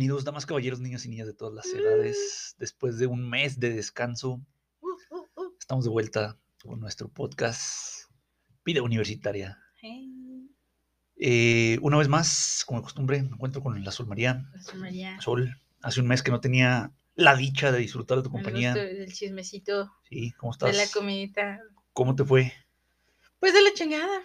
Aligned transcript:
bienvenidos, 0.00 0.24
damas, 0.24 0.46
caballeros, 0.46 0.80
niños 0.80 1.04
y 1.04 1.10
niñas 1.10 1.26
de 1.26 1.34
todas 1.34 1.52
las 1.52 1.66
edades. 1.74 2.56
Después 2.58 2.96
de 2.96 3.06
un 3.06 3.28
mes 3.28 3.60
de 3.60 3.68
descanso, 3.74 4.40
estamos 5.58 5.84
de 5.84 5.90
vuelta 5.90 6.38
con 6.64 6.80
nuestro 6.80 7.10
podcast 7.10 8.10
Vida 8.64 8.80
Universitaria. 8.80 9.58
Hey, 9.78 10.48
Eh, 11.16 11.78
una 11.82 11.98
vez 11.98 12.08
más, 12.08 12.64
como 12.66 12.80
de 12.80 12.84
costumbre, 12.84 13.22
me 13.22 13.28
encuentro 13.28 13.62
con 13.62 13.84
la 13.84 13.90
Sol 13.92 14.06
María. 14.06 14.42
Rosa 14.54 14.74
María. 14.76 15.20
Sol, 15.20 15.54
hace 15.82 16.00
un 16.00 16.06
mes 16.08 16.22
que 16.22 16.30
no 16.30 16.40
tenía 16.40 16.94
la 17.14 17.36
dicha 17.36 17.70
de 17.70 17.80
disfrutar 17.80 18.16
de 18.16 18.22
tu 18.24 18.30
compañía. 18.30 18.72
del 18.72 19.12
chismecito 19.12 19.92
Sí, 20.08 20.32
¿cómo 20.38 20.54
de 20.56 20.72
la 20.72 20.82
estás? 20.84 20.94
comidita. 20.94 21.60
¿Cómo 21.92 22.16
te 22.16 22.24
fue? 22.24 22.54
Pues 23.38 23.52
de 23.52 23.60
la 23.60 23.74
chingada. 23.74 24.18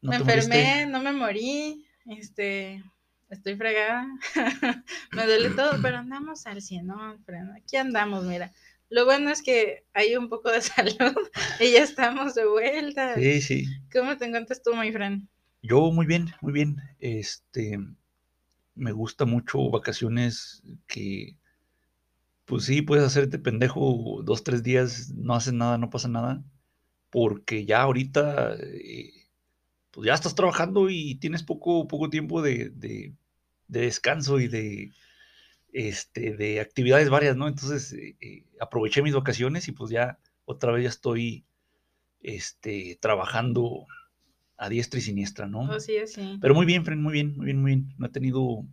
¿No 0.00 0.10
me 0.10 0.20
moriste? 0.20 0.32
enfermé, 0.58 0.86
no 0.90 1.02
me 1.02 1.12
morí. 1.12 1.84
Este, 2.06 2.82
estoy 3.30 3.56
fregada. 3.56 4.06
me 5.12 5.26
duele 5.26 5.50
todo, 5.50 5.80
pero 5.82 5.98
andamos 5.98 6.46
al 6.46 6.62
100, 6.62 6.86
¿no? 6.86 7.18
Fred? 7.24 7.50
Aquí 7.56 7.76
andamos, 7.76 8.24
mira. 8.24 8.52
Lo 8.90 9.04
bueno 9.04 9.30
es 9.30 9.42
que 9.42 9.84
hay 9.92 10.16
un 10.16 10.28
poco 10.28 10.50
de 10.50 10.60
salud 10.62 11.16
y 11.60 11.72
ya 11.72 11.82
estamos 11.82 12.34
de 12.34 12.46
vuelta. 12.46 13.14
Sí, 13.14 13.40
sí. 13.40 13.66
¿Cómo 13.92 14.16
te 14.16 14.24
encuentras 14.24 14.62
tú, 14.62 14.74
my 14.74 14.90
friend? 14.92 15.28
Yo 15.62 15.90
muy 15.90 16.06
bien, 16.06 16.32
muy 16.40 16.52
bien. 16.52 16.76
Este, 16.98 17.78
me 18.74 18.92
gusta 18.92 19.24
mucho 19.24 19.70
vacaciones 19.70 20.62
que, 20.86 21.36
pues 22.44 22.64
sí, 22.64 22.80
puedes 22.80 23.04
hacerte 23.04 23.38
pendejo 23.38 24.22
dos, 24.24 24.44
tres 24.44 24.62
días, 24.62 25.12
no 25.14 25.34
haces 25.34 25.52
nada, 25.52 25.76
no 25.76 25.90
pasa 25.90 26.08
nada, 26.08 26.42
porque 27.10 27.66
ya 27.66 27.82
ahorita, 27.82 28.54
eh, 28.54 29.17
pues 29.98 30.06
ya 30.06 30.14
estás 30.14 30.36
trabajando 30.36 30.90
y 30.90 31.16
tienes 31.16 31.42
poco, 31.42 31.88
poco 31.88 32.08
tiempo 32.08 32.40
de, 32.40 32.70
de- 32.70 33.14
de 33.66 33.80
descanso 33.80 34.38
y 34.38 34.46
de, 34.46 34.92
este, 35.72 36.36
de 36.36 36.60
actividades 36.60 37.10
varias, 37.10 37.36
¿no? 37.36 37.48
Entonces, 37.48 37.92
eh, 37.94 38.16
eh, 38.20 38.44
aproveché 38.60 39.02
mis 39.02 39.12
vacaciones 39.16 39.66
y 39.66 39.72
pues 39.72 39.90
ya 39.90 40.20
otra 40.44 40.70
vez 40.70 40.84
ya 40.84 40.88
estoy, 40.90 41.46
este, 42.20 42.96
trabajando 43.00 43.86
a 44.56 44.68
diestra 44.68 45.00
y 45.00 45.02
siniestra, 45.02 45.46
¿no? 45.48 45.62
Oh, 45.62 45.80
sí, 45.80 45.96
sí. 46.06 46.38
Pero 46.40 46.54
muy 46.54 46.64
bien, 46.64 46.84
Fren, 46.84 47.02
muy 47.02 47.12
bien, 47.12 47.36
muy 47.36 47.46
bien, 47.46 47.60
muy 47.60 47.74
bien. 47.74 47.94
No 47.98 48.06
he 48.06 48.10
tenido 48.10 48.64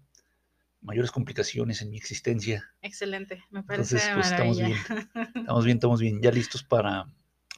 mayores 0.82 1.10
complicaciones 1.10 1.82
en 1.82 1.90
mi 1.90 1.98
existencia. 1.98 2.72
Excelente, 2.84 3.44
me 3.50 3.64
parece 3.64 3.96
Entonces, 3.98 4.12
pues 4.14 4.28
estamos 4.28 4.60
bien. 4.60 4.74
Estamos 5.36 5.66
bien, 5.66 5.78
estamos 5.78 6.00
bien. 6.02 6.22
Ya 6.22 6.30
listos 6.32 6.64
para, 6.64 7.12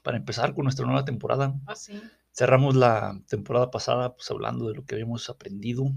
para 0.04 0.16
empezar 0.16 0.54
con 0.54 0.64
nuestra 0.64 0.86
nueva 0.86 1.04
temporada. 1.04 1.54
Oh, 1.68 1.76
sí. 1.76 2.02
Cerramos 2.38 2.76
la 2.76 3.20
temporada 3.28 3.72
pasada 3.72 4.16
pues 4.16 4.30
hablando 4.30 4.68
de 4.68 4.76
lo 4.76 4.86
que 4.86 4.94
habíamos 4.94 5.28
aprendido 5.28 5.92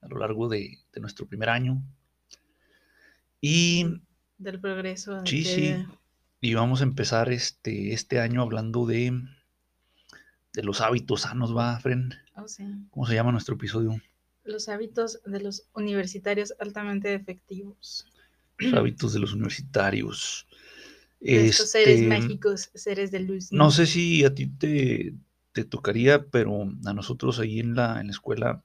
a 0.00 0.06
lo 0.06 0.18
largo 0.18 0.48
de, 0.48 0.78
de 0.92 1.00
nuestro 1.00 1.26
primer 1.26 1.48
año. 1.48 1.82
Y, 3.40 3.84
Del 4.38 4.60
progreso. 4.60 5.26
Sí, 5.26 5.42
que- 5.42 5.48
sí. 5.48 5.84
y 6.40 6.54
vamos 6.54 6.82
a 6.82 6.84
empezar 6.84 7.32
este, 7.32 7.92
este 7.92 8.20
año 8.20 8.42
hablando 8.42 8.86
de, 8.86 9.12
de 10.52 10.62
los 10.62 10.80
hábitos 10.80 11.22
sanos, 11.22 11.56
¿va, 11.56 11.80
Fren? 11.80 12.14
Oh, 12.36 12.46
sí. 12.46 12.62
¿Cómo 12.90 13.04
se 13.04 13.14
llama 13.14 13.32
nuestro 13.32 13.56
episodio? 13.56 14.00
Los 14.44 14.68
hábitos 14.68 15.20
de 15.24 15.40
los 15.40 15.64
universitarios 15.74 16.54
altamente 16.60 17.12
efectivos. 17.12 18.06
Los 18.58 18.72
hábitos 18.72 19.12
de 19.14 19.18
los 19.18 19.32
universitarios. 19.32 20.46
Estos 21.20 21.70
seres 21.72 22.02
Este, 22.02 22.06
mágicos, 22.06 22.70
seres 22.72 23.10
de 23.10 23.18
luz. 23.18 23.50
No 23.50 23.72
sé 23.72 23.86
si 23.86 24.24
a 24.24 24.32
ti 24.32 24.46
te, 24.46 25.14
te 25.56 25.64
tocaría, 25.64 26.26
pero 26.26 26.68
a 26.84 26.92
nosotros 26.92 27.38
ahí 27.40 27.60
en 27.60 27.74
la, 27.74 27.98
en 27.98 28.08
la 28.08 28.12
escuela, 28.12 28.62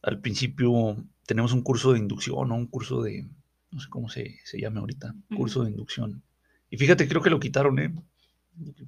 al 0.00 0.18
principio 0.20 0.96
tenemos 1.26 1.52
un 1.52 1.60
curso 1.62 1.92
de 1.92 1.98
inducción, 1.98 2.48
¿no? 2.48 2.54
Un 2.54 2.66
curso 2.66 3.02
de, 3.02 3.28
no 3.70 3.78
sé 3.80 3.88
cómo 3.90 4.08
se, 4.08 4.38
se 4.44 4.58
llame 4.58 4.80
ahorita, 4.80 5.14
curso 5.36 5.62
de 5.62 5.70
inducción. 5.70 6.22
Y 6.70 6.78
fíjate, 6.78 7.06
creo 7.06 7.20
que 7.22 7.28
lo 7.28 7.38
quitaron, 7.38 7.78
¿eh? 7.78 7.94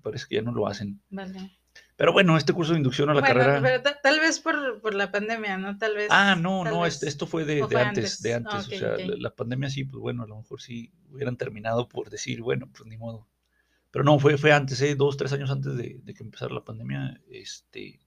Parece 0.02 0.24
que 0.26 0.36
ya 0.36 0.42
no 0.42 0.52
lo 0.52 0.66
hacen. 0.66 1.02
Vale. 1.10 1.50
Pero 1.96 2.12
bueno, 2.14 2.36
este 2.38 2.54
curso 2.54 2.72
de 2.72 2.78
inducción 2.78 3.10
a 3.10 3.14
la 3.14 3.20
Bueno, 3.20 3.34
carrera... 3.34 3.60
pero 3.62 3.82
ta- 3.82 4.00
tal 4.02 4.20
vez 4.20 4.40
por, 4.40 4.80
por 4.80 4.94
la 4.94 5.10
pandemia, 5.12 5.58
¿no? 5.58 5.76
Tal 5.76 5.94
vez. 5.96 6.08
Ah, 6.10 6.34
no, 6.34 6.64
no, 6.64 6.80
vez- 6.80 6.94
este- 6.94 7.08
esto 7.08 7.26
fue 7.26 7.44
de, 7.44 7.56
de 7.56 7.66
fue 7.66 7.80
antes, 7.82 8.04
antes. 8.04 8.22
de 8.22 8.34
antes. 8.34 8.54
o 8.54 8.70
sea, 8.70 8.92
ok. 8.94 9.00
la, 9.06 9.16
la 9.18 9.30
pandemia 9.34 9.68
sí, 9.68 9.84
pues 9.84 10.00
bueno, 10.00 10.22
a 10.22 10.26
lo 10.26 10.36
mejor 10.38 10.62
sí 10.62 10.92
hubieran 11.10 11.36
terminado 11.36 11.88
por 11.88 12.08
decir, 12.08 12.40
bueno, 12.40 12.70
pues 12.72 12.86
ni 12.88 12.96
modo. 12.96 13.28
Pero 13.94 14.02
no, 14.04 14.18
fue, 14.18 14.36
fue 14.36 14.50
antes, 14.50 14.82
¿eh? 14.82 14.96
dos, 14.96 15.16
tres 15.16 15.32
años 15.32 15.52
antes 15.52 15.76
de, 15.76 16.00
de 16.02 16.14
que 16.14 16.24
empezara 16.24 16.52
la 16.52 16.64
pandemia, 16.64 17.20
este, 17.30 18.00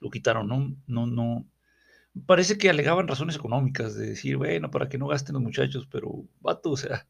lo 0.00 0.10
quitaron, 0.10 0.48
¿no? 0.48 0.76
No, 0.88 1.06
no. 1.06 1.46
Parece 2.26 2.58
que 2.58 2.68
alegaban 2.68 3.06
razones 3.06 3.36
económicas 3.36 3.94
de 3.94 4.08
decir, 4.08 4.36
bueno, 4.38 4.72
para 4.72 4.88
que 4.88 4.98
no 4.98 5.06
gasten 5.06 5.34
los 5.34 5.42
muchachos, 5.44 5.86
pero, 5.88 6.24
vato, 6.40 6.72
o 6.72 6.76
sea, 6.76 7.06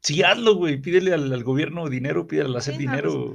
sí 0.00 0.22
hazlo, 0.22 0.54
güey, 0.54 0.78
pídele 0.80 1.12
al, 1.12 1.30
al 1.30 1.44
gobierno 1.44 1.90
dinero, 1.90 2.26
pídele 2.26 2.48
al 2.48 2.56
hacer 2.56 2.76
Sí, 2.76 2.86
no, 2.86 2.90
pues, 2.92 3.02
dinero 3.02 3.34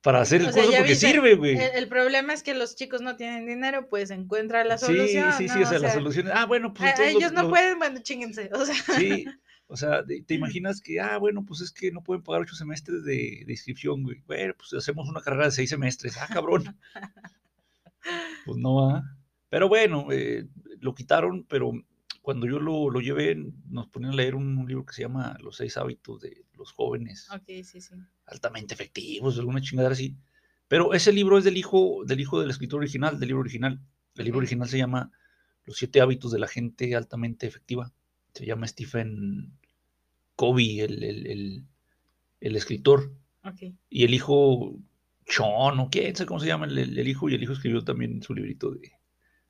para 0.00 0.22
hacer 0.22 0.40
el 0.40 0.48
O 0.48 0.52
sea, 0.52 0.62
curso 0.64 0.76
porque 0.78 0.92
viste, 0.92 1.08
sirve, 1.10 1.34
güey. 1.34 1.56
El, 1.58 1.76
el 1.76 1.88
problema 1.88 2.32
es 2.32 2.42
que 2.42 2.54
los 2.54 2.74
chicos 2.74 3.02
no 3.02 3.16
tienen 3.16 3.46
dinero, 3.46 3.88
pues 3.90 4.10
encuentra 4.10 4.64
la 4.64 4.78
Sí, 4.78 4.86
solución. 4.86 5.32
sí, 5.34 5.48
sí, 5.48 5.58
¿no? 5.58 5.64
o 5.64 5.68
sea, 5.68 5.78
la 5.78 5.92
solución 5.92 6.28
ah, 6.32 6.46
bueno, 6.46 6.72
pues 6.74 6.98
a- 6.98 7.02
lo- 7.02 7.04
ellos 7.18 7.32
no 7.32 7.42
lo- 7.42 7.50
pueden, 7.50 7.78
bueno, 7.78 8.00
chinguense. 8.02 8.50
O 8.54 8.64
sea, 8.64 8.74
Sí, 8.98 9.26
o 9.72 9.76
sea, 9.76 10.04
te 10.04 10.34
imaginas 10.34 10.82
que, 10.82 11.00
ah, 11.00 11.16
bueno, 11.16 11.46
pues 11.46 11.62
es 11.62 11.72
que 11.72 11.90
no 11.90 12.02
pueden 12.02 12.22
pagar 12.22 12.42
ocho 12.42 12.54
semestres 12.54 13.04
de, 13.04 13.42
de 13.46 13.52
inscripción, 13.52 14.02
güey. 14.02 14.22
Bueno, 14.26 14.52
pues 14.58 14.74
hacemos 14.74 15.08
una 15.08 15.22
carrera 15.22 15.46
de 15.46 15.52
seis 15.52 15.70
semestres. 15.70 16.18
Ah, 16.18 16.28
cabrón. 16.30 16.76
Pues 18.44 18.58
no 18.58 18.74
va. 18.74 19.04
Pero 19.48 19.68
bueno, 19.68 20.08
eh, 20.10 20.48
lo 20.80 20.92
quitaron, 20.94 21.44
pero 21.48 21.72
cuando 22.20 22.46
yo 22.46 22.58
lo, 22.58 22.90
lo 22.90 23.00
llevé, 23.00 23.36
nos 23.70 23.86
ponían 23.86 24.12
a 24.12 24.16
leer 24.16 24.34
un, 24.34 24.58
un 24.58 24.66
libro 24.66 24.84
que 24.84 24.92
se 24.92 25.02
llama 25.02 25.36
Los 25.40 25.56
seis 25.56 25.76
hábitos 25.76 26.20
de 26.20 26.44
los 26.54 26.72
jóvenes 26.72 27.28
ok, 27.32 27.64
sí, 27.64 27.80
sí. 27.80 27.94
altamente 28.26 28.74
efectivos, 28.74 29.38
alguna 29.38 29.60
chingadera 29.60 29.92
así. 29.92 30.16
Pero 30.68 30.94
ese 30.94 31.12
libro 31.12 31.38
es 31.38 31.44
del 31.44 31.56
hijo, 31.56 32.02
del 32.04 32.20
hijo 32.20 32.40
del 32.40 32.50
escritor 32.50 32.80
original, 32.80 33.18
del 33.18 33.28
libro 33.28 33.40
original. 33.40 33.80
El 34.16 34.24
libro 34.24 34.38
original 34.38 34.68
se 34.68 34.78
llama 34.78 35.10
Los 35.64 35.76
siete 35.76 36.00
hábitos 36.00 36.32
de 36.32 36.38
la 36.38 36.48
gente 36.48 36.94
altamente 36.96 37.46
efectiva. 37.46 37.92
Se 38.34 38.46
llama 38.46 38.66
Stephen 38.66 39.52
Covey, 40.36 40.80
el, 40.80 41.02
el- 41.02 41.26
el- 41.26 41.64
el 42.40 42.56
escritor. 42.56 43.12
Ok. 43.44 43.74
Y 43.90 44.04
el 44.04 44.14
hijo, 44.14 44.76
Sean, 45.26 45.78
o 45.78 45.88
quién 45.90 46.14
sabe 46.16 46.26
cómo 46.28 46.40
se 46.40 46.46
llama, 46.48 46.66
el, 46.66 47.08
hijo, 47.08 47.28
y 47.28 47.34
el 47.34 47.42
hijo 47.42 47.52
escribió 47.52 47.84
también 47.84 48.22
su 48.22 48.34
librito 48.34 48.70
de 48.72 48.92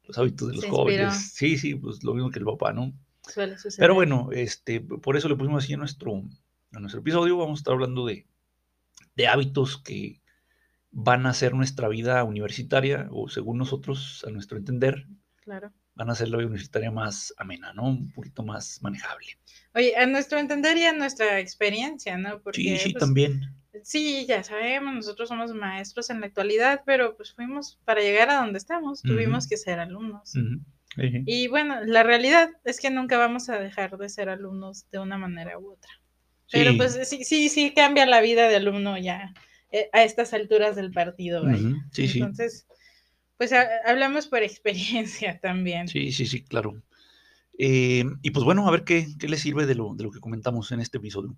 Los 0.05 0.19
hábitos 0.19 0.49
de 0.49 0.55
los 0.55 0.63
Se 0.63 0.69
inspiró. 0.69 0.85
jóvenes. 0.85 1.33
Sí, 1.35 1.57
sí, 1.59 1.75
pues 1.75 2.03
lo 2.05 2.15
mismo 2.15 2.31
que 2.31 2.39
el 2.39 2.45
papá, 2.45 2.73
¿no? 2.73 2.93
Suele 3.27 3.57
suceder. 3.57 3.79
Pero 3.79 3.95
bueno, 3.95 4.29
este, 4.33 4.81
por 4.81 5.17
eso 5.17 5.29
le 5.29 5.37
pusimos 5.37 5.65
así 5.65 5.75
a 5.75 5.77
nuestro, 5.77 6.23
a 6.73 6.81
nuestro 6.81 7.01
episodio. 7.01 7.37
Vamos 7.39 7.59
a 7.59 7.61
estar 7.61 7.75
hablando 7.75 8.05
de, 8.07 8.27
de 9.15 9.29
hábitos 9.29 9.79
que 9.81 10.21
van 10.91 11.25
a 11.27 11.31
hacer 11.31 11.55
nuestra 11.55 11.89
vida 11.89 12.23
universitaria, 12.25 13.09
o 13.13 13.29
según 13.29 13.59
nosotros, 13.59 14.25
a 14.27 14.31
nuestro 14.31 14.59
entender, 14.59 15.07
Claro. 15.43 15.73
Van 15.95 16.09
a 16.09 16.13
hacer 16.13 16.29
la 16.29 16.39
vida 16.39 16.49
universitaria 16.49 16.91
más 16.91 17.35
amena, 17.37 17.73
¿no? 17.73 17.85
Un 17.85 18.13
poquito 18.13 18.43
más 18.43 18.81
manejable. 18.83 19.27
Oye, 19.75 19.97
a 19.97 20.07
nuestro 20.07 20.39
entender 20.39 20.77
y 20.77 20.85
a 20.85 20.93
nuestra 20.93 21.39
experiencia, 21.39 22.17
¿no? 22.19 22.41
Porque, 22.41 22.63
sí, 22.63 22.79
sí, 22.79 22.91
pues, 22.93 23.01
también. 23.01 23.41
Sí, 23.85 24.27
ya 24.27 24.43
sabemos, 24.43 24.95
nosotros 24.95 25.29
somos 25.31 25.55
maestros 25.55 26.11
en 26.11 26.21
la 26.21 26.27
actualidad, 26.27 26.83
pero 26.85 27.17
pues 27.17 27.33
fuimos, 27.33 27.79
para 27.87 28.03
llegar 28.03 28.29
a 28.29 28.37
donde 28.37 28.59
estamos, 28.59 29.03
tuvimos 29.03 29.45
Ujú. 29.45 29.49
que 29.51 29.57
ser 29.57 29.79
alumnos. 29.81 30.35
Ujú, 30.37 30.61
sí, 30.97 31.23
Y 31.25 31.49
bueno, 31.49 31.83
la 31.85 32.03
realidad 32.03 32.51
es 32.65 32.81
que 32.81 32.91
nunca 32.91 33.17
vamos 33.17 33.49
a 33.49 33.59
dejar 33.59 33.97
de 33.97 34.09
ser 34.11 34.29
alumnos 34.29 34.87
de 34.91 34.99
una 34.99 35.17
manera 35.17 35.59
u 35.59 35.73
otra. 35.73 35.91
Pero 36.51 36.73
sí. 36.73 36.77
pues 36.77 37.09
sí, 37.09 37.25
sí, 37.25 37.49
sí 37.49 37.73
cambia 37.75 38.05
la 38.05 38.21
vida 38.21 38.47
de 38.49 38.57
alumno 38.57 38.99
ya 38.99 39.33
eh, 39.71 39.89
a 39.93 40.03
estas 40.03 40.35
alturas 40.35 40.77
del 40.77 40.93
partido. 40.93 41.43
vaya. 41.45 41.59
Sí. 41.93 42.11
Entonces, 42.13 42.67
pues 43.43 43.53
ha- 43.53 43.81
hablamos 43.91 44.29
por 44.29 44.41
experiencia 44.45 45.41
también. 45.41 45.89
Sí, 45.89 46.13
sí, 46.13 46.27
sí, 46.27 46.45
claro. 46.45 46.81
Eh, 47.59 48.05
y 48.23 48.31
pues 48.31 48.45
bueno, 48.45 48.69
a 48.69 48.71
ver 48.71 48.85
qué, 48.85 49.09
qué 49.19 49.29
les 49.29 49.41
sirve 49.41 49.67
de 49.67 49.75
lo, 49.75 49.95
de 49.97 50.05
lo 50.05 50.13
que 50.13 50.21
comentamos 50.21 50.71
en 50.71 50.79
este 50.79 50.99
episodio. 50.99 51.37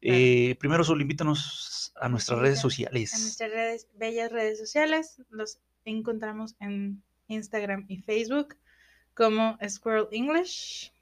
Claro. 0.00 0.18
Eh, 0.18 0.56
primero, 0.58 0.82
solo 0.82 1.02
invítanos 1.02 1.92
a 2.00 2.08
nuestras 2.08 2.40
redes 2.40 2.58
sociales. 2.58 3.14
En 3.14 3.20
nuestras 3.20 3.50
redes, 3.52 3.86
bellas 3.94 4.32
redes 4.32 4.58
sociales 4.58 5.22
los 5.30 5.60
encontramos 5.84 6.56
en 6.58 7.04
Instagram 7.28 7.84
y 7.86 7.98
Facebook 7.98 8.56
como 9.14 9.56
Squirrel 9.68 10.08
English 10.10 10.92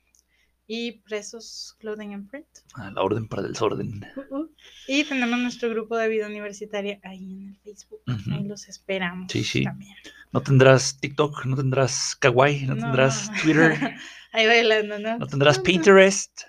y 0.67 0.93
Presos 1.03 1.77
Clothing 1.79 2.15
and 2.15 2.31
Print. 2.31 2.47
A 2.75 2.91
la 2.91 3.03
orden 3.03 3.29
para 3.29 3.43
el 3.43 3.49
desorden. 3.53 4.05
Uh, 4.17 4.35
uh. 4.37 4.51
Y 4.89 5.05
tenemos 5.05 5.39
nuestro 5.39 5.69
grupo 5.71 5.97
de 5.97 6.09
vida 6.09 6.27
universitaria 6.27 7.01
ahí 7.05 7.33
en 7.33 7.49
el 7.51 7.57
Facebook. 7.63 8.01
Ahí 8.33 8.45
los 8.45 8.67
esperamos 8.69 9.31
Sí, 9.31 9.45
sí. 9.45 9.65
también. 9.65 9.95
No 10.33 10.43
tendrás 10.43 10.99
TikTok, 11.01 11.45
no 11.47 11.57
tendrás 11.57 12.17
Kawaii, 12.17 12.67
no, 12.67 12.75
No, 12.75 12.83
tendrás 12.83 13.31
no. 13.31 13.37
Twitter, 13.43 13.95
Ahí 14.33 14.47
bailando, 14.47 14.99
¿no? 14.99 15.19
no 15.19 15.27
tendrás 15.27 15.59
Pinterest. 15.59 16.43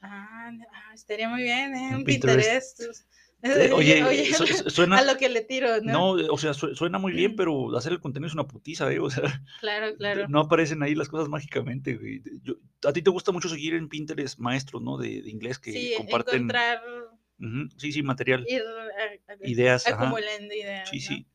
Ah, 0.00 0.50
ah, 0.72 0.94
estaría 0.94 1.28
muy 1.28 1.42
bien, 1.42 1.74
¿eh? 1.74 1.88
Un 1.90 1.94
Un 1.96 2.04
Pinterest. 2.04 2.78
Pinterest. 2.78 3.06
Eh, 3.42 3.70
Oye, 3.74 4.04
Oye, 4.04 4.32
su- 4.34 4.46
su- 4.46 4.70
suena... 4.70 4.98
a 4.98 5.04
lo 5.04 5.16
que 5.16 5.28
le 5.28 5.42
tiro, 5.42 5.80
¿no? 5.82 6.16
No, 6.16 6.32
o 6.32 6.38
sea, 6.38 6.54
su- 6.54 6.74
suena 6.74 6.98
muy 6.98 7.12
bien, 7.12 7.34
pero 7.36 7.76
hacer 7.76 7.92
el 7.92 8.00
contenido 8.00 8.28
es 8.28 8.34
una 8.34 8.46
putiza, 8.46 8.90
¿eh? 8.92 9.00
O 9.00 9.10
sea, 9.10 9.42
Claro, 9.60 9.96
claro. 9.96 10.28
no 10.28 10.40
aparecen 10.40 10.82
ahí 10.82 10.94
las 10.94 11.08
cosas 11.08 11.28
mágicamente, 11.28 11.96
güey. 11.96 12.22
Yo- 12.42 12.54
a 12.86 12.92
ti 12.92 13.02
te 13.02 13.10
gusta 13.10 13.32
mucho 13.32 13.48
seguir 13.48 13.74
en 13.74 13.88
Pinterest 13.88 14.38
maestros, 14.38 14.80
¿no? 14.82 14.96
De, 14.96 15.22
de 15.22 15.30
inglés 15.30 15.58
que 15.58 15.72
sí, 15.72 15.92
comparten... 15.96 16.34
encontrar, 16.36 16.82
Sí, 17.76 17.90
sí, 17.90 18.02
material, 18.04 18.46
ir 18.48 18.62
a- 18.62 19.32
a- 19.32 19.48
ideas, 19.48 19.84
acumulando 19.88 20.54
ideas. 20.54 20.88
Sí, 20.88 20.98
¿no? 21.00 21.02
sí. 21.02 21.26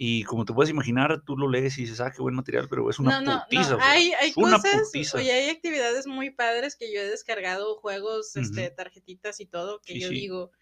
Y 0.00 0.22
como 0.24 0.44
te 0.44 0.52
puedes 0.52 0.70
imaginar, 0.70 1.22
tú 1.24 1.36
lo 1.36 1.48
lees 1.48 1.76
y 1.78 1.80
dices, 1.82 2.00
ah, 2.00 2.12
qué 2.14 2.20
buen 2.22 2.34
material, 2.34 2.68
pero 2.68 2.88
es 2.88 2.98
una 3.00 3.20
no, 3.20 3.32
no, 3.32 3.42
putiza. 3.48 3.72
no. 3.72 3.78
Hay, 3.82 4.12
hay 4.12 4.32
una 4.36 4.58
cosas, 4.58 4.80
putiza. 4.84 5.18
oye, 5.18 5.32
hay 5.32 5.48
actividades 5.50 6.06
muy 6.06 6.30
padres 6.30 6.76
que 6.76 6.92
yo 6.94 7.00
he 7.00 7.08
descargado, 7.08 7.74
juegos, 7.76 8.36
este, 8.36 8.70
tarjetitas 8.70 9.40
y 9.40 9.46
todo, 9.46 9.80
que 9.80 9.94
Sí, 9.94 10.00
yo 10.00 10.08
sí. 10.10 10.14
digo, 10.14 10.52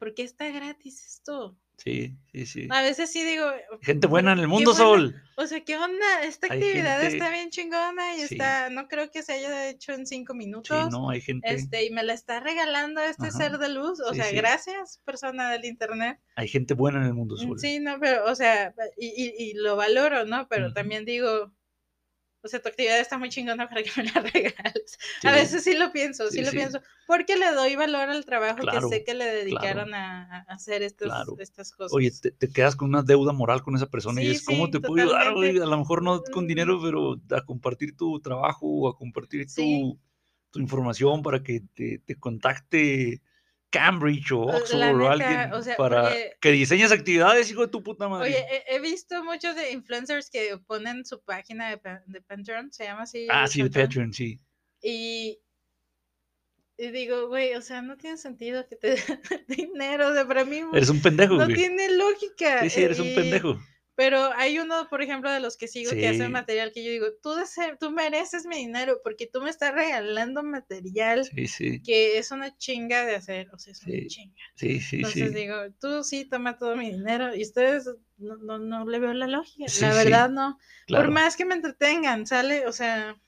¿por 0.00 0.14
qué 0.14 0.24
está 0.24 0.48
gratis 0.50 1.04
esto? 1.06 1.56
Sí, 1.76 2.16
sí, 2.32 2.44
sí. 2.44 2.68
A 2.70 2.82
veces 2.82 3.10
sí 3.10 3.22
digo, 3.24 3.46
Gente 3.80 4.06
buena 4.06 4.32
en 4.32 4.38
el 4.40 4.48
mundo, 4.48 4.74
Sol. 4.74 5.14
o 5.36 5.46
sea, 5.46 5.64
¿qué 5.64 5.76
onda? 5.78 6.22
Esta 6.24 6.48
Hay 6.50 6.58
actividad 6.58 7.00
gente- 7.00 7.16
está 7.16 7.30
bien 7.30 7.48
chingona 7.50 8.16
y 8.16 8.20
Sí. 8.26 8.34
está, 8.34 8.68
no 8.68 8.86
creo 8.88 9.10
que 9.10 9.22
se 9.22 9.32
haya 9.34 9.68
hecho 9.70 9.92
en 9.92 10.06
cinco 10.06 10.32
Sí, 10.34 10.38
minutos. 10.38 10.90
no, 10.90 11.08
hay 11.08 11.20
gente, 11.22 11.50
Este, 11.54 11.84
y 11.86 11.90
me 11.90 12.02
la 12.02 12.12
está 12.12 12.40
regalando 12.40 13.00
este 13.00 13.28
Ajá. 13.28 13.38
ser 13.38 13.58
de 13.58 13.68
luz. 13.70 13.98
O 14.00 14.10
Sí, 14.10 14.16
sea, 14.16 14.26
sí. 14.26 14.36
gracias, 14.36 15.00
persona 15.06 15.50
del 15.52 15.64
internet. 15.64 16.18
hay 16.36 16.48
gente 16.48 16.74
buena 16.74 16.98
en 17.00 17.06
el 17.06 17.14
mundo, 17.14 17.36
Mm, 17.36 17.48
Sol. 17.48 17.58
Sí, 17.58 17.78
no, 17.80 17.98
pero, 18.00 18.24
o 18.30 18.34
sea, 18.34 18.74
y, 18.98 19.06
y- 19.06 19.34
y 19.50 19.54
lo 19.54 19.76
valoro, 19.76 20.26
¿no? 20.26 20.48
Pero 20.48 20.72
también 20.74 21.04
digo, 21.06 21.50
o 22.42 22.48
sea, 22.48 22.60
tu 22.62 22.68
actividad 22.68 22.98
está 23.00 23.18
muy 23.18 23.28
chingona 23.28 23.68
para 23.68 23.82
que 23.82 23.90
me 23.96 24.04
la 24.04 24.20
regales. 24.34 24.98
Sí, 25.18 25.28
A 25.28 25.32
veces 25.32 25.64
sí 25.64 25.74
lo 25.74 25.92
pienso, 25.92 26.30
sí, 26.30 26.38
Sí, 26.38 26.44
lo 26.44 26.50
sí. 26.50 26.56
pienso, 26.56 26.80
porque 27.06 27.36
le 27.36 27.52
doy 27.52 27.76
valor 27.76 28.08
al 28.10 28.24
trabajo 28.24 28.58
Claro, 28.60 28.88
que 28.88 28.88
sé 28.88 29.04
que 29.04 29.14
le 29.14 29.26
dedicaron 29.26 29.94
a, 29.94 30.44
a 30.48 30.54
hacer 30.54 30.82
estas, 30.82 31.12
Claro. 31.12 31.36
estas 31.36 31.72
cosas. 31.72 31.92
Oye, 31.92 32.10
te, 32.10 32.30
te 32.30 32.48
quedas 32.52 32.76
con 32.76 32.88
una 32.90 33.02
deuda 33.02 33.32
moral 33.32 33.62
con 33.62 33.74
esa 33.74 33.86
persona 33.88 34.22
y 34.22 34.26
dices, 34.28 34.44
¿cómo 34.44 34.70
te 34.70 34.80
puedo 34.80 35.16
ayudar? 35.16 35.62
A 35.62 35.66
lo 35.66 35.78
mejor 35.78 36.02
no 36.02 36.22
con 36.22 36.44
Mm. 36.44 36.48
dinero, 36.48 36.80
pero 36.82 37.20
a 37.36 37.44
compartir 37.44 37.96
tu 37.96 38.20
trabajo 38.20 38.88
a 38.88 38.96
compartir 38.96 39.52
tu, 39.52 39.98
tu 40.50 40.60
información 40.60 41.22
para 41.22 41.42
que 41.42 41.62
te, 41.74 41.98
te 41.98 42.16
contacte 42.16 43.22
Cambridge 43.70 44.32
o 44.32 44.40
Oxford 44.42 45.00
o 45.00 45.08
alguien 45.08 45.52
o 45.52 45.62
sea, 45.62 45.76
para 45.76 46.12
que 46.40 46.50
diseñes 46.50 46.90
actividades, 46.92 47.50
hijo 47.50 47.62
de 47.62 47.68
tu 47.68 47.82
puta 47.82 48.08
madre. 48.08 48.28
Oye, 48.28 48.46
he, 48.50 48.74
he 48.76 48.80
visto 48.80 49.22
muchos 49.24 49.54
de 49.54 49.70
influencers 49.72 50.28
que 50.28 50.58
ponen 50.66 51.04
su 51.06 51.20
página 51.22 51.70
de, 51.70 51.80
de 52.06 52.20
Patreon, 52.20 52.72
se 52.72 52.84
llama 52.84 53.02
así. 53.02 53.26
ah, 53.30 53.46
sí, 53.46 53.62
de 53.62 53.70
Patreon, 53.70 54.12
sí. 54.12 54.40
Y, 54.82 55.38
y 56.76 56.90
digo, 56.90 57.28
güey, 57.28 57.54
o 57.54 57.62
sea, 57.62 57.82
no 57.82 57.96
tiene 57.96 58.16
sentido 58.16 58.66
que 58.66 58.76
te 58.76 58.88
den 59.28 59.44
dinero, 59.48 60.08
o 60.08 60.14
sea, 60.14 60.26
para 60.26 60.44
mí 60.44 60.62
Eres 60.72 60.88
un 60.88 61.00
pendejo, 61.00 61.34
no 61.34 61.44
güey. 61.44 61.54
tiene 61.56 61.90
lógica. 61.96 62.62
Sí, 62.62 62.70
sí, 62.70 62.82
eres 62.82 62.98
un 62.98 63.14
pendejo. 63.14 63.60
Pero 64.00 64.32
hay 64.34 64.58
uno, 64.58 64.88
por 64.88 65.02
ejemplo, 65.02 65.30
de 65.30 65.40
los 65.40 65.58
que 65.58 65.68
sigo 65.68 65.90
que 65.92 66.08
hace 66.08 66.26
material 66.30 66.72
que 66.72 66.82
yo 66.82 66.90
digo, 66.90 67.08
tú, 67.22 67.34
dese- 67.34 67.76
tú 67.78 67.90
mereces 67.90 68.46
mi 68.46 68.56
dinero 68.56 68.98
porque 69.04 69.26
tú 69.26 69.42
me 69.42 69.50
estás 69.50 69.74
regalando 69.74 70.42
material 70.42 71.26
Sí, 71.26 71.46
sí, 71.46 71.82
que 71.82 72.16
es 72.16 72.30
una 72.30 72.56
chinga 72.56 73.04
de 73.04 73.16
hacer, 73.16 73.50
o 73.52 73.58
sea, 73.58 73.72
es 73.72 73.82
una 73.82 74.06
chinga. 74.06 74.34
sí, 74.54 74.80
sí, 74.80 74.96
Entonces 74.96 75.34
digo, 75.34 75.54
tú 75.78 76.02
sí 76.02 76.24
toma 76.24 76.56
todo 76.56 76.76
mi 76.76 76.90
dinero 76.92 77.36
y 77.36 77.42
ustedes 77.42 77.90
no, 78.16 78.38
no, 78.38 78.56
no 78.58 78.86
le 78.86 79.00
veo 79.00 79.12
la 79.12 79.26
lógica, 79.26 79.66
la 79.82 79.92
verdad 79.92 80.30
no. 80.30 80.58
Claro. 80.86 81.04
Por 81.04 81.12
más 81.12 81.36
que 81.36 81.44
me 81.44 81.54
entretengan, 81.56 82.26
sale, 82.26 82.66
o 82.66 82.72
sea, 82.72 83.20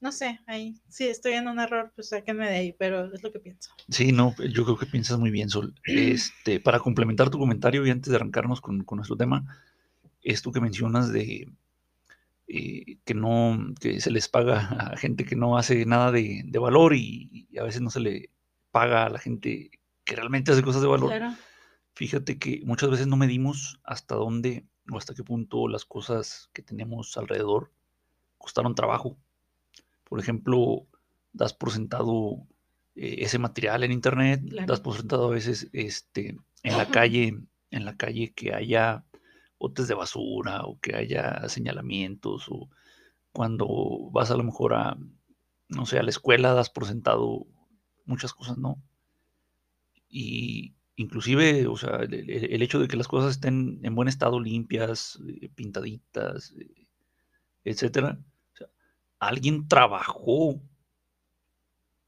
no 0.00 0.10
sé, 0.10 0.40
ahí 0.48 0.74
sí 0.88 1.06
estoy 1.06 1.34
en 1.34 1.46
un 1.46 1.60
error, 1.60 1.92
pues 1.94 2.08
sáquenme 2.08 2.48
de 2.50 2.56
ahí, 2.56 2.72
pero 2.76 3.14
es 3.14 3.22
lo 3.22 3.32
que 3.32 3.38
pienso. 3.38 3.70
Sí, 3.88 4.10
no, 4.10 4.34
yo 4.52 4.64
creo 4.64 4.76
que 4.76 4.86
piensas 4.86 5.18
muy 5.20 5.30
bien, 5.30 5.48
Sol. 5.50 5.72
Este, 5.86 6.58
para 6.58 6.80
complementar 6.80 7.30
tu 7.30 7.38
comentario 7.38 7.86
y 7.86 7.90
antes 7.90 8.10
de 8.10 8.16
arrancarnos 8.16 8.60
con, 8.60 8.82
con 8.82 8.96
nuestro 8.96 9.16
tema, 9.16 9.44
esto 10.24 10.50
que 10.52 10.60
mencionas 10.60 11.12
de 11.12 11.48
eh, 12.48 12.98
que 13.04 13.14
no, 13.14 13.58
que 13.80 14.00
se 14.00 14.10
les 14.10 14.28
paga 14.28 14.58
a 14.92 14.96
gente 14.96 15.24
que 15.24 15.36
no 15.36 15.56
hace 15.56 15.86
nada 15.86 16.10
de, 16.12 16.42
de 16.44 16.58
valor 16.58 16.94
y, 16.94 17.46
y 17.50 17.58
a 17.58 17.62
veces 17.62 17.80
no 17.80 17.90
se 17.90 18.00
le 18.00 18.30
paga 18.70 19.06
a 19.06 19.10
la 19.10 19.18
gente 19.18 19.70
que 20.04 20.16
realmente 20.16 20.52
hace 20.52 20.62
cosas 20.62 20.82
de 20.82 20.88
valor. 20.88 21.08
Claro, 21.10 21.34
Fíjate 21.94 22.38
que 22.38 22.60
muchas 22.64 22.90
veces 22.90 23.06
no 23.06 23.16
medimos 23.16 23.78
hasta 23.84 24.16
dónde 24.16 24.66
o 24.90 24.98
hasta 24.98 25.14
qué 25.14 25.22
punto 25.22 25.68
las 25.68 25.84
cosas 25.84 26.50
que 26.52 26.60
tenemos 26.62 27.16
alrededor 27.16 27.70
costaron 28.36 28.74
trabajo. 28.74 29.16
Por 30.02 30.18
ejemplo, 30.20 30.86
das 31.32 31.54
por 31.54 31.70
sentado 31.70 32.46
eh, 32.96 33.16
ese 33.20 33.38
material 33.38 33.84
en 33.84 33.92
internet, 33.92 34.42
Claro. 34.50 34.66
das 34.66 34.80
por 34.80 34.96
sentado 34.96 35.28
a 35.28 35.30
veces 35.30 35.70
este, 35.72 36.36
en 36.62 36.76
la 36.76 36.86
calle, 36.86 37.38
en 37.70 37.84
la 37.84 37.96
calle 37.96 38.32
que 38.34 38.52
haya 38.52 39.04
botes 39.64 39.88
de 39.88 39.94
basura 39.94 40.62
o 40.64 40.78
que 40.78 40.94
haya 40.94 41.48
señalamientos 41.48 42.46
o 42.50 42.68
cuando 43.32 43.66
vas 44.12 44.30
a 44.30 44.36
lo 44.36 44.44
mejor 44.44 44.74
a, 44.74 44.96
no 45.68 45.86
sé, 45.86 45.98
a 45.98 46.02
la 46.02 46.10
escuela 46.10 46.52
das 46.52 46.68
por 46.68 46.84
sentado 46.86 47.46
muchas 48.04 48.34
cosas, 48.34 48.58
¿no? 48.58 48.76
Y 50.08 50.74
inclusive, 50.96 51.66
o 51.66 51.76
sea, 51.76 51.96
el, 52.02 52.62
hecho 52.62 52.78
de 52.78 52.88
que 52.88 52.98
las 52.98 53.08
cosas 53.08 53.32
estén 53.32 53.80
en 53.82 53.94
buen 53.94 54.06
estado, 54.06 54.38
limpias, 54.38 55.18
eh, 55.26 55.48
pintaditas, 55.54 56.52
eh, 56.58 56.86
etcétera, 57.64 58.18
o 58.52 58.56
sea, 58.56 58.68
alguien 59.18 59.66
trabajó 59.66 60.60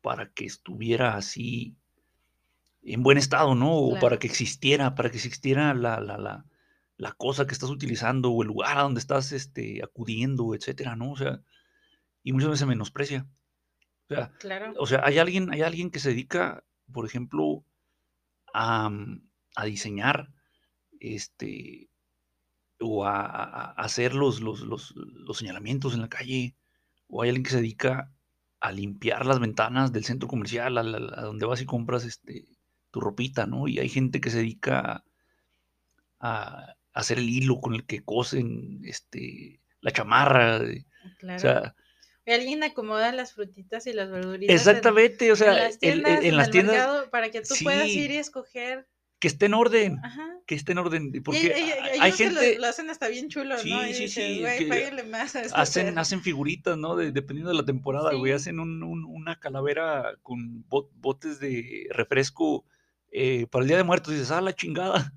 para 0.02 0.30
que 0.30 0.44
estuviera 0.44 1.16
así 1.16 1.74
en 2.82 3.02
buen 3.02 3.16
estado, 3.16 3.54
¿no? 3.54 3.72
O 3.72 3.98
para 3.98 4.18
que 4.18 4.28
existiera, 4.28 4.94
para 4.94 5.10
que 5.10 5.16
existiera 5.16 5.72
la, 5.74 6.00
la, 6.00 6.18
la, 6.18 6.44
la 6.98 7.12
cosa 7.12 7.46
que 7.46 7.52
estás 7.52 7.70
utilizando 7.70 8.30
o 8.30 8.42
el 8.42 8.48
lugar 8.48 8.78
a 8.78 8.82
donde 8.82 9.00
estás 9.00 9.32
este, 9.32 9.82
acudiendo, 9.82 10.54
etcétera, 10.54 10.96
¿no? 10.96 11.12
O 11.12 11.16
sea, 11.16 11.40
y 12.22 12.32
muchas 12.32 12.48
veces 12.50 12.60
se 12.60 12.66
menosprecia. 12.66 13.26
O 14.08 14.14
sea, 14.14 14.32
claro. 14.38 14.72
o 14.78 14.86
sea, 14.86 15.02
hay 15.04 15.18
alguien, 15.18 15.52
hay 15.52 15.62
alguien 15.62 15.90
que 15.90 15.98
se 15.98 16.10
dedica, 16.10 16.64
por 16.92 17.04
ejemplo, 17.06 17.64
a, 18.54 18.90
a 19.56 19.64
diseñar, 19.64 20.32
este, 21.00 21.88
o 22.80 23.04
a, 23.04 23.72
hacer 23.72 24.14
los, 24.14 24.40
los, 24.40 24.60
los, 24.60 24.94
los 24.96 25.36
señalamientos 25.38 25.94
en 25.94 26.00
la 26.00 26.08
calle, 26.08 26.54
o 27.08 27.22
hay 27.22 27.28
alguien 27.30 27.44
que 27.44 27.50
se 27.50 27.60
dedica 27.60 28.12
a 28.60 28.72
limpiar 28.72 29.26
las 29.26 29.38
ventanas 29.38 29.92
del 29.92 30.04
centro 30.04 30.28
comercial, 30.28 30.78
a, 30.78 30.82
la- 30.82 31.20
a 31.20 31.22
donde 31.22 31.46
vas 31.46 31.60
y 31.60 31.66
compras 31.66 32.04
este, 32.04 32.46
tu 32.90 33.00
ropita, 33.00 33.46
¿no? 33.46 33.68
Y 33.68 33.78
hay 33.80 33.88
gente 33.88 34.20
que 34.20 34.30
se 34.30 34.38
dedica 34.38 35.04
a 36.20 36.74
hacer 36.96 37.18
el 37.18 37.28
hilo 37.28 37.60
con 37.60 37.74
el 37.74 37.84
que 37.86 38.02
cosen 38.02 38.80
este, 38.84 39.60
la 39.80 39.90
chamarra, 39.92 40.58
eh, 40.64 40.84
Claro. 41.18 41.36
o 41.36 41.40
sea, 41.40 41.74
Y 42.26 42.32
alguien 42.32 42.64
acomoda 42.64 43.12
las 43.12 43.32
frutitas 43.34 43.86
y 43.86 43.92
las 43.92 44.10
verduritas. 44.10 44.50
en- 44.52 44.56
exactamente, 44.56 45.30
o 45.30 45.34
En, 45.34 45.36
sea, 45.36 45.52
las 45.52 45.74
el- 45.74 45.78
tiendas, 45.78 46.12
el- 46.12 46.18
en, 46.18 46.24
en 46.26 46.36
las 46.36 46.50
tiendas 46.50 47.08
para 47.10 47.30
que 47.30 47.40
tú 47.42 47.54
puedas 47.62 47.84
sí. 47.86 48.00
ir 48.00 48.10
y 48.10 48.16
escoger. 48.16 48.88
que 49.18 49.28
esté 49.28 49.46
en 49.46 49.54
orden, 49.54 49.98
Ajá. 50.04 50.28
que 50.46 50.54
esté 50.54 50.72
en 50.72 50.78
orden, 50.78 51.10
Y 51.14 51.20
porque 51.20 51.38
hay, 51.54 51.62
hay, 51.62 51.70
hay- 51.70 51.98
hay 52.00 52.12
que 52.12 52.28
lo- 52.30 52.38
gente, 52.40 52.58
lo, 52.58 52.66
hacen 52.66 52.90
hasta 52.90 53.08
bien 53.08 53.28
chulo, 53.30 53.56
Sí, 53.56 53.70
¿no? 53.70 53.80
Y 53.86 53.94
sí, 53.94 54.02
dices, 54.02 54.24
sí, 54.26 54.40
güey, 54.42 55.06
más 55.08 55.34
a 55.36 55.40
este 55.40 55.56
hacen, 55.58 55.86
ser". 55.86 55.98
hacen 55.98 56.22
figuritas, 56.22 56.76
¿no? 56.76 56.96
De- 56.96 57.12
dependiendo 57.12 57.50
de 57.50 57.56
la 57.56 57.64
temporada, 57.64 58.12
güey, 58.12 58.32
Sí. 58.32 58.36
hacen 58.36 58.60
un- 58.60 58.82
un- 58.82 59.04
una 59.06 59.40
calavera 59.40 60.16
con 60.22 60.68
bot- 60.68 60.90
botes 60.96 61.40
de 61.40 61.86
refresco 61.92 62.66
eh, 63.10 63.46
para 63.50 63.62
el 63.62 63.68
Día 63.68 63.78
de 63.78 63.84
Muertos, 63.84 64.12
y 64.12 64.16
dices, 64.16 64.30
ah, 64.32 64.42
la 64.42 64.54
chingada, 64.54 65.14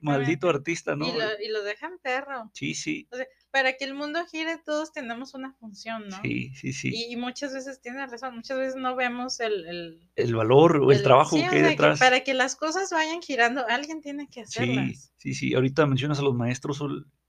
maldito 0.00 0.48
Exactamente. 0.48 0.48
artista, 0.48 0.96
¿no? 0.96 1.06
Y 1.08 1.12
lo, 1.12 1.24
y 1.44 1.48
lo 1.48 1.62
dejan 1.62 1.98
perro. 2.02 2.50
Sí, 2.54 2.74
sí, 2.74 3.08
Para 3.50 3.74
que 3.74 3.84
el 3.84 3.94
mundo 3.94 4.24
gire, 4.26 4.58
todos 4.64 4.92
tenemos 4.92 5.34
una 5.34 5.52
función, 5.54 6.08
¿no? 6.08 6.20
sí, 6.22 6.52
sí, 6.54 6.72
sí, 6.72 6.90
Y, 6.94 7.12
y 7.12 7.16
muchas 7.16 7.52
veces 7.54 7.80
tienes 7.80 8.10
razón, 8.10 8.34
muchas 8.36 8.58
veces 8.58 8.76
no 8.76 8.96
vemos 8.96 9.40
el... 9.40 9.64
el, 9.66 10.10
el 10.16 10.34
valor 10.34 10.78
o 10.78 10.90
el, 10.92 11.02
trabajo 11.02 11.36
sí, 11.36 11.42
que 11.42 11.48
o 11.48 11.52
hay 11.52 11.58
sea, 11.60 11.68
detrás. 11.70 11.98
para 11.98 12.20
que 12.24 12.34
las 12.34 12.56
cosas 12.56 12.90
vayan 12.90 13.22
girando, 13.22 13.64
alguien 13.68 14.00
tiene 14.00 14.28
que 14.28 14.46
Sí, 14.46 14.60
hacerlas. 14.62 15.12
sí, 15.18 15.34
sí, 15.34 15.54
ahorita 15.54 15.86
mencionas 15.86 16.18
a 16.18 16.22
los 16.22 16.34
maestros, 16.34 16.82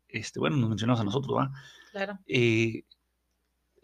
este, 0.07 0.39
bueno, 0.39 0.57
nos 0.57 0.69
mencionas 0.69 0.99
a 0.99 1.03
nosotros, 1.03 1.37
¿va? 1.37 1.51
Claro. 1.91 2.19
eh, 2.27 2.83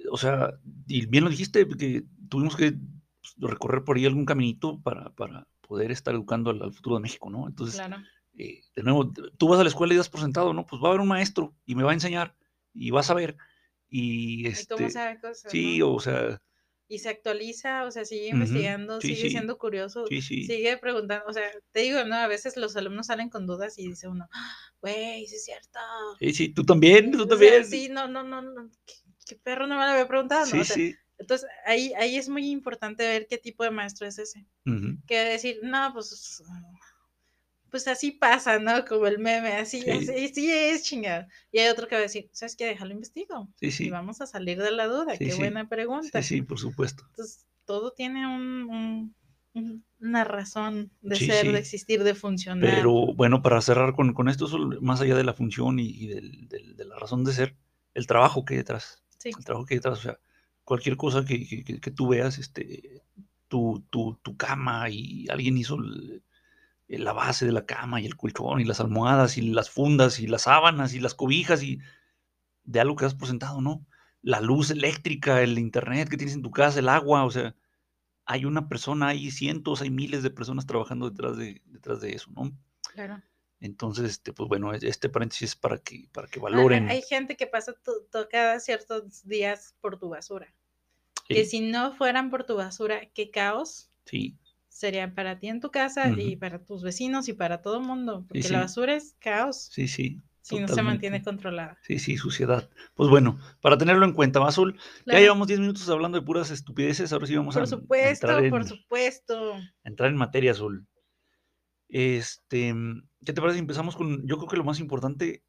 o 0.10 0.18
sea, 0.18 0.54
y 0.88 1.06
bien 1.06 1.24
lo 1.24 1.30
dijiste, 1.30 1.68
que 1.68 2.04
tuvimos 2.28 2.56
que 2.56 2.72
pues, 2.72 3.36
recorrer 3.38 3.84
por 3.84 3.98
ahí 3.98 4.06
algún 4.06 4.26
caminito 4.26 4.82
para, 4.82 5.12
para 5.12 5.48
poder 5.62 5.92
estar 5.92 6.14
educando 6.14 6.50
al, 6.50 6.62
al 6.62 6.74
futuro 6.74 6.96
de 6.96 7.04
México, 7.04 7.30
¿no? 7.30 7.48
Entonces, 7.48 7.76
Claro. 7.76 7.98
Eh, 8.38 8.62
de 8.76 8.84
nuevo, 8.84 9.12
tú 9.38 9.48
vas 9.48 9.60
a 9.60 9.64
la 9.64 9.70
escuela 9.70 9.94
y 9.94 9.98
das 9.98 10.10
por 10.10 10.22
sentado, 10.22 10.54
¿no? 10.54 10.66
Pues 10.66 10.82
va 10.82 10.88
a 10.88 10.90
haber 10.92 11.02
un 11.02 11.08
maestro 11.10 11.56
y 11.66 11.76
me 11.76 11.84
va 11.84 11.92
a 11.92 11.94
enseñar 11.96 12.36
y 12.74 12.92
vas 12.92 13.10
a 13.10 13.14
ver. 13.16 13.38
Y 13.90 14.48
Y 14.54 14.64
este, 14.64 14.90
sabe 14.90 15.20
cosas. 15.20 15.58
sí, 15.58 15.82
¿no? 15.82 15.82
o 15.82 16.00
sea, 16.00 16.42
Y 16.88 17.00
se 17.00 17.10
actualiza, 17.10 17.86
o 17.86 17.92
sea, 17.92 18.04
sigue 18.06 18.28
investigando, 18.28 19.00
sí, 19.00 19.16
sigue 19.16 19.30
sí, 19.30 19.30
siendo 19.30 19.58
curioso, 19.58 20.12
sí, 20.12 20.22
sí, 20.22 20.40
sigue 20.40 20.78
preguntando, 20.78 21.26
o 21.28 21.34
sea, 21.34 21.50
te 21.72 21.80
digo, 21.82 22.04
¿no? 22.04 22.16
A 22.16 22.28
veces 22.28 22.58
los 22.58 22.76
alumnos 22.76 23.08
salen 23.08 23.30
con 23.30 23.48
dudas 23.48 23.78
y 23.80 23.88
dice 23.88 24.08
uno, 24.10 24.28
"Ah, 24.34 24.56
güey, 24.82 25.26
sí 25.28 25.36
es 25.36 25.46
cierto. 25.46 25.80
sí, 26.20 26.34
sí, 26.34 26.54
tú 26.54 26.64
también, 26.64 27.12
tú 27.12 27.28
O 27.28 27.36
sea, 27.36 27.64
también. 27.64 27.64
sí, 27.64 27.90
no, 27.90 28.08
no, 28.08 28.24
no, 28.24 28.42
no, 28.42 28.70
¿qué, 28.86 28.94
qué 29.26 29.36
perro 29.38 29.68
no 29.68 29.76
me 29.78 29.86
lo 29.86 29.92
había 29.92 30.08
preguntado, 30.08 30.46
¿no? 30.48 30.60
sí, 30.60 30.62
O 30.62 30.66
sea, 30.66 30.78
sí. 30.78 31.00
Entonces, 31.18 31.48
ahí, 31.66 31.94
ahí 31.96 32.18
es 32.18 32.30
muy 32.30 32.50
importante 32.50 33.08
ver 33.08 33.28
qué 33.28 33.38
tipo 33.38 33.64
de 33.64 33.70
maestro 33.72 34.08
es 34.08 34.18
ese. 34.20 34.48
ujú, 34.66 34.98
Que 35.08 35.20
decir, 35.20 35.60
no, 35.64 35.92
pues 35.94 36.44
pues 37.72 37.88
así 37.88 38.12
pasa, 38.12 38.60
¿no? 38.60 38.86
Como 38.86 39.08
el 39.08 39.18
meme, 39.18 39.54
así, 39.54 39.82
Sí. 39.82 39.90
así, 39.90 40.28
sí 40.34 40.52
es 40.52 40.84
chingado. 40.84 41.26
Y 41.52 41.60
hay 41.60 41.70
otro 41.70 41.88
que 41.88 41.96
va 41.96 42.00
a 42.00 42.04
decir, 42.04 42.30
¿sabes 42.34 42.56
qué? 42.56 42.66
Déjalo 42.66 42.92
investigo. 42.92 43.48
Sí, 43.56 43.68
Y 43.68 43.72
sí. 43.72 43.90
vamos 43.90 44.22
a 44.22 44.28
salir 44.28 44.62
de 44.62 44.72
la 44.72 44.86
duda. 44.88 45.14
Sí, 45.14 45.26
qué 45.26 45.32
sí. 45.32 45.40
buena 45.40 45.68
pregunta. 45.68 46.22
Sí, 46.22 46.36
sí, 46.36 46.42
por 46.44 46.60
supuesto. 46.60 47.04
Entonces, 47.10 47.48
todo 47.66 47.92
tiene 47.94 48.28
un, 48.28 48.70
un- 48.70 49.16
un- 49.54 49.86
una 50.00 50.24
razón 50.24 50.92
de 51.02 51.16
ser, 51.16 51.52
de 51.52 51.60
existir, 51.60 52.04
de 52.04 52.14
funcionar. 52.16 52.70
Pero 52.76 53.14
bueno, 53.16 53.42
para 53.42 53.62
cerrar 53.62 53.94
con, 53.96 54.14
con 54.14 54.28
esto, 54.30 54.48
más 54.82 55.00
allá 55.02 55.16
de 55.16 55.24
la 55.24 55.34
función 55.34 55.80
y, 55.80 55.88
y 55.88 56.08
del- 56.08 56.48
del- 56.50 56.76
de 56.76 56.86
la 56.86 56.98
razón 57.00 57.24
de 57.24 57.34
ser, 57.34 57.56
el 57.94 58.06
trabajo 58.08 58.44
que 58.46 58.54
hay 58.56 58.58
detrás. 58.60 59.04
Sí. 59.18 59.30
El 59.38 59.46
trabajo 59.46 59.66
que 59.66 59.76
hay 59.76 59.78
detrás. 59.80 60.00
O 60.00 60.02
sea, 60.02 60.20
cualquier 60.64 60.98
cosa 60.98 61.24
que, 61.26 61.48
que- 61.48 61.64
que- 61.64 61.80
que 61.80 61.92
tú 61.92 62.08
veas, 62.10 62.38
este, 62.40 63.02
tu, 63.48 63.84
tu, 63.90 64.18
tu 64.24 64.36
cama 64.38 64.90
y 64.90 65.26
alguien 65.30 65.58
hizo 65.58 65.76
el- 65.76 66.24
la 67.00 67.14
base 67.14 67.46
de 67.46 67.52
la 67.52 67.66
cama 67.66 68.02
y 68.02 68.06
el 68.06 68.18
colchón 68.18 68.60
y 68.60 68.66
las 68.66 68.80
almohadas 68.80 69.38
y 69.38 69.42
las 69.42 69.70
fundas 69.70 70.20
y 70.20 70.28
las 70.28 70.44
sábanas 70.44 70.94
y 70.94 71.00
las 71.00 71.16
cobijas 71.16 71.64
y 71.64 71.80
de 72.64 72.80
algo 72.80 72.96
que 72.96 73.06
has 73.06 73.16
por 73.16 73.28
sentado, 73.28 73.62
¿no? 73.62 73.86
La 74.22 74.42
luz 74.42 74.70
eléctrica, 74.72 75.42
el 75.42 75.58
internet 75.58 76.10
que 76.10 76.18
tienes 76.18 76.36
en 76.36 76.42
tu 76.42 76.52
casa, 76.52 76.80
el 76.80 76.90
agua, 76.90 77.26
o 77.26 77.32
sea, 77.32 77.56
hay 78.26 78.46
una 78.46 78.68
persona, 78.68 79.08
hay 79.10 79.32
cientos, 79.32 79.82
hay 79.82 79.90
miles 79.90 80.22
de 80.24 80.30
personas 80.30 80.66
trabajando 80.66 81.10
detrás 81.10 81.38
de, 81.38 81.62
detrás 81.66 82.02
de 82.02 82.12
eso, 82.14 82.30
¿no? 82.32 82.52
Claro. 82.94 83.22
Entonces, 83.60 84.10
este, 84.12 84.34
pues 84.34 84.50
bueno, 84.50 84.74
es- 84.74 84.84
este 84.84 85.10
paréntesis 85.10 85.50
es 85.52 85.56
para 85.56 85.78
que, 85.78 86.08
para 86.12 86.28
que 86.28 86.40
valoren. 86.40 86.90
Hay 86.90 87.02
gente 87.04 87.38
que 87.38 87.48
pasa 87.48 87.74
tu- 87.84 88.08
cada 88.30 88.60
ciertos 88.60 89.24
días 89.28 89.76
por 89.82 89.98
tu 90.00 90.10
basura. 90.10 90.54
Sí, 91.28 91.36
Que 91.36 91.46
si 91.46 91.60
no 91.62 91.94
fueran 91.94 92.30
por 92.30 92.44
tu 92.44 92.56
basura, 92.56 93.06
qué 93.14 93.30
caos 93.32 93.90
sí, 94.06 94.38
sería 94.72 95.14
para 95.14 95.38
ti 95.38 95.48
en 95.50 95.60
tu 95.60 95.70
casa 95.70 96.10
y 96.10 96.36
para 96.38 96.64
tus 96.64 96.82
vecinos 96.82 97.28
y 97.28 97.34
para 97.34 97.62
todo 97.62 97.78
el 97.80 97.86
mundo. 97.86 98.26
Porque 98.28 98.44
sí. 98.44 98.54
la 98.54 98.62
basura 98.62 98.96
es 98.96 99.16
caos 99.20 99.70
sí, 99.72 99.88
sí. 99.88 100.20
si 100.42 100.60
no 100.60 100.68
se 100.68 100.82
mantiene 100.82 101.22
controlada. 101.22 101.78
Sí, 101.84 102.00
sí, 102.00 102.18
suciedad. 102.18 102.70
Pues 102.96 103.10
bueno, 103.10 103.38
para 103.62 103.78
tenerlo 103.78 104.06
en 104.06 104.14
cuenta, 104.14 104.44
Azul, 104.46 104.80
ya 105.06 105.20
llevamos 105.20 105.48
10 105.48 105.60
minutos 105.60 105.88
hablando 105.90 106.18
de 106.20 106.26
puras 106.26 106.52
estupideces, 106.52 107.12
ahora 107.12 107.28
sí 107.28 107.36
vamos 107.36 107.56
a, 107.56 107.60
Por 107.60 107.64
a 107.68 107.68
supuesto, 107.68 108.28
entrar, 108.28 108.46
en, 108.46 108.52
por 108.52 108.66
supuesto. 108.66 109.54
a 109.56 109.90
entrar 109.90 110.10
en 110.10 110.18
materia, 110.18 110.52
Azul. 110.52 110.88
Este, 111.90 112.74
¿qué 113.26 113.34
te 113.34 113.42
parece? 113.42 113.56
si 113.58 113.60
Empezamos 113.62 113.96
con, 113.96 114.26
yo 114.26 114.38
creo 114.38 114.48
que 114.50 114.58
lo 114.58 114.64
más 114.64 114.80
importante 114.80 115.44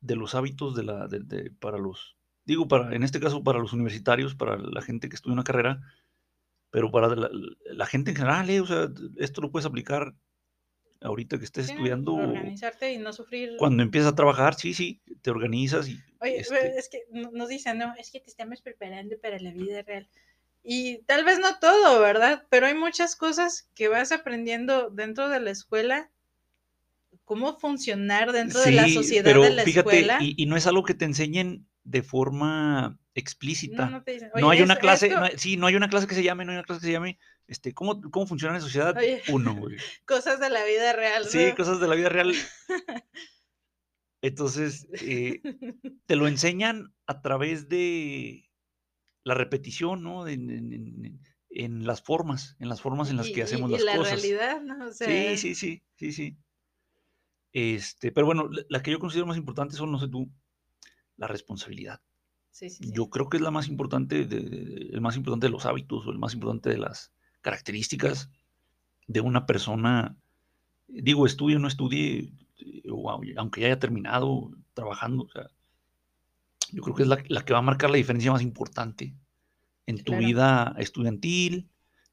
de 0.00 0.16
los 0.16 0.34
hábitos 0.34 0.74
de 0.74 0.82
la, 0.82 1.06
de- 1.08 1.20
de- 1.20 1.50
para 1.52 1.78
los, 1.78 2.16
digo, 2.44 2.66
para, 2.68 2.94
en 2.94 3.02
este 3.04 3.20
caso 3.20 3.44
para 3.44 3.60
los 3.60 3.72
universitarios, 3.72 4.34
para 4.34 4.58
la 4.58 4.82
gente 4.82 5.08
que 5.08 5.14
estudia 5.16 5.34
una 5.34 5.44
carrera, 5.44 5.80
pero 6.74 6.90
para 6.90 7.06
la, 7.14 7.30
la 7.66 7.86
gente 7.86 8.10
en 8.10 8.16
general, 8.16 8.50
¿eh? 8.50 8.60
o 8.60 8.66
sea, 8.66 8.88
esto 9.16 9.40
lo 9.40 9.50
puedes 9.52 9.64
aplicar 9.64 10.12
ahorita 11.00 11.38
que 11.38 11.44
estés 11.44 11.66
Sí, 11.66 11.72
estudiando, 11.72 12.14
Organizarte 12.14 12.92
y 12.92 12.98
no 12.98 13.12
sufrir. 13.12 13.52
cuando 13.58 13.82
empiezas 13.84 14.12
a 14.12 14.16
trabajar, 14.16 14.54
sí, 14.56 14.74
sí, 14.74 15.00
te 15.22 15.30
organizas 15.30 15.88
y, 15.88 15.98
Oye, 16.20 16.40
este, 16.40 16.76
es 16.76 16.88
que 16.88 17.04
no- 17.12 17.30
nos 17.30 17.48
dicen, 17.48 17.78
no, 17.78 17.94
es 17.96 18.10
que 18.10 18.18
te 18.18 18.28
estamos 18.28 18.60
preparando 18.60 19.16
para 19.22 19.38
la 19.38 19.52
vida 19.52 19.82
real. 19.82 20.08
Y 20.64 20.98
tal 21.04 21.24
vez 21.24 21.38
no 21.38 21.58
todo, 21.60 22.00
¿verdad? 22.00 22.44
Pero 22.50 22.66
hay 22.66 22.74
muchas 22.74 23.14
cosas 23.16 23.68
que 23.76 23.86
vas 23.88 24.10
aprendiendo 24.10 24.90
dentro 24.90 25.28
de 25.28 25.38
la 25.40 25.50
escuela, 25.50 26.10
cómo 27.24 27.58
funcionar 27.58 28.32
dentro 28.32 28.60
de 28.60 28.72
la 28.72 28.88
sociedad 28.88 29.24
pero 29.24 29.42
de 29.44 29.50
la 29.50 29.62
fíjate, 29.62 30.00
escuela. 30.00 30.18
y, 30.20 30.42
y 30.42 30.46
no 30.46 30.56
es 30.56 30.66
algo 30.66 30.82
que 30.84 30.94
te 30.94 31.04
enseñen 31.04 31.66
de 31.84 32.02
forma 32.02 32.98
explícita. 33.14 33.88
no 33.90 34.02
te 34.02 34.12
dicen, 34.12 34.30
No 34.34 34.48
"Oye, 34.48 34.58
hay 34.58 34.62
una 34.64 34.76
clase, 34.76 35.08
no 35.10 35.26
sí, 35.36 35.56
no 35.56 35.66
hay 35.66 35.76
una 35.76 35.88
clase 35.88 36.06
que 36.06 36.14
se 36.14 36.22
llame, 36.22 36.44
no 36.44 36.52
hay 36.52 36.58
una 36.58 36.64
clase 36.66 36.80
que 36.80 36.86
se 36.86 36.92
llame, 36.92 37.18
este, 37.46 37.72
¿cómo, 37.72 38.00
cómo 38.10 38.26
funciona 38.26 38.54
en 38.56 38.60
sociedad? 38.62 38.96
Oye. 38.96 39.22
Uno, 39.28 39.54
güey. 39.54 39.76
cosas 40.06 40.40
de 40.40 40.50
la 40.50 40.64
vida 40.64 40.92
real. 40.92 41.24
Sí, 41.26 41.52
cosas 41.56 41.80
de 41.80 41.88
la 41.88 41.94
vida 41.94 42.08
real. 42.08 42.32
Entonces, 44.22 44.88
eh, 45.02 45.42
te 46.06 46.16
lo 46.16 46.26
enseñan 46.26 46.94
a 47.06 47.20
través 47.20 47.68
de 47.68 48.50
la 49.22 49.34
repetición, 49.34 50.02
¿no? 50.02 50.26
En, 50.26 50.50
en- 50.50 50.72
en- 50.72 51.20
en 51.56 51.86
las 51.86 52.02
formas, 52.02 52.56
en 52.58 52.68
las 52.68 52.80
formas 52.80 53.10
en 53.10 53.16
las 53.16 53.28
Y- 53.28 53.32
que 53.32 53.40
y- 53.40 53.42
hacemos 53.42 53.70
y 53.70 53.74
las 53.74 53.82
la 53.84 53.96
cosas. 53.96 54.12
realidad, 54.22 54.60
¿no? 54.62 54.86
O 54.86 54.92
sea, 54.92 55.06
Sí, 55.06 55.36
sí, 55.36 55.54
sí, 55.54 55.82
sí, 55.96 56.12
sí. 56.12 56.36
Este, 57.52 58.10
pero 58.10 58.26
bueno, 58.26 58.48
la, 58.50 58.62
la 58.68 58.82
que 58.82 58.90
yo 58.90 58.98
considero 58.98 59.26
más 59.26 59.36
importante 59.36 59.76
son, 59.76 59.92
no 59.92 60.00
sé 60.00 60.08
tú, 60.08 60.28
la 61.16 61.28
responsabilidad. 61.28 62.00
Sí, 62.54 62.70
sí, 62.70 62.84
sí. 62.84 62.92
Yo 62.92 63.10
creo 63.10 63.28
que 63.28 63.36
es 63.38 63.42
la 63.42 63.50
más 63.50 63.68
importante, 63.68 64.26
de, 64.26 64.40
de- 64.40 64.90
el 64.92 65.00
más 65.00 65.16
importante 65.16 65.46
de 65.46 65.52
los 65.52 65.66
hábitos 65.66 66.06
o 66.06 66.10
el 66.10 66.18
más 66.18 66.34
importante 66.34 66.70
de 66.70 66.78
las 66.78 67.12
características 67.42 68.30
de 69.08 69.20
una 69.20 69.46
persona. 69.46 70.16
Digo, 70.88 71.26
estudie 71.26 71.56
o 71.56 71.60
no 71.60 71.68
estudie, 71.68 72.32
eh, 72.58 72.82
o 72.90 73.10
aunque 73.10 73.60
ya 73.62 73.68
haya 73.68 73.78
terminado 73.80 74.50
trabajando, 74.74 75.24
o 75.24 75.28
sea, 75.30 75.48
yo 76.72 76.82
creo 76.82 76.94
que 76.96 77.02
es 77.02 77.08
la, 77.08 77.22
la 77.28 77.44
que 77.44 77.52
va 77.52 77.60
a 77.60 77.62
marcar 77.62 77.90
la 77.90 77.96
diferencia 77.96 78.32
más 78.32 78.42
importante 78.42 79.14
en 79.86 80.02
tu 80.04 80.04
Claro. 80.04 80.26
vida 80.26 80.74
estudiantil, 80.78 81.70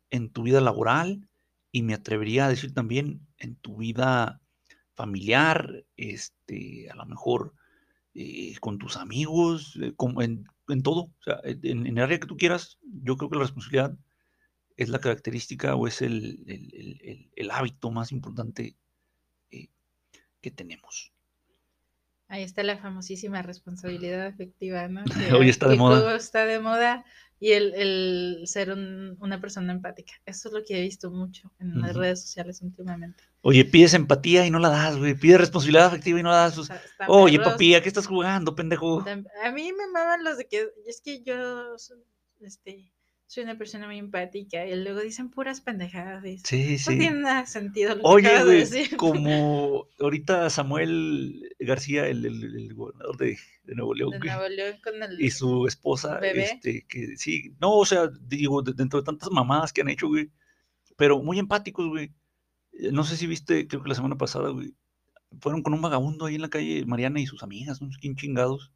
en 0.10 0.30
tu 0.30 0.44
vida 0.44 0.62
laboral 0.62 1.28
y 1.72 1.84
me 1.84 1.94
atrevería 1.94 2.46
a 2.46 2.50
decir 2.50 2.74
también 2.74 3.28
en 3.38 3.56
tu 3.56 3.78
vida 3.78 4.42
familiar, 4.96 5.86
este, 5.98 6.90
a 6.92 6.96
lo 6.96 7.06
mejor 7.06 7.54
eh, 8.14 8.56
con 8.60 8.78
tus 8.78 8.98
amigos, 8.98 9.78
eh, 9.82 9.94
como 9.96 10.22
en, 10.22 10.46
todo, 10.84 11.02
o 11.04 11.24
sea, 11.24 11.40
en, 11.44 11.86
el 11.88 12.00
área 12.00 12.20
que 12.20 12.28
tú 12.28 12.38
quieras, 12.38 12.78
yo 12.84 13.18
creo 13.18 13.30
que 13.30 13.38
la 13.38 13.44
responsabilidad 13.44 13.98
es 14.78 14.90
la 14.90 15.00
característica 15.00 15.76
o 15.76 15.88
es 15.88 16.02
el- 16.02 17.30
el 17.36 17.52
hábito 17.52 17.92
más 17.92 18.12
importante 18.12 18.78
eh, 19.52 19.70
que 20.42 20.52
tenemos. 20.52 21.14
Ahí 22.32 22.44
está 22.44 22.64
la 22.64 22.78
famosísima 22.78 23.42
responsabilidad 23.42 24.26
afectiva, 24.26 24.88
¿no? 24.88 25.04
Hoy 25.38 25.50
está 25.50 25.68
de 25.68 25.74
que 25.76 25.80
moda. 25.80 26.00
como 26.02 26.16
está 26.16 26.46
de 26.46 26.60
moda 26.60 27.04
y 27.42 27.52
el, 27.52 27.74
el 27.74 28.44
ser 28.46 28.72
un- 28.72 29.18
una 29.20 29.42
persona 29.42 29.74
empática. 29.74 30.14
Eso 30.26 30.48
es 30.48 30.54
lo 30.54 30.64
que 30.64 30.78
he 30.78 30.82
visto 30.82 31.12
mucho 31.12 31.52
en 31.60 31.82
las 31.82 31.96
redes 31.96 32.22
sociales 32.22 32.62
últimamente. 32.62 33.24
Oye, 33.42 33.66
pides 33.66 33.94
empatía 33.96 34.46
y 34.46 34.52
no 34.52 34.60
la 34.60 34.70
das, 34.70 34.96
güey. 34.98 35.14
Pides 35.16 35.40
responsabilidad 35.40 35.88
afectiva 35.88 36.20
y 36.20 36.24
no 36.24 36.30
la 36.30 36.38
das. 36.38 36.54
pues, 36.56 36.70
O 36.70 36.74
sea, 36.74 36.76
están 36.78 37.08
Oye, 37.10 37.38
perros, 37.40 37.54
papi, 37.54 37.76
¿a 37.76 37.82
qué 37.82 37.88
estás 37.90 38.08
jugando, 38.08 38.56
pendejo? 38.56 39.04
A 39.44 39.52
mí 39.52 39.74
me 39.74 39.88
maman 39.92 40.24
los 40.24 40.38
de 40.38 40.48
que 40.48 40.70
es 40.88 41.02
que 41.02 41.24
yo 41.24 41.76
este, 42.42 42.92
soy 43.32 43.44
una 43.46 43.58
persona 43.58 43.86
muy 43.88 43.98
empática 43.98 44.66
y 44.68 44.76
luego 44.84 45.00
dicen 45.00 45.30
puras 45.30 45.62
pendejadas. 45.62 46.26
y 46.26 46.38
Sí, 46.40 46.74
No 46.74 46.78
sí. 46.80 46.98
tiene 47.00 47.22
nada 47.22 47.46
sentido 47.46 47.96
lo 47.96 48.16
que 48.18 48.28
de 48.28 48.44
decir. 48.44 48.98
como 48.98 49.88
ahorita 50.02 50.50
Samuel 50.50 51.50
García, 51.58 52.08
el, 52.08 52.26
el- 52.26 52.44
el 52.44 52.74
gobernador 52.74 53.16
de, 53.16 53.38
de 53.64 53.76
Nuevo 53.76 53.94
León, 53.94 54.12
De 54.12 54.20
Nuevo 54.20 54.50
León 54.50 54.76
con 54.84 55.02
el... 55.02 55.22
y 55.22 55.30
su 55.32 55.66
esposa, 55.66 56.20
bebé. 56.20 56.44
este, 56.44 56.86
que 56.90 57.16
sí, 57.16 57.56
no, 57.62 57.74
o 57.78 57.86
sea, 57.86 58.10
digo, 58.28 58.62
de- 58.64 58.74
dentro 58.74 59.00
de 59.00 59.06
tantas 59.06 59.32
mamadas 59.32 59.72
que 59.72 59.80
han 59.80 59.88
hecho, 59.90 60.10
güey, 60.10 60.30
pero 60.98 61.24
muy 61.24 61.40
empáticos, 61.40 61.88
güey. 61.88 62.12
Eh, 62.74 62.92
No 62.92 63.06
sé 63.06 63.16
si 63.16 63.28
viste, 63.28 63.66
creo 63.66 63.82
que 63.82 63.88
la 63.90 63.96
semana 63.96 64.18
pasada, 64.18 64.50
güey, 64.50 64.74
fueron 65.40 65.64
con 65.64 65.74
un 65.74 65.82
vagabundo 65.82 66.26
ahí 66.26 66.36
en 66.36 66.42
la 66.42 66.50
calle, 66.50 66.84
Mariana 66.86 67.22
y 67.22 67.28
sus 67.28 67.44
amigas, 67.44 67.82
no 67.82 67.90
sé 67.94 67.98
quién 68.02 68.18
chingados. 68.18 68.74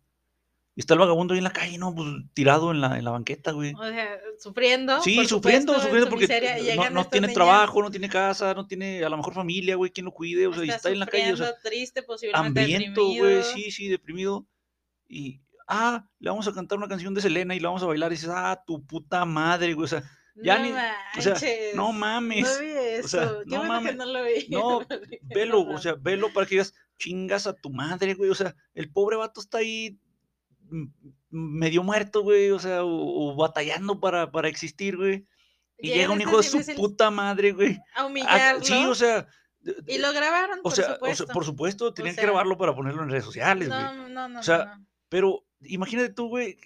Y 0.77 0.81
está 0.81 0.93
el 0.93 0.99
vagabundo 0.99 1.33
ahí 1.33 1.37
en 1.37 1.45
la 1.45 1.53
calle, 1.53 1.77
¿no? 1.77 1.95
Pues 1.95 2.07
tirado 2.33 2.71
en 2.71 2.81
la, 2.81 2.97
en 2.97 3.05
la 3.05 3.11
banqueta, 3.11 3.51
güey. 3.51 3.73
O 3.73 3.87
sea, 3.87 4.19
sufriendo. 4.37 5.01
Sí, 5.01 5.25
sufriendo, 5.25 5.71
supuesto, 5.71 5.73
en 5.73 5.79
sufriendo 5.81 6.05
su 6.05 6.09
porque 6.09 6.27
miseria, 6.27 6.75
no, 6.75 6.89
no 6.89 7.07
tiene 7.07 7.29
trabajo, 7.29 7.81
no 7.81 7.89
tiene 7.89 8.09
casa, 8.09 8.53
no 8.53 8.67
tiene 8.67 9.01
a 9.03 9.09
lo 9.09 9.15
mejor 9.15 9.33
familia, 9.33 9.77
güey, 9.77 9.91
quien 9.91 10.03
lo 10.05 10.11
cuide, 10.11 10.47
o 10.47 10.53
sea, 10.53 10.65
y 10.65 10.67
está 10.67 10.75
está 10.75 10.89
en 10.89 10.99
la 10.99 11.05
calle, 11.05 11.31
o 11.31 11.37
sea, 11.37 11.53
triste, 11.63 12.03
posiblemente 12.03 12.59
hambriento, 12.59 13.05
güey, 13.05 13.41
sí, 13.43 13.71
sí, 13.71 13.87
deprimido. 13.87 14.45
Y, 15.07 15.39
ah, 15.65 16.05
le 16.19 16.29
vamos 16.29 16.45
a 16.45 16.53
cantar 16.53 16.77
una 16.77 16.89
canción 16.89 17.13
de 17.13 17.21
Selena 17.21 17.55
y 17.55 17.61
la 17.61 17.69
vamos 17.69 17.83
a 17.83 17.87
bailar, 17.87 18.11
y 18.11 18.15
dices, 18.15 18.29
ah, 18.33 18.61
tu 18.67 18.85
puta 18.85 19.23
madre, 19.23 19.73
güey, 19.75 19.85
o 19.85 19.87
sea, 19.87 20.03
ya 20.35 20.57
no 20.57 20.63
ni- 20.65 20.71
o 20.71 21.21
sea, 21.21 21.31
manches, 21.31 21.75
no 21.75 21.93
mames, 21.93 22.43
No 22.43 22.59
vi 22.59 22.71
eso. 22.71 23.05
o 23.05 23.07
sea, 23.07 23.29
Qué 23.47 23.55
no 23.55 23.57
bueno 23.59 23.61
que 23.61 23.67
mames, 23.67 23.95
no 23.95 24.05
lo 24.07 24.23
vi. 24.25 24.47
no, 24.49 24.85
velo, 25.21 25.61
o 25.61 25.77
sea, 25.77 25.95
velo 25.97 26.33
para 26.33 26.45
que 26.45 26.55
digas, 26.55 26.73
chingas 26.97 27.47
a 27.47 27.53
tu 27.53 27.69
madre, 27.69 28.13
güey, 28.13 28.29
o 28.29 28.35
sea, 28.35 28.53
el 28.73 28.91
pobre 28.91 29.15
vato 29.15 29.39
está 29.39 29.59
ahí 29.59 29.97
medio 31.29 31.83
muerto, 31.83 32.21
güey, 32.23 32.51
o 32.51 32.59
sea, 32.59 32.83
o, 32.83 33.31
o 33.31 33.35
batallando 33.35 33.99
para, 33.99 34.31
para 34.31 34.47
existir, 34.47 34.97
güey. 34.97 35.27
Y 35.77 35.89
llega 35.89 36.13
un 36.13 36.21
hijo 36.21 36.37
de 36.37 36.43
su 36.43 36.59
puta 36.75 37.11
madre, 37.11 37.51
güey. 37.51 37.77
A 37.95 38.01
a- 38.01 38.05
humillarlo. 38.05 38.63
sí, 38.63 38.85
o 38.85 38.95
sea, 38.95 39.27
y 39.87 39.97
lo 39.97 40.13
grabaron, 40.13 40.59
o 40.59 40.63
por 40.63 40.73
sea, 40.73 40.91
o 40.91 40.93
supuesto. 40.93 41.25
sea, 41.25 41.33
por 41.33 41.45
supuesto, 41.45 41.93
tenían 41.93 42.15
sea, 42.15 42.21
que 42.21 42.27
grabarlo 42.27 42.57
para 42.57 42.75
ponerlo 42.75 43.03
en 43.03 43.09
redes 43.09 43.25
sociales, 43.25 43.67
güey. 43.67 43.79
no, 43.81 44.07
no, 44.09 44.29
no, 44.29 44.39
O 44.39 44.43
sea, 44.43 44.65
no, 44.65 44.75
no. 44.77 44.85
Pero 45.09 45.45
imagínate 45.61 46.09
tú, 46.13 46.29
güey, 46.29 46.57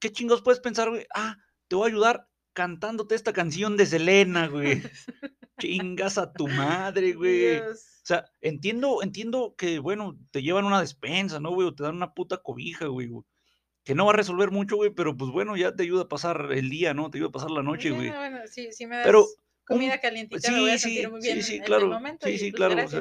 ¿qué 0.00 0.10
chingados 0.10 0.42
puedes 0.42 0.60
pensar, 0.60 0.88
güey? 0.88 1.06
Ah, 1.14 1.36
te 1.68 1.76
voy 1.76 1.88
a 1.88 1.92
ayudar 1.92 2.28
cantándote 2.54 3.14
esta 3.14 3.32
canción 3.32 3.76
de 3.76 3.86
Selena, 3.86 4.46
güey. 4.48 4.82
Chingas 5.66 6.18
a 6.18 6.32
tu 6.32 6.48
madre, 6.48 7.12
güey. 7.14 7.58
O 7.60 7.74
sea, 8.04 8.24
entiendo, 8.40 9.02
entiendo 9.02 9.54
que, 9.56 9.78
bueno, 9.78 10.18
te 10.32 10.42
llevan 10.42 10.64
una 10.64 10.80
despensa, 10.80 11.38
¿no, 11.40 11.50
güey? 11.52 11.68
O 11.68 11.74
te 11.74 11.84
dan 11.84 11.96
una 11.96 12.14
puta 12.14 12.38
cobija, 12.38 12.86
güey. 12.86 13.06
güey, 13.08 13.24
Que 13.84 13.94
no 13.94 14.06
va 14.06 14.12
a 14.12 14.16
resolver 14.16 14.50
mucho, 14.50 14.76
güey, 14.76 14.90
pero 14.90 15.16
pues 15.16 15.30
bueno, 15.30 15.56
ya 15.56 15.74
te 15.74 15.84
ayuda 15.84 16.02
a 16.02 16.08
pasar 16.08 16.48
el 16.52 16.68
día, 16.68 16.94
¿no? 16.94 17.10
Te 17.10 17.18
ayuda 17.18 17.28
a 17.28 17.32
pasar 17.32 17.50
la 17.52 17.62
noche, 17.62 17.90
Sí, 17.90 17.94
güey. 17.94 18.10
bueno, 18.10 18.38
sí, 18.46 18.72
sí 18.72 18.86
me 18.86 18.96
das 18.96 19.06
Pero, 19.06 19.26
comida 19.64 20.00
calientita 20.00 20.50
me 20.50 20.60
voy 20.60 20.70
a 20.70 20.78
sentir 20.78 21.10
muy 21.10 21.20
bien 21.20 21.42
sí, 21.42 21.56
en 21.56 21.62
claro, 21.62 21.84
el 21.84 21.90
momento. 21.90 22.26
Sí, 22.26 22.38
sí, 22.38 22.50
pues, 22.50 22.54
claro. 22.54 22.84
O 22.84 22.88
sea, 22.88 23.00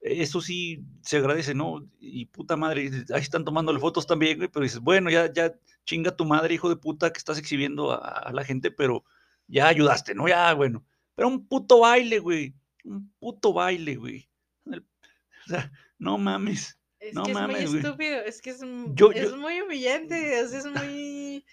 eso 0.00 0.40
sí 0.40 0.82
se 1.02 1.18
agradece, 1.18 1.54
¿no? 1.54 1.86
Y 2.00 2.24
puta 2.26 2.56
madre, 2.56 2.90
ahí 3.14 3.20
están 3.20 3.44
tomándole 3.44 3.78
fotos 3.78 4.06
también, 4.06 4.38
güey, 4.38 4.48
pero 4.48 4.62
dices, 4.64 4.80
bueno, 4.80 5.10
ya, 5.10 5.32
ya 5.32 5.54
chinga 5.84 6.16
tu 6.16 6.24
madre, 6.24 6.54
hijo 6.54 6.68
de 6.68 6.76
puta, 6.76 7.12
que 7.12 7.18
estás 7.18 7.38
exhibiendo 7.38 7.92
a, 7.92 7.98
a 7.98 8.32
la 8.32 8.42
gente, 8.44 8.70
pero 8.70 9.04
ya 9.46 9.68
ayudaste, 9.68 10.14
¿no? 10.14 10.26
Ya, 10.26 10.52
bueno. 10.54 10.84
Pero 11.20 11.28
un 11.28 11.46
puto 11.46 11.80
baile, 11.80 12.18
güey. 12.18 12.54
Un 12.82 13.12
puto 13.18 13.52
baile, 13.52 13.96
güey. 13.96 14.26
O 14.64 15.48
sea, 15.48 15.70
no 15.98 16.16
mames. 16.16 16.78
Es 16.98 17.12
no 17.12 17.24
que 17.24 17.32
es 17.32 17.34
mames, 17.34 17.56
muy 17.56 17.66
güey. 17.66 17.82
estúpido, 17.84 18.16
es 18.22 18.40
que 18.40 18.48
es, 18.50 18.60
Yo- 18.94 19.12
es 19.12 19.28
yo- 19.30 19.36
muy 19.36 19.60
humillante, 19.60 20.42
o 20.42 20.48
sea, 20.48 20.58
es 20.60 20.64
muy... 20.64 21.44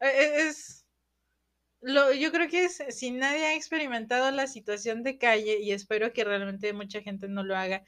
e- 0.00 0.06
e- 0.06 0.48
Es... 0.48 0.86
Lo, 1.82 2.14
yo 2.14 2.32
creo 2.32 2.48
que 2.48 2.64
es, 2.64 2.82
si 2.88 3.10
nadie 3.10 3.44
ha 3.44 3.54
experimentado 3.56 4.30
la 4.30 4.46
situación 4.46 5.02
de 5.02 5.18
calle, 5.18 5.60
y 5.60 5.72
espero 5.72 6.14
que 6.14 6.24
realmente 6.24 6.72
mucha 6.72 7.02
gente 7.02 7.28
no 7.28 7.42
lo 7.44 7.54
haga, 7.58 7.84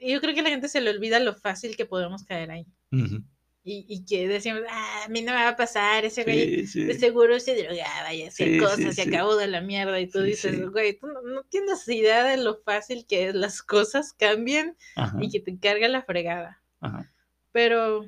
yo 0.00 0.20
creo 0.20 0.34
que 0.34 0.42
la 0.42 0.50
gente 0.50 0.68
se 0.68 0.80
le 0.80 0.90
olvida 0.90 1.20
lo 1.20 1.36
fácil 1.36 1.76
que 1.76 1.86
podemos 1.86 2.24
caer 2.24 2.50
ahí. 2.50 2.66
Ujú. 2.90 3.22
Y, 3.70 3.84
y 3.86 4.04
que 4.06 4.26
decimos, 4.26 4.62
ah, 4.70 5.02
a 5.04 5.08
mí 5.08 5.20
no 5.20 5.32
me 5.32 5.42
va 5.42 5.48
a 5.50 5.56
pasar, 5.56 6.04
ese 6.06 6.24
güey 6.24 6.60
Sí, 6.60 6.66
sí. 6.68 6.84
de 6.84 6.94
seguro 6.98 7.38
se 7.38 7.54
drogaba 7.62 8.14
y 8.14 8.22
hacía 8.22 8.46
Sí, 8.46 8.58
cosas 8.58 8.94
sí. 8.94 9.00
acabó 9.02 9.36
de 9.36 9.46
la 9.46 9.60
mierda. 9.60 10.00
Y 10.00 10.06
tú 10.08 10.22
dices, 10.22 10.70
güey, 10.70 10.98
tú 10.98 11.06
no, 11.08 11.20
no 11.20 11.42
tienes 11.44 11.86
idea 11.88 12.24
de 12.24 12.38
lo 12.38 12.62
fácil 12.62 13.04
que 13.06 13.28
es, 13.28 13.34
las 13.34 13.60
cosas 13.62 14.14
cambian 14.14 14.74
Ajá, 14.96 15.18
y 15.20 15.28
que 15.28 15.40
te 15.40 15.58
carga 15.58 15.86
la 15.88 16.02
fregada. 16.02 16.62
ajá. 16.80 17.12
Pero 17.52 18.06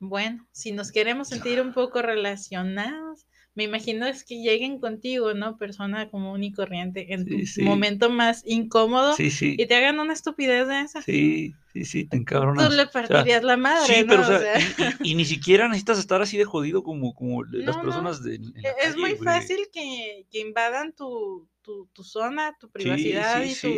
bueno, 0.00 0.46
si 0.52 0.72
nos 0.72 0.90
queremos 0.92 1.28
sentir 1.28 1.60
un 1.60 1.72
poco 1.72 2.02
relacionados, 2.02 3.25
me 3.56 3.64
imagino 3.64 4.06
es 4.06 4.22
que 4.24 4.36
lleguen 4.42 4.78
contigo, 4.78 5.34
¿no? 5.34 5.56
Persona 5.56 6.08
común 6.10 6.44
y 6.44 6.52
corriente 6.52 7.12
en 7.14 7.24
Sí, 7.24 7.30
tu 7.40 7.46
sí. 7.46 7.62
momento 7.62 8.10
más 8.10 8.42
incómodo 8.46 9.14
Sí, 9.14 9.30
y 9.58 9.66
te 9.66 9.74
hagan 9.74 9.98
una 9.98 10.12
estupidez 10.12 10.68
de 10.68 10.80
esa. 10.82 11.02
Sí, 11.02 11.54
sí, 11.72 11.84
sí, 11.84 12.04
te 12.06 12.16
encabronas. 12.18 12.68
Tú 12.68 12.74
le 12.74 12.82
O 12.82 12.86
sea, 12.86 12.92
partirías 13.02 13.42
la 13.42 13.56
madre, 13.56 13.86
Sí, 13.86 14.04
¿no? 14.04 14.08
pero 14.08 14.22
o 14.22 14.24
O 14.24 14.38
sea, 14.38 14.54
y, 15.02 15.14
ni 15.14 15.24
siquiera 15.24 15.68
necesitas 15.68 15.98
estar 15.98 16.22
así 16.22 16.36
de 16.36 16.44
jodido 16.44 16.82
como, 16.82 17.14
como 17.14 17.42
las 17.44 17.76
no. 17.76 17.82
personas 17.82 18.22
de, 18.22 18.38
la 18.38 18.52
es 18.62 18.76
calle, 18.92 19.00
muy 19.00 19.14
güey. 19.14 19.24
fácil 19.24 19.58
que, 19.72 20.26
que 20.30 20.40
invadan 20.40 20.92
tu, 20.92 21.48
tu, 21.62 21.86
tu 21.92 22.04
zona, 22.04 22.56
tu 22.58 22.70
privacidad 22.70 23.42
y, 23.44 23.54
tu, 23.54 23.68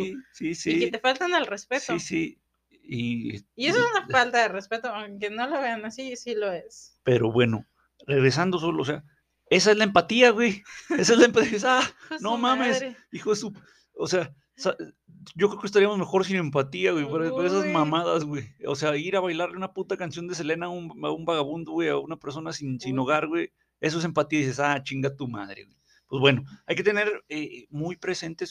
y 0.40 0.78
que 0.78 0.88
te 0.88 0.98
faltan 0.98 1.34
al 1.34 1.46
respeto. 1.46 1.92
sí, 1.92 2.00
sí. 2.00 2.38
Y, 2.90 3.44
Y 3.54 3.66
eso 3.66 3.78
es 3.78 3.90
una 3.96 4.08
falta 4.08 4.38
de 4.42 4.48
respeto, 4.48 4.88
aunque 4.88 5.28
no 5.30 5.46
lo 5.46 5.60
vean 5.60 5.84
así, 5.84 6.16
sí 6.16 6.34
lo 6.34 6.50
es. 6.52 6.94
Pero 7.04 7.30
bueno, 7.32 7.66
regresando 8.06 8.58
solo, 8.58 8.82
o 8.82 8.84
sea, 8.84 9.04
esa 9.50 9.70
es 9.70 9.76
la 9.76 9.84
empatía, 9.84 10.30
güey. 10.30 10.62
Esa 10.90 11.12
es 11.12 11.18
la 11.18 11.26
empatía. 11.26 11.58
Ah, 11.64 11.90
no 12.20 12.36
mames. 12.36 12.80
madre. 12.80 12.96
hijo 13.12 13.30
de 13.30 13.36
su... 13.36 13.52
O 13.94 14.06
sea, 14.06 14.32
yo 15.34 15.48
creo 15.48 15.60
que 15.60 15.66
estaríamos 15.66 15.98
mejor 15.98 16.24
sin 16.24 16.36
empatía, 16.36 16.92
güey, 16.92 17.04
por, 17.06 17.28
por 17.30 17.46
esas 17.46 17.66
mamadas, 17.66 18.24
güey. 18.24 18.54
O 18.66 18.76
sea, 18.76 18.96
ir 18.96 19.16
a 19.16 19.20
bailarle 19.20 19.56
una 19.56 19.72
puta 19.72 19.96
canción 19.96 20.26
de 20.28 20.34
Selena 20.34 20.66
a 20.66 20.68
un, 20.68 21.04
a 21.04 21.10
un 21.10 21.24
vagabundo, 21.24 21.72
güey, 21.72 21.88
a 21.88 21.96
una 21.96 22.16
persona 22.16 22.52
sin, 22.52 22.80
sin 22.80 22.98
hogar, 22.98 23.26
güey. 23.26 23.52
Eso 23.80 23.98
es 23.98 24.04
empatía 24.04 24.40
y 24.40 24.42
dices, 24.42 24.60
ah, 24.60 24.82
chinga 24.82 25.14
tu 25.16 25.28
madre, 25.28 25.64
güey. 25.64 25.76
Pues 26.06 26.20
bueno, 26.20 26.44
hay 26.66 26.74
que 26.74 26.82
tener 26.82 27.24
eh, 27.28 27.66
muy 27.70 27.96
presente 27.96 28.46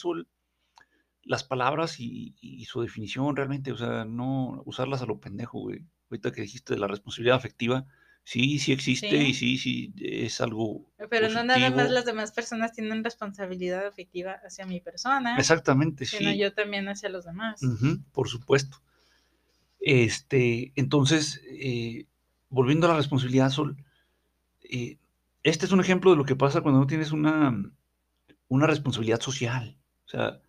las 1.23 1.43
palabras 1.43 1.99
y, 1.99 2.35
y 2.39 2.65
su 2.65 2.81
definición 2.81 3.35
realmente, 3.35 3.71
o 3.71 3.77
sea, 3.77 4.05
no 4.05 4.61
usarlas 4.65 5.01
a 5.01 5.05
lo 5.05 5.19
pendejo, 5.19 5.59
güey. 5.59 5.79
Ahorita 6.09 6.31
que 6.31 6.41
dijiste 6.41 6.73
de 6.73 6.79
la 6.79 6.87
responsabilidad 6.87 7.35
afectiva, 7.35 7.85
sí, 8.27 8.59
sí 8.59 8.73
existe 8.73 9.15
y 9.15 9.33
sí, 9.33 9.57
sí, 9.57 9.93
es 10.01 10.41
algo 10.41 10.85
Pero 11.09 11.29
no 11.29 11.45
nada 11.45 11.69
más 11.69 11.89
las 11.89 12.03
demás 12.03 12.33
personas 12.33 12.73
tienen 12.73 13.01
responsabilidad 13.01 13.87
afectiva 13.87 14.33
hacia 14.45 14.65
mi 14.65 14.81
persona, 14.81 15.37
Exactamente, 15.37 16.05
sino 16.05 16.31
sí. 16.31 16.37
yo 16.37 16.51
también 16.53 16.89
hacia 16.89 17.07
los 17.07 17.23
demás. 17.23 17.61
Por 18.11 18.27
supuesto. 18.27 18.81
Este, 19.79 20.73
entonces, 20.75 21.41
eh, 21.49 22.05
volviendo 22.49 22.87
a 22.87 22.89
la 22.91 22.97
responsabilidad, 22.97 23.49
Sol, 23.49 23.77
eh, 24.61 24.97
este 25.43 25.65
es 25.65 25.71
un 25.71 25.79
ejemplo 25.79 26.11
de 26.11 26.17
lo 26.17 26.25
que 26.25 26.35
pasa 26.35 26.59
cuando 26.59 26.81
no 26.81 26.87
tienes 26.87 27.13
una, 27.13 27.57
una 28.49 28.67
responsabilidad 28.67 29.21
social. 29.21 29.77
O 30.05 30.09
sea, 30.09 30.41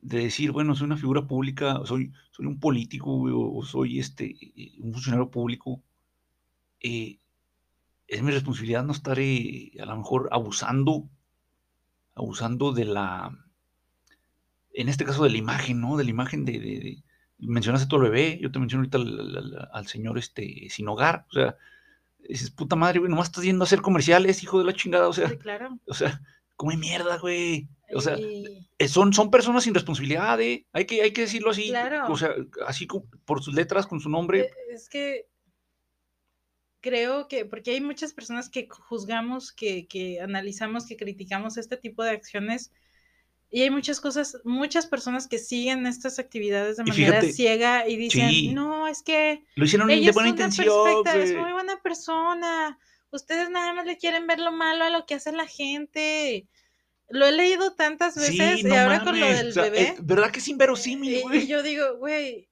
de 0.00 0.18
decir, 0.18 0.50
bueno, 0.50 0.74
soy 0.74 0.86
una 0.86 0.96
figura 0.96 1.28
pública, 1.28 1.80
soy, 1.84 2.10
soy 2.32 2.46
un 2.46 2.58
político 2.58 3.12
o, 3.12 3.58
o 3.58 3.64
soy 3.64 4.00
este, 4.00 4.34
un 4.80 4.92
funcionario 4.92 5.30
público. 5.30 5.80
eh, 6.80 7.19
es 8.10 8.22
mi 8.22 8.32
responsabilidad 8.32 8.82
no 8.84 8.92
estar 8.92 9.18
eh, 9.20 9.70
a 9.80 9.84
lo 9.86 9.96
mejor 9.96 10.28
abusando, 10.32 11.08
abusando 12.14 12.72
de 12.72 12.84
la, 12.84 13.30
en 14.74 14.88
este 14.88 15.04
caso 15.04 15.24
de 15.24 15.30
la 15.30 15.36
imagen, 15.38 15.80
¿no? 15.80 15.96
De 15.96 16.04
la 16.04 16.10
imagen 16.10 16.44
de, 16.44 16.52
de- 16.58 16.80
de- 16.80 17.02
mencionaste 17.38 17.88
tú 17.88 17.96
al 17.96 18.02
bebé, 18.02 18.38
yo 18.42 18.50
te 18.52 18.58
menciono 18.58 18.80
ahorita 18.82 18.98
al, 18.98 19.36
al- 19.36 19.68
al 19.72 19.86
señor 19.86 20.18
este, 20.18 20.66
sin 20.70 20.88
hogar, 20.88 21.24
o 21.30 21.32
sea, 21.32 21.56
dices, 22.28 22.50
puta 22.50 22.76
madre, 22.76 22.98
güey, 22.98 23.10
nomás 23.10 23.28
estás 23.28 23.44
yendo 23.44 23.62
a 23.62 23.66
hacer 23.66 23.80
comerciales, 23.80 24.42
hijo 24.42 24.58
de 24.58 24.64
la 24.66 24.74
chingada, 24.74 25.08
o 25.08 25.12
sea, 25.12 25.28
Sí, 25.30 25.38
claro. 25.38 25.78
o 25.86 25.94
sea, 25.94 26.20
come 26.56 26.76
mierda, 26.76 27.16
güey, 27.16 27.68
o 27.94 28.00
sea, 28.00 28.16
eh, 28.18 28.88
son, 28.88 29.12
son 29.14 29.30
personas 29.30 29.64
sin 29.64 29.72
responsabilidad, 29.74 30.38
¿eh? 30.40 30.66
Hay 30.72 30.84
que, 30.84 31.00
hay 31.00 31.12
que 31.12 31.22
decirlo 31.22 31.50
así, 31.50 31.68
Claro. 31.68 32.12
o 32.12 32.16
sea, 32.18 32.30
así 32.66 32.86
por 33.24 33.42
sus 33.42 33.54
letras, 33.54 33.86
con 33.86 34.00
su 34.00 34.10
nombre, 34.10 34.40
Eh, 34.40 34.50
Es 34.74 34.88
que 34.90 35.26
creo 36.80 37.28
que, 37.28 37.44
porque 37.44 37.72
hay 37.72 37.80
muchas 37.80 38.12
personas 38.12 38.48
que 38.50 38.68
juzgamos, 38.68 39.52
que, 39.52 39.86
que 39.88 40.20
analizamos, 40.20 40.86
que 40.86 40.96
criticamos 40.96 41.56
este 41.56 41.76
tipo 41.76 42.02
de 42.04 42.10
acciones, 42.10 42.72
y 43.50 43.62
hay 43.62 43.70
muchas 43.70 44.00
cosas, 44.00 44.38
muchas 44.44 44.86
personas 44.86 45.26
que 45.28 45.38
siguen 45.38 45.86
estas 45.86 46.18
actividades 46.18 46.76
de 46.76 46.84
Y 46.84 46.90
manera 46.90 46.92
fíjate, 46.92 47.32
ciega 47.32 47.88
y 47.88 47.96
dicen, 47.96 48.30
sí. 48.30 48.48
no, 48.48 48.86
es 48.88 49.02
que 49.02 49.44
lo 49.54 49.64
hicieron 49.64 49.90
ella 49.90 50.06
de 50.06 50.12
es 50.12 50.14
buena 50.14 50.30
una 50.30 50.30
intención, 50.30 51.06
es 51.14 51.32
güey. 51.32 51.34
muy 51.34 51.52
buena 51.52 51.80
persona, 51.82 52.78
ustedes 53.10 53.50
nada 53.50 53.72
más 53.74 53.86
le 53.86 53.96
quieren 53.98 54.26
ver 54.26 54.38
lo 54.40 54.52
malo 54.52 54.84
a 54.84 54.90
lo 54.90 55.06
que 55.06 55.14
hace 55.14 55.32
la 55.32 55.46
gente. 55.46 56.46
Lo 57.08 57.26
he 57.26 57.32
leído 57.32 57.74
tantas 57.74 58.16
veces 58.16 58.38
Sí, 58.38 58.60
y 58.60 58.64
no 58.64 58.76
ahora 58.76 59.02
con 59.02 59.18
lo 59.20 59.26
mames, 59.26 59.38
del 59.38 59.48
o 59.48 59.52
sea, 59.52 59.64
bebé. 59.64 59.82
eh, 59.82 59.96
¿verdad 60.00 60.30
que 60.30 60.38
es 60.38 60.48
inverosímil, 60.48 61.14
Y, 61.14 61.18
y 61.18 61.22
güey? 61.22 61.46
yo 61.46 61.62
digo, 61.62 61.96
güey, 61.98 62.48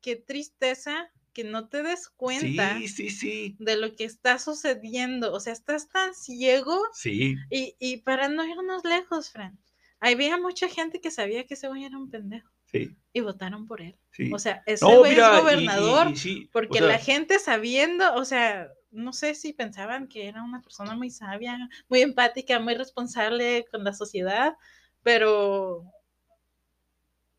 qué 0.00 0.16
tristeza 0.16 1.10
que 1.32 1.44
no 1.44 1.68
te 1.68 1.82
des 1.82 2.08
cuenta 2.08 2.76
Sí, 2.78 2.88
sí, 2.88 3.10
sí, 3.10 3.56
de 3.58 3.76
lo 3.76 3.94
que 3.96 4.04
está 4.04 4.38
sucediendo. 4.38 5.32
O 5.32 5.40
sea, 5.40 5.52
estás 5.52 5.88
tan 5.88 6.14
ciego 6.14 6.80
sí, 6.92 7.36
y, 7.50 7.74
y 7.78 7.98
para 7.98 8.28
no 8.28 8.44
irnos 8.46 8.84
lejos, 8.84 9.30
Fran. 9.30 9.58
Había 10.00 10.36
mucha 10.36 10.68
gente 10.68 11.00
que 11.00 11.10
sabía 11.10 11.46
que 11.46 11.54
ese 11.54 11.68
güey 11.68 11.84
era 11.84 11.96
un 11.96 12.10
pendejo 12.10 12.50
sí, 12.66 12.96
y 13.12 13.20
votaron 13.20 13.66
por 13.66 13.80
él. 13.82 13.96
sí. 14.10 14.30
O 14.32 14.38
sea, 14.38 14.62
ese 14.66 14.84
No, 14.84 14.98
güey 14.98 15.12
mira, 15.12 15.28
y- 15.28 15.30
es 15.30 15.38
y- 15.38 15.40
gobernador 15.42 16.10
y 16.10 16.16
sí, 16.16 16.44
o 16.48 16.52
porque 16.52 16.78
sea, 16.78 16.88
la 16.88 16.98
gente 16.98 17.38
sabiendo, 17.38 18.14
o 18.14 18.24
sea, 18.24 18.68
no 18.90 19.12
sé 19.12 19.34
si 19.34 19.52
pensaban 19.52 20.08
que 20.08 20.26
era 20.28 20.42
una 20.42 20.60
persona 20.60 20.94
muy 20.96 21.10
sabia, 21.10 21.56
muy 21.88 22.02
empática, 22.02 22.58
muy 22.60 22.74
responsable 22.74 23.64
con 23.70 23.84
la 23.84 23.92
sociedad, 23.94 24.54
pero 25.02 25.84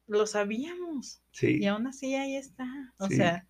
lo 0.08 0.26
sabíamos. 0.28 1.22
sí. 1.32 1.58
Y 1.62 1.66
aún 1.66 1.88
así 1.88 2.16
ahí 2.16 2.36
está. 2.36 2.66
O 2.98 3.08
Sí. 3.08 3.16
sea, 3.18 3.48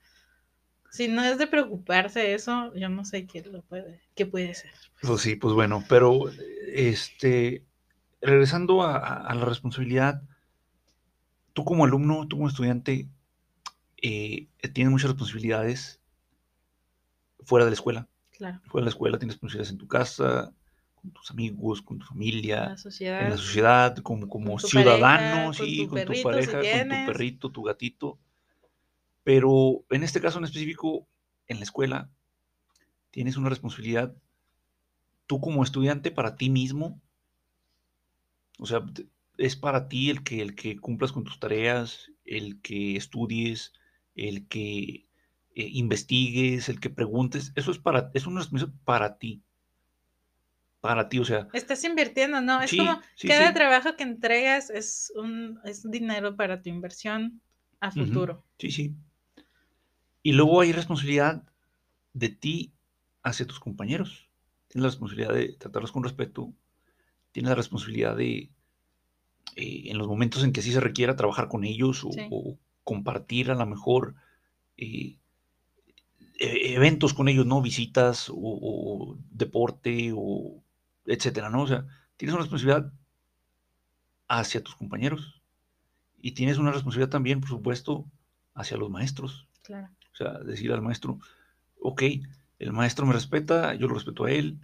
si 0.94 1.08
no 1.08 1.24
es 1.24 1.40
de 1.40 1.48
preocuparse 1.48 2.36
eso, 2.36 2.72
yo 2.76 2.88
no 2.88 3.04
sé 3.04 3.26
qué 3.26 3.42
lo 3.42 3.64
puede, 3.64 4.00
qué 4.14 4.28
puede 4.28 4.54
ser. 4.54 4.70
Pues 5.02 5.22
sí, 5.22 5.36
pues 5.36 5.56
bueno, 5.56 5.84
pero 5.90 6.30
este, 6.68 7.66
regresando 8.22 8.84
a, 8.84 9.34
la 9.34 9.44
responsabilidad, 9.44 10.22
tú 11.54 11.66
como 11.66 11.86
alumno, 11.86 12.28
tú 12.28 12.38
como 12.38 12.48
estudiante, 12.48 13.10
eh, 14.04 14.50
tienes 14.72 14.92
muchas 14.92 15.10
responsabilidades 15.10 16.00
fuera 17.44 17.66
de 17.66 17.72
la 17.72 17.76
escuela. 17.76 18.08
Claro. 18.30 18.62
Fuera 18.66 18.84
de 18.84 18.86
la 18.86 18.92
escuela 18.92 19.18
tienes 19.18 19.34
responsabilidades 19.34 19.72
en 19.72 19.80
tu 19.80 19.88
casa, 19.88 20.54
con 20.94 21.10
tus 21.10 21.32
amigos, 21.32 21.82
con 21.82 21.98
tu 21.98 22.06
familia, 22.06 22.70
La 22.70 22.78
sociedad. 22.78 23.24
en 23.24 23.32
la 23.32 23.38
sociedad, 23.38 23.98
como, 23.98 24.30
como 24.30 24.52
Con 24.52 24.62
tu 24.62 24.68
ciudadano, 24.68 25.08
pareja, 25.08 25.44
con 25.46 25.54
sí, 25.56 25.78
tu 25.78 25.90
con 25.90 25.90
tu 25.90 26.06
perrito, 26.06 26.14
si 26.14 26.24
pareja, 26.24 26.52
con 26.54 26.90
tu 26.90 27.12
perrito, 27.12 27.50
tu 27.50 27.64
gatito. 27.64 28.20
Pero 29.24 29.86
en 29.90 30.04
este 30.04 30.22
caso 30.22 30.38
en 30.38 30.46
específico, 30.46 31.08
en 31.48 31.58
la 31.58 31.64
escuela, 31.64 32.10
tienes 33.12 33.38
una 33.38 33.50
responsabilidad 33.50 34.14
tú 35.28 35.40
como 35.40 35.64
estudiante 35.64 36.12
para 36.12 36.36
ti 36.36 36.50
mismo. 36.50 37.00
O 38.60 38.66
sea, 38.66 38.84
es 39.38 39.56
para 39.56 39.88
ti 39.88 40.10
el 40.10 40.24
que, 40.24 40.42
el 40.42 40.56
que 40.56 40.78
cumplas 40.78 41.12
con 41.12 41.24
tus 41.24 41.40
tareas, 41.40 42.12
el 42.26 42.62
que 42.62 42.96
estudies, 42.96 43.74
el 44.16 44.48
que 44.48 45.08
eh, 45.56 45.70
investigues, 45.74 46.70
el 46.70 46.80
que 46.80 46.90
preguntes. 46.90 47.52
Eso 47.56 47.72
es 47.72 47.78
para, 47.78 48.12
es 48.14 48.28
una 48.28 48.40
responsabilidad 48.40 48.80
para 48.86 49.18
ti. 49.18 49.42
Para 50.82 51.08
ti, 51.08 51.20
o 51.20 51.26
sea, 51.26 51.48
Estás 51.54 51.82
invirtiendo, 51.86 52.42
¿no? 52.42 52.62
Es 52.62 52.72
como 52.76 53.00
sí, 53.16 53.30
cada 53.30 53.48
sí. 53.48 53.54
trabajo 53.54 53.96
que 53.96 54.04
entregas 54.04 54.70
es 54.70 55.14
un 55.16 55.58
es 55.64 55.90
dinero 55.90 56.36
para 56.36 56.62
tu 56.62 56.70
inversión 56.70 57.40
a 57.80 57.90
futuro. 57.92 58.44
Sí, 58.58 58.70
sí. 58.70 58.94
Y 60.24 60.32
luego 60.32 60.62
hay 60.62 60.72
responsabilidad 60.72 61.44
de 62.14 62.30
ti 62.30 62.74
hacia 63.24 63.46
tus 63.46 63.60
compañeros. 63.60 64.30
Tienes 64.70 64.84
la 64.84 64.90
responsabilidad 64.90 65.34
de 65.34 65.54
tratarlos 65.54 65.92
con 65.92 66.04
respeto, 66.04 66.54
tienes 67.32 67.50
la 67.50 67.56
responsabilidad 67.56 68.16
de, 68.16 68.50
eh, 69.56 69.84
en 69.86 69.98
los 69.98 70.08
momentos 70.08 70.44
en 70.44 70.54
que 70.54 70.62
sí 70.62 70.72
se 70.72 70.80
requiera, 70.80 71.16
trabajar 71.16 71.48
con 71.48 71.64
ellos 71.64 72.04
o, 72.04 72.12
Sí. 72.12 72.28
o 72.32 72.58
compartir 72.84 73.52
a 73.52 73.56
lo 73.56 73.66
mejor 73.66 74.16
eh, 74.78 75.18
e- 76.40 76.74
eventos 76.74 77.14
con 77.14 77.28
ellos, 77.28 77.46
¿no? 77.46 77.62
Visitas 77.62 78.30
o, 78.30 78.36
o 78.38 79.18
deporte 79.30 80.12
o 80.16 80.64
etcétera, 81.06 81.50
¿no? 81.50 81.64
O 81.64 81.68
sea, 81.68 81.86
tienes 82.18 82.34
una 82.34 82.44
responsabilidad 82.44 82.92
hacia 84.28 84.64
tus 84.64 84.76
compañeros 84.76 85.42
y 86.18 86.32
tienes 86.32 86.58
una 86.58 86.72
responsabilidad 86.72 87.12
también, 87.12 87.40
por 87.42 87.50
supuesto, 87.50 88.06
hacia 88.54 88.78
los 88.78 88.90
maestros. 88.90 89.48
Claro. 89.62 89.90
O 90.14 90.16
sea, 90.16 90.34
decir 90.40 90.72
al 90.72 90.82
maestro, 90.82 91.20
ok, 91.82 92.04
el 92.60 92.74
maestro 92.74 93.06
me 93.06 93.14
respeta, 93.14 93.74
yo 93.76 93.88
lo 93.88 93.96
respeto 93.96 94.26
a 94.26 94.32
él. 94.32 94.60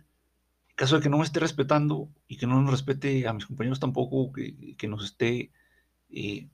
En 0.69 0.75
caso 0.75 0.97
de 0.97 1.01
que 1.03 1.09
no 1.09 1.17
me 1.17 1.23
esté 1.25 1.39
respetando 1.39 2.09
y 2.27 2.37
que 2.37 2.47
no 2.47 2.61
nos 2.61 2.71
respete 2.71 3.27
a 3.27 3.33
mis 3.33 3.45
compañeros 3.45 3.79
tampoco, 3.79 4.31
que, 4.31 4.75
que 4.77 4.87
nos 4.87 5.03
esté 5.05 5.51
eh, 6.09 6.47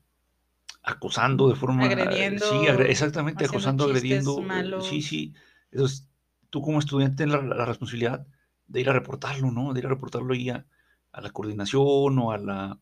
acosando 0.82 1.48
de 1.48 1.54
forma... 1.56 1.84
Agrediendo, 1.86 2.44
Sí, 2.46 2.66
agre- 2.66 2.90
exactamente, 2.90 3.44
acosando, 3.44 3.84
agrediendo. 3.84 4.38
eh, 4.40 4.42
malos. 4.42 4.86
Sí, 4.86 5.02
sí. 5.02 5.34
Entonces, 5.70 6.08
tú 6.50 6.62
como 6.62 6.78
estudiante 6.78 7.16
tienes 7.24 7.34
la, 7.34 7.42
la 7.56 7.64
responsabilidad 7.66 8.26
de 8.66 8.80
ir 8.80 8.88
a 8.90 8.92
reportarlo, 8.92 9.50
¿no? 9.50 9.72
De 9.72 9.80
ir 9.80 9.86
a 9.86 9.90
reportarlo 9.90 10.32
ahí 10.34 10.50
a, 10.50 10.66
a 11.12 11.20
la 11.20 11.30
coordinación 11.30 12.18
o 12.18 12.32
a 12.32 12.38
la 12.38 12.78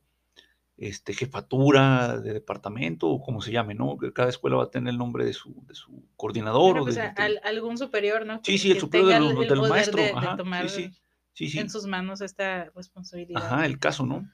este, 0.76 1.14
jefatura 1.14 2.18
de 2.18 2.32
departamento 2.32 3.08
o 3.08 3.20
como 3.22 3.40
se 3.40 3.52
llame, 3.52 3.74
¿no? 3.74 3.96
Cada 4.14 4.28
escuela 4.28 4.56
va 4.56 4.64
a 4.64 4.70
tener 4.70 4.90
el 4.92 4.98
nombre 4.98 5.24
de 5.24 5.32
su, 5.32 5.64
de 5.66 5.74
su 5.74 6.04
coordinador 6.16 6.62
Bueno, 6.72 6.82
o 6.82 6.84
pues, 6.86 6.96
de, 6.96 7.02
a- 7.02 7.12
de- 7.12 7.22
al- 7.22 7.40
algún 7.44 7.78
superior, 7.78 8.26
¿no? 8.26 8.40
Sí, 8.42 8.58
sí, 8.58 8.70
el 8.72 8.80
superior 8.80 9.10
el- 9.12 9.42
el 9.42 9.48
del 9.48 9.60
maestro. 9.60 10.02
de- 10.02 10.10
Ajá, 10.10 10.36
tomar 10.36 10.68
sí, 10.68 10.90
sí, 11.32 11.48
sí. 11.48 11.58
en 11.60 11.70
sus 11.70 11.86
manos 11.86 12.20
esta 12.20 12.70
responsabilidad. 12.74 13.40
Ajá, 13.44 13.66
el 13.66 13.78
caso, 13.78 14.04
¿no? 14.04 14.28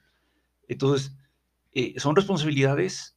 Entonces, 0.67 1.15
eh, 1.73 1.93
son 1.99 2.15
responsabilidades 2.15 3.15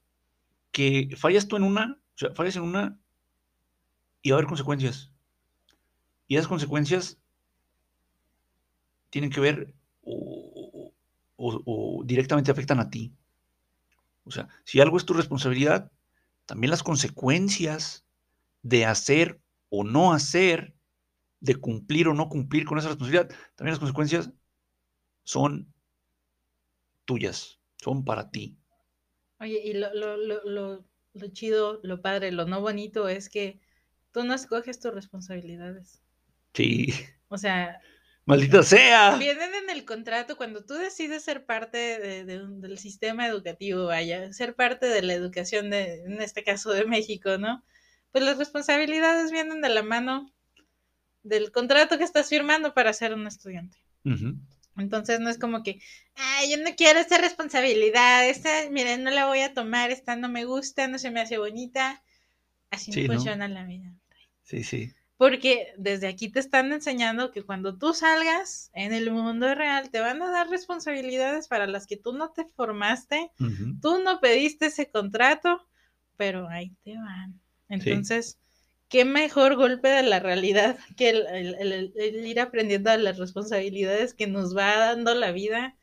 que 0.71 1.15
fallas 1.17 1.49
tú 1.49 1.57
en 1.57 1.63
una, 1.63 1.99
o 2.15 2.19
sea, 2.19 2.35
fallas 2.35 2.57
en 2.57 2.63
una 2.63 2.99
y 4.21 4.31
va 4.31 4.37
a 4.37 4.39
haber 4.39 4.49
consecuencias. 4.49 5.11
Y 6.27 6.37
esas 6.37 6.49
consecuencias 6.49 7.19
tienen 9.11 9.31
que 9.31 9.41
ver 9.41 9.75
o, 11.37 12.03
directamente 12.05 12.51
afectan 12.51 12.81
a 12.81 12.91
ti. 12.91 13.13
O 14.25 14.31
sea, 14.31 14.49
si 14.65 14.81
algo 14.81 14.97
es 14.97 15.05
tu 15.05 15.15
responsabilidad, 15.15 15.91
también 16.47 16.71
las 16.71 16.83
consecuencias 16.83 18.05
de 18.63 18.87
hacer 18.87 19.41
o 19.69 19.85
no 19.85 20.13
hacer, 20.13 20.75
de 21.41 21.57
cumplir 21.57 22.09
o 22.09 22.15
no 22.15 22.29
cumplir 22.29 22.65
con 22.65 22.79
esa 22.79 22.89
responsabilidad, 22.89 23.29
también 23.55 23.73
las 23.73 23.81
consecuencias 23.81 24.31
son 25.25 25.73
tuyas, 27.05 27.59
son 27.83 28.05
para 28.05 28.31
ti. 28.31 28.57
Oye, 29.41 29.61
y 29.63 29.75
lo, 29.75 29.93
lo, 29.93 30.17
lo, 30.17 30.85
lo 31.15 31.29
chido, 31.29 31.81
lo 31.83 32.01
padre, 32.01 32.33
lo 32.33 32.47
no 32.47 32.61
bonito 32.61 33.09
es 33.09 33.29
que 33.29 33.61
tú 34.13 34.25
no 34.25 34.35
escoges 34.35 34.81
tus 34.81 34.95
responsabilidades. 34.95 36.03
Sí, 36.55 36.93
O 37.29 37.39
sea, 37.39 37.81
maldita 38.27 38.63
sea. 38.63 39.17
vienen 39.19 39.55
en 39.55 39.71
el 39.71 39.85
contrato 39.85 40.37
cuando 40.37 40.65
tú 40.65 40.75
decides 40.75 41.23
ser 41.25 41.45
parte 41.47 41.99
de- 41.99 42.25
de 42.25 42.43
un- 42.43 42.61
del 42.61 42.79
sistema 42.79 43.27
educativo, 43.27 43.87
vaya, 43.87 44.33
ser 44.33 44.55
parte 44.55 44.87
de 44.87 45.03
la 45.03 45.15
educación 45.15 45.71
de, 45.71 46.03
en 46.05 46.21
este 46.23 46.43
caso 46.45 46.73
de 46.73 46.85
México, 46.87 47.39
¿no? 47.39 47.65
Pues 48.13 48.25
las 48.25 48.39
responsabilidades 48.39 49.31
vienen 49.33 49.61
de 49.61 49.69
la 49.71 49.83
mano 49.83 50.33
del 51.23 51.51
contrato 51.53 51.99
que 51.99 52.05
estás 52.05 52.29
firmando 52.29 52.75
para 52.75 52.93
ser 52.93 53.15
un 53.15 53.27
estudiante. 53.27 53.79
Entonces 54.77 55.21
no 55.21 55.31
es 55.31 55.39
como 55.39 55.63
que, 55.63 55.81
ay, 56.17 56.51
yo 56.51 56.57
no 56.59 56.75
quiero 56.77 56.99
esta 56.99 57.19
responsabilidad, 57.19 58.29
esta, 58.29 58.69
miren, 58.71 59.05
no 59.05 59.11
la 59.11 59.27
voy 59.27 59.41
a 59.41 59.55
tomar, 59.55 59.91
esta 59.91 60.17
no 60.17 60.29
me 60.29 60.45
gusta, 60.45 60.89
no 60.89 60.99
se 60.99 61.11
me 61.11 61.21
hace 61.21 61.39
bonita. 61.39 62.03
Así 62.71 62.93
Sí, 62.93 63.03
no 63.03 63.09
¿no? 63.09 63.15
funciona 63.15 63.49
la 63.49 63.65
vida. 63.65 63.93
Sí, 64.43 64.65
sí. 64.65 64.93
Porque 65.17 65.73
desde 65.79 66.09
aquí 66.09 66.29
te 66.31 66.41
están 66.41 66.73
enseñando 66.73 67.31
que 67.31 67.43
cuando 67.45 67.79
tú 67.79 67.95
salgas 67.95 68.71
en 68.75 68.93
el 68.93 69.11
mundo 69.11 69.55
real 69.55 69.91
te 69.91 70.01
van 70.01 70.21
a 70.23 70.31
dar 70.31 70.49
responsabilidades 70.51 71.49
para 71.49 71.67
las 71.67 71.87
que 71.87 71.97
tú 71.97 72.13
no 72.13 72.31
te 72.33 72.45
formaste, 72.47 73.31
tú 73.81 74.01
no 74.03 74.21
pediste 74.21 74.67
ese 74.67 74.91
contrato, 74.91 75.67
pero 76.17 76.49
ahí 76.49 76.71
te 76.85 76.97
van. 76.97 77.41
Entonces, 77.69 78.39
qué 78.89 79.05
mejor 79.05 79.57
golpe 79.57 79.89
de 79.89 80.03
la 80.03 80.21
realidad 80.21 80.79
que 80.97 81.11
el, 81.11 81.27
el- 81.27 81.55
el- 81.73 81.93
el 81.97 82.27
ir 82.27 82.41
aprendiendo 82.41 82.91
a 82.91 82.97
las 82.99 83.19
responsabilidades 83.19 84.15
que 84.15 84.27
nos 84.27 84.57
va 84.57 84.77
dando 84.79 85.15
la 85.15 85.33
vida 85.33 85.77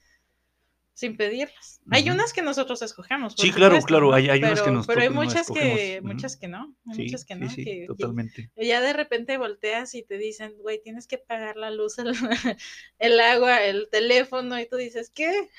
sin 1.01 1.17
pedirlas. 1.17 1.81
Hay 1.89 2.07
unas 2.11 2.31
que 2.31 2.43
nosotros 2.43 2.81
escogemos. 2.83 3.33
Sí, 3.35 3.49
claro, 3.51 3.71
supuesto, 3.75 3.87
claro, 3.87 4.13
hay- 4.13 4.29
hay 4.29 4.39
unas 4.39 4.51
pero, 4.53 4.65
que 4.65 4.71
nosotros 4.71 4.87
Pero 4.95 5.01
hay 5.01 5.09
no 5.09 5.15
muchas 5.23 5.47
que, 5.51 6.01
muchas 6.03 6.37
que 6.37 6.47
no. 6.47 6.75
Hay 6.87 6.95
Sí, 6.95 7.01
muchas 7.05 7.25
que 7.25 7.35
no. 7.35 7.49
sí, 7.49 7.55
que- 7.55 7.63
que- 7.81 7.85
totalmente. 7.87 8.51
ya 8.55 8.81
de 8.81 8.93
repente 8.93 9.37
volteas 9.39 9.95
y 9.95 10.03
te 10.03 10.17
dicen, 10.19 10.53
güey, 10.59 10.79
tienes 10.83 11.07
que 11.07 11.17
pagar 11.17 11.57
la 11.57 11.71
luz, 11.71 11.97
el, 11.97 12.11
el 12.99 13.19
agua, 13.19 13.63
el 13.65 13.89
teléfono, 13.91 14.59
y 14.59 14.67
tú 14.69 14.75
dices, 14.77 15.09
¿qué? 15.09 15.49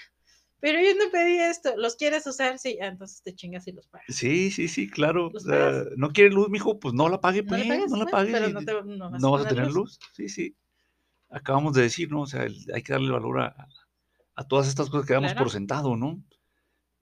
Pero 0.61 0.79
yo 0.81 0.95
no 0.95 1.11
pedí 1.11 1.41
esto, 1.41 1.77
¿los 1.77 1.97
quieres 1.97 2.25
usar? 2.29 2.61
Sí, 2.61 2.79
ah, 2.81 2.87
entonces 2.87 3.21
te 3.25 3.35
chingas 3.35 3.67
y 3.67 3.73
los 3.73 3.89
pagas. 3.89 4.07
Sí, 4.15 4.53
sí, 4.53 4.69
sí, 4.69 4.89
claro. 4.89 5.33
No 5.97 6.13
quiere 6.13 6.31
luz, 6.31 6.51
mijo, 6.51 6.79
pues 6.79 6.95
no 6.95 7.09
la 7.09 7.21
pague, 7.21 7.43
No 7.43 7.49
pues, 7.49 7.67
pagues, 7.67 7.91
no 7.91 7.97
la 7.97 8.05
pues, 8.05 8.13
pagues. 8.13 8.33
pero 8.33 8.49
no, 8.51 8.61
te, 8.65 8.73
no 8.97 9.11
vas, 9.11 9.21
no 9.21 9.31
vas 9.33 9.45
a 9.45 9.49
tener 9.49 9.73
luz. 9.73 9.99
Sí, 10.15 10.29
sí. 10.29 10.55
Acabamos 11.31 11.75
de 11.75 11.83
decir, 11.83 12.13
¿no? 12.13 12.21
O 12.23 12.27
sea, 12.27 12.45
el- 12.45 12.65
hay 12.73 12.83
que 12.83 12.93
darle 12.93 13.11
valor 13.11 13.41
a, 13.41 13.67
a 14.43 14.49
todas 14.49 14.69
estas 14.69 14.91
cosas 14.91 15.07
que 15.07 15.15
damos 15.15 15.33
Claro. 15.33 15.45
por 15.45 15.53
sentado, 15.53 15.97
¿no? 15.97 16.23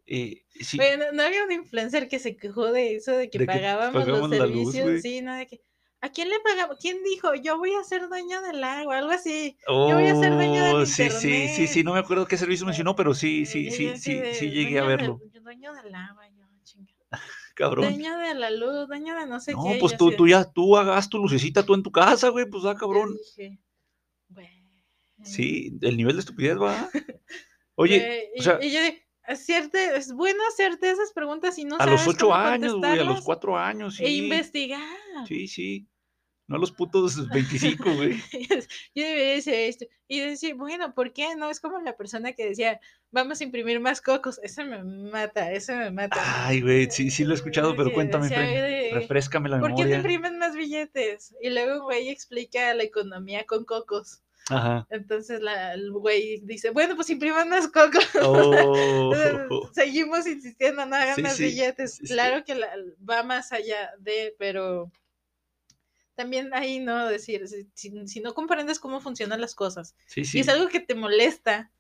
Eh, 0.07 0.43
sí, 0.61 0.79
Oye, 0.81 0.97
¿no, 0.97 1.13
no 1.13 1.23
había 1.23 1.45
un 1.45 1.53
influencer 1.53 2.09
que 2.09 2.19
se 2.19 2.37
quejó 2.37 2.73
de 2.73 2.97
eso, 2.97 3.13
de 3.13 3.31
que 3.31 3.39
De 3.39 3.47
que 3.47 3.53
pagábamos 3.53 4.07
los 4.09 4.21
luz, 4.29 4.31
servicios? 4.39 4.85
güey. 4.89 5.01
sí, 5.03 5.21
¿no? 5.23 5.35
De 5.37 5.47
que, 5.47 5.61
¿a 6.01 6.09
quién 6.11 6.29
le 6.31 6.41
pagamos? 6.41 6.79
¿Quién 6.81 7.03
dijo? 7.05 7.35
Yo 7.37 7.59
voy 7.59 7.73
a 7.75 7.85
ser 7.85 8.09
dueño 8.09 8.43
del 8.43 8.63
agua, 8.65 8.99
algo 8.99 9.11
así. 9.13 9.57
yo 9.69 9.95
voy 9.95 10.07
a 10.09 10.17
ser 10.17 10.35
dueño 10.35 10.65
del 10.65 10.75
Oh, 10.75 10.87
sí, 10.87 11.05
sí, 11.05 11.11
sí, 11.11 11.49
sí, 11.49 11.63
internet. 11.63 11.85
no 11.85 11.93
me 11.93 11.99
acuerdo 12.01 12.27
qué 12.27 12.37
servicio 12.37 12.67
mencionó, 12.67 12.97
pero 12.97 13.15
sí, 13.15 13.47
sí, 13.47 13.69
Y 13.69 13.71
sí, 13.71 13.89
así 13.89 14.01
sí, 14.01 14.15
de, 14.19 14.35
sí 14.35 14.51
llegué 14.51 14.81
a 14.81 14.83
"Dueño 14.85 14.97
verlo, 14.97 15.21
del- 15.33 15.43
dueño 15.45 15.73
del 15.75 15.95
agua, 15.95 16.29
yo, 16.31 16.45
chinga. 16.65 16.93
cabrón. 17.55 17.85
Dueño 17.95 18.19
de 18.19 18.35
la 18.35 18.51
luz, 18.51 18.89
dueño 18.89 19.15
de 19.17 19.27
no 19.27 19.39
sé 19.41 19.53
No, 19.53 19.65
qué. 19.65 19.77
y 19.77 19.81
pues 19.81 19.97
tú, 19.97 20.11
tú 20.17 20.27
ya, 20.27 20.45
tú 20.45 20.77
hagas 20.77 21.09
tu 21.09 21.19
lucecita 21.19 21.65
tú 21.65 21.75
en 21.75 21.83
tu 21.85 21.93
casa, 21.93 22.31
güey, 22.31 22.47
pues 22.51 22.65
ah, 22.65 22.75
cabrón. 22.75 23.15
dije. 23.15 23.59
Sí, 25.23 25.79
el 25.83 25.97
nivel 25.97 26.17
de 26.17 26.21
estupidez 26.21 26.57
va. 26.59 26.89
Oye, 27.75 28.31
o 28.35 28.39
y, 28.39 28.43
sea, 28.43 28.59
y 28.61 28.71
yo 28.71 28.79
"Acierte- 29.27 29.97
es 29.97 30.13
bueno 30.13 30.43
hacerte 30.53 30.91
esas 30.91 31.13
preguntas 31.13 31.59
y 31.59 31.65
no 31.65 31.77
a 31.79 31.87
los 31.87 32.07
ocho 32.07 32.35
años, 32.35 32.75
güey, 32.75 32.99
a 32.99 33.05
los 33.05 33.23
cuatro 33.23 33.57
años, 33.57 33.99
E 34.01 34.11
investigar. 34.11 34.83
Sí, 35.27 35.47
sí. 35.49 35.87
No 36.47 36.57
a 36.57 36.59
los 36.59 36.73
putos 36.73 37.29
25, 37.33 37.95
güey. 37.95 38.21
Yo 38.95 39.05
debería 39.05 39.35
decir 39.35 39.55
esto. 39.55 39.87
Y 40.09 40.19
decir, 40.19 40.57
bueno, 40.57 40.95
¿por 40.95 41.13
qué? 41.13 41.37
No 41.37 41.49
es 41.49 41.61
como 41.61 41.79
la 41.79 41.97
persona 41.97 42.33
que 42.33 42.49
decía, 42.49 42.81
vamos 43.13 43.41
a 43.41 43.45
imprimir 43.45 43.79
más 43.79 44.01
cocos. 44.01 44.41
Ese 44.43 44.65
me 44.65 44.83
mata, 44.83 45.53
ese 45.53 45.77
me 45.77 45.93
mata. 45.93 46.17
Ay, 46.49 46.61
güey, 46.61 46.91
sí, 46.91 47.11
sí 47.13 47.23
lo 47.25 47.33
he 47.33 47.37
escuchado, 47.37 47.77
pero 47.77 47.93
cuéntame, 47.93 48.25
decía 48.29 48.41
de, 48.41 48.91
refrescame 48.95 49.49
la 49.49 49.61
¿Por 49.61 49.69
qué 49.69 49.73
no 49.75 49.79
memoria. 49.91 49.97
imprimen 49.99 50.39
más 50.39 50.57
billetes? 50.57 51.37
Y 51.41 51.51
luego 51.51 51.85
güey 51.85 52.09
explica 52.09 52.75
la 52.75 52.83
economía 52.83 53.45
con 53.47 53.65
cocos. 53.65 54.23
Ajá. 54.49 54.87
Entonces 54.91 55.41
la, 55.41 55.75
el 55.75 55.93
güey 55.93 56.41
dice, 56.45 56.71
bueno, 56.71 56.97
pues 56.97 57.11
impriman 57.11 57.49
más 57.49 57.69
cocos. 57.69 58.05
Oh, 58.23 59.13
Seguimos 59.75 60.27
insistiendo, 60.27 60.85
no 60.87 60.97
hagan 60.97 61.17
Sí, 61.17 61.23
más 61.23 61.37
sí, 61.37 61.45
billetes. 61.45 61.95
sí. 61.95 62.05
Claro 62.07 62.45
que 62.45 62.55
la- 62.55 62.73
va 63.09 63.23
más 63.23 63.53
allá 63.53 63.91
de, 63.99 64.35
pero 64.39 64.91
también 66.15 66.53
ahí, 66.53 66.81
¿no? 66.81 67.07
Decir, 67.09 67.47
si, 67.75 68.21
no 68.21 68.35
comprendes 68.35 68.79
cómo 68.79 69.01
funcionan 69.01 69.41
las 69.41 69.55
cosas 69.55 69.95
y 70.15 70.41
es 70.41 70.49
algo 70.49 70.69
que 70.69 70.81
te 70.81 70.95
molesta, 70.95 71.71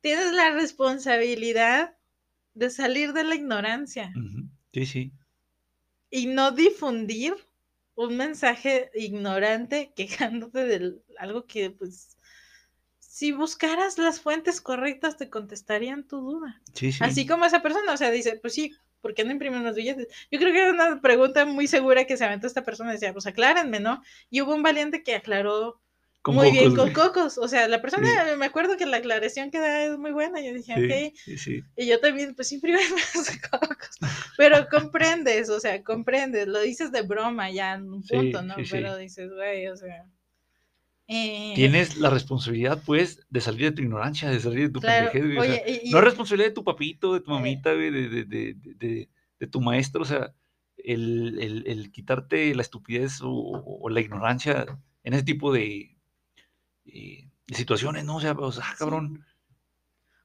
tienes 0.00 0.32
la 0.32 0.50
responsabilidad 0.50 1.96
de 2.54 2.68
salir 2.68 3.12
de 3.14 3.24
la 3.24 3.34
ignorancia 3.34 4.12
Sí, 4.74 4.84
sí. 4.86 5.12
y 6.10 6.26
no 6.26 6.50
difundir 6.50 7.34
un 7.94 8.16
mensaje 8.16 8.90
ignorante 8.94 9.92
quejándote 9.94 10.64
de 10.64 10.94
algo 11.18 11.46
que, 11.46 11.70
pues, 11.70 12.16
si 12.98 13.32
buscaras 13.32 13.98
las 13.98 14.20
fuentes 14.20 14.60
correctas 14.60 15.16
te 15.16 15.28
contestarían 15.28 16.06
tu 16.08 16.20
duda. 16.20 16.62
Sí, 16.72 16.92
sí. 16.92 16.98
Así 17.02 17.26
como 17.26 17.44
esa 17.44 17.62
persona, 17.62 17.92
o 17.92 17.96
sea, 17.96 18.10
dice, 18.10 18.38
pues 18.40 18.54
sí, 18.54 18.72
¿por 19.02 19.12
qué 19.12 19.24
no 19.24 19.32
imprimen 19.32 19.64
los 19.64 19.76
billetes? 19.76 20.08
Yo 20.30 20.38
creo 20.38 20.52
que 20.52 20.62
era 20.62 20.70
una 20.72 21.00
pregunta 21.02 21.44
muy 21.44 21.66
segura 21.66 22.06
que 22.06 22.16
se 22.16 22.24
aventó 22.24 22.46
esta 22.46 22.64
persona, 22.64 22.92
decía, 22.92 23.12
pues 23.12 23.26
aclárenme, 23.26 23.80
¿no? 23.80 24.02
Y 24.30 24.40
hubo 24.40 24.54
un 24.54 24.62
valiente 24.62 25.02
que 25.02 25.14
aclaró 25.14 25.81
Con 26.22 26.36
muy 26.36 26.52
bien 26.52 26.76
con 26.76 26.92
cocos, 26.92 27.36
o 27.36 27.48
sea, 27.48 27.66
la 27.66 27.82
persona, 27.82 28.08
me 28.38 28.46
acuerdo 28.46 28.76
que 28.76 28.86
la 28.86 28.98
aclaración 28.98 29.50
que 29.50 29.58
da 29.58 29.84
es 29.84 29.98
muy 29.98 30.12
buena, 30.12 30.40
yo 30.40 30.54
dije, 30.54 30.72
ok, 30.74 31.16
Sí, 31.16 31.36
sí. 31.36 31.64
y 31.76 31.86
yo 31.86 31.98
también, 31.98 32.34
pues 32.36 32.52
imprime 32.52 32.78
más 32.92 33.40
cocos, 33.50 33.98
pero 34.36 34.68
comprendes, 34.70 35.50
o 35.50 35.58
sea, 35.58 35.82
comprendes, 35.82 36.46
lo 36.46 36.60
dices 36.60 36.92
de 36.92 37.02
broma 37.02 37.50
ya 37.50 37.74
en 37.74 37.92
un 37.92 38.02
punto, 38.06 38.40
¿no? 38.42 38.54
Pero 38.70 38.96
dices, 38.96 39.30
güey, 39.34 39.66
o 39.66 39.76
sea, 39.76 40.06
Eh, 41.08 41.52
Tienes 41.56 41.96
la 41.98 42.08
responsabilidad, 42.10 42.80
pues, 42.86 43.26
de 43.28 43.40
salir 43.40 43.62
de 43.70 43.72
tu 43.72 43.82
ignorancia, 43.82 44.30
de 44.30 44.38
salir 44.40 44.68
de 44.68 44.72
tu 44.72 44.80
Claro, 44.80 45.10
pendejez, 45.10 45.34
güey, 45.34 45.38
o 45.38 45.52
sea, 45.52 45.62
oye, 45.64 45.80
y- 45.84 45.90
no 45.90 45.98
es 45.98 46.04
responsabilidad 46.04 46.48
de 46.50 46.54
tu 46.54 46.64
papito, 46.64 47.12
de 47.14 47.20
tu 47.20 47.30
Eh. 47.32 47.34
mamita, 47.34 47.74
de, 47.74 47.90
de, 47.90 48.24
de, 48.24 49.08
de, 49.40 49.46
tu 49.48 49.60
maestro, 49.60 50.02
o 50.02 50.04
sea, 50.04 50.32
el, 50.76 51.38
el, 51.40 51.64
el 51.66 51.90
quitarte 51.90 52.54
la 52.54 52.62
estupidez 52.62 53.20
o, 53.22 53.30
o 53.30 53.88
la 53.90 54.00
ignorancia 54.00 54.64
en 55.02 55.14
ese 55.14 55.24
tipo 55.24 55.52
de, 55.52 55.96
eh, 56.92 57.28
situaciones, 57.48 58.04
¿no? 58.04 58.16
O 58.16 58.20
sea, 58.20 58.34
sea, 58.34 58.64
ah, 58.64 58.74
cabrón. 58.78 59.24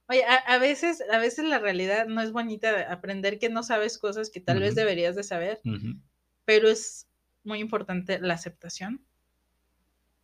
Oye, 0.08 0.24
a, 0.24 0.36
a 0.36 0.58
veces, 0.58 1.02
a 1.12 1.18
veces 1.18 1.44
la 1.44 1.58
realidad 1.58 2.06
no 2.06 2.22
es 2.22 2.32
bonita 2.32 2.72
de 2.72 2.84
aprender 2.84 3.38
que 3.38 3.50
no 3.50 3.62
sabes 3.62 3.98
cosas 3.98 4.30
que 4.30 4.40
tal 4.40 4.60
vez 4.60 4.74
deberías 4.74 5.16
de 5.16 5.22
saber, 5.22 5.60
pero 6.44 6.68
es 6.68 7.06
muy 7.44 7.60
importante 7.60 8.18
la 8.18 8.34
aceptación. 8.34 9.04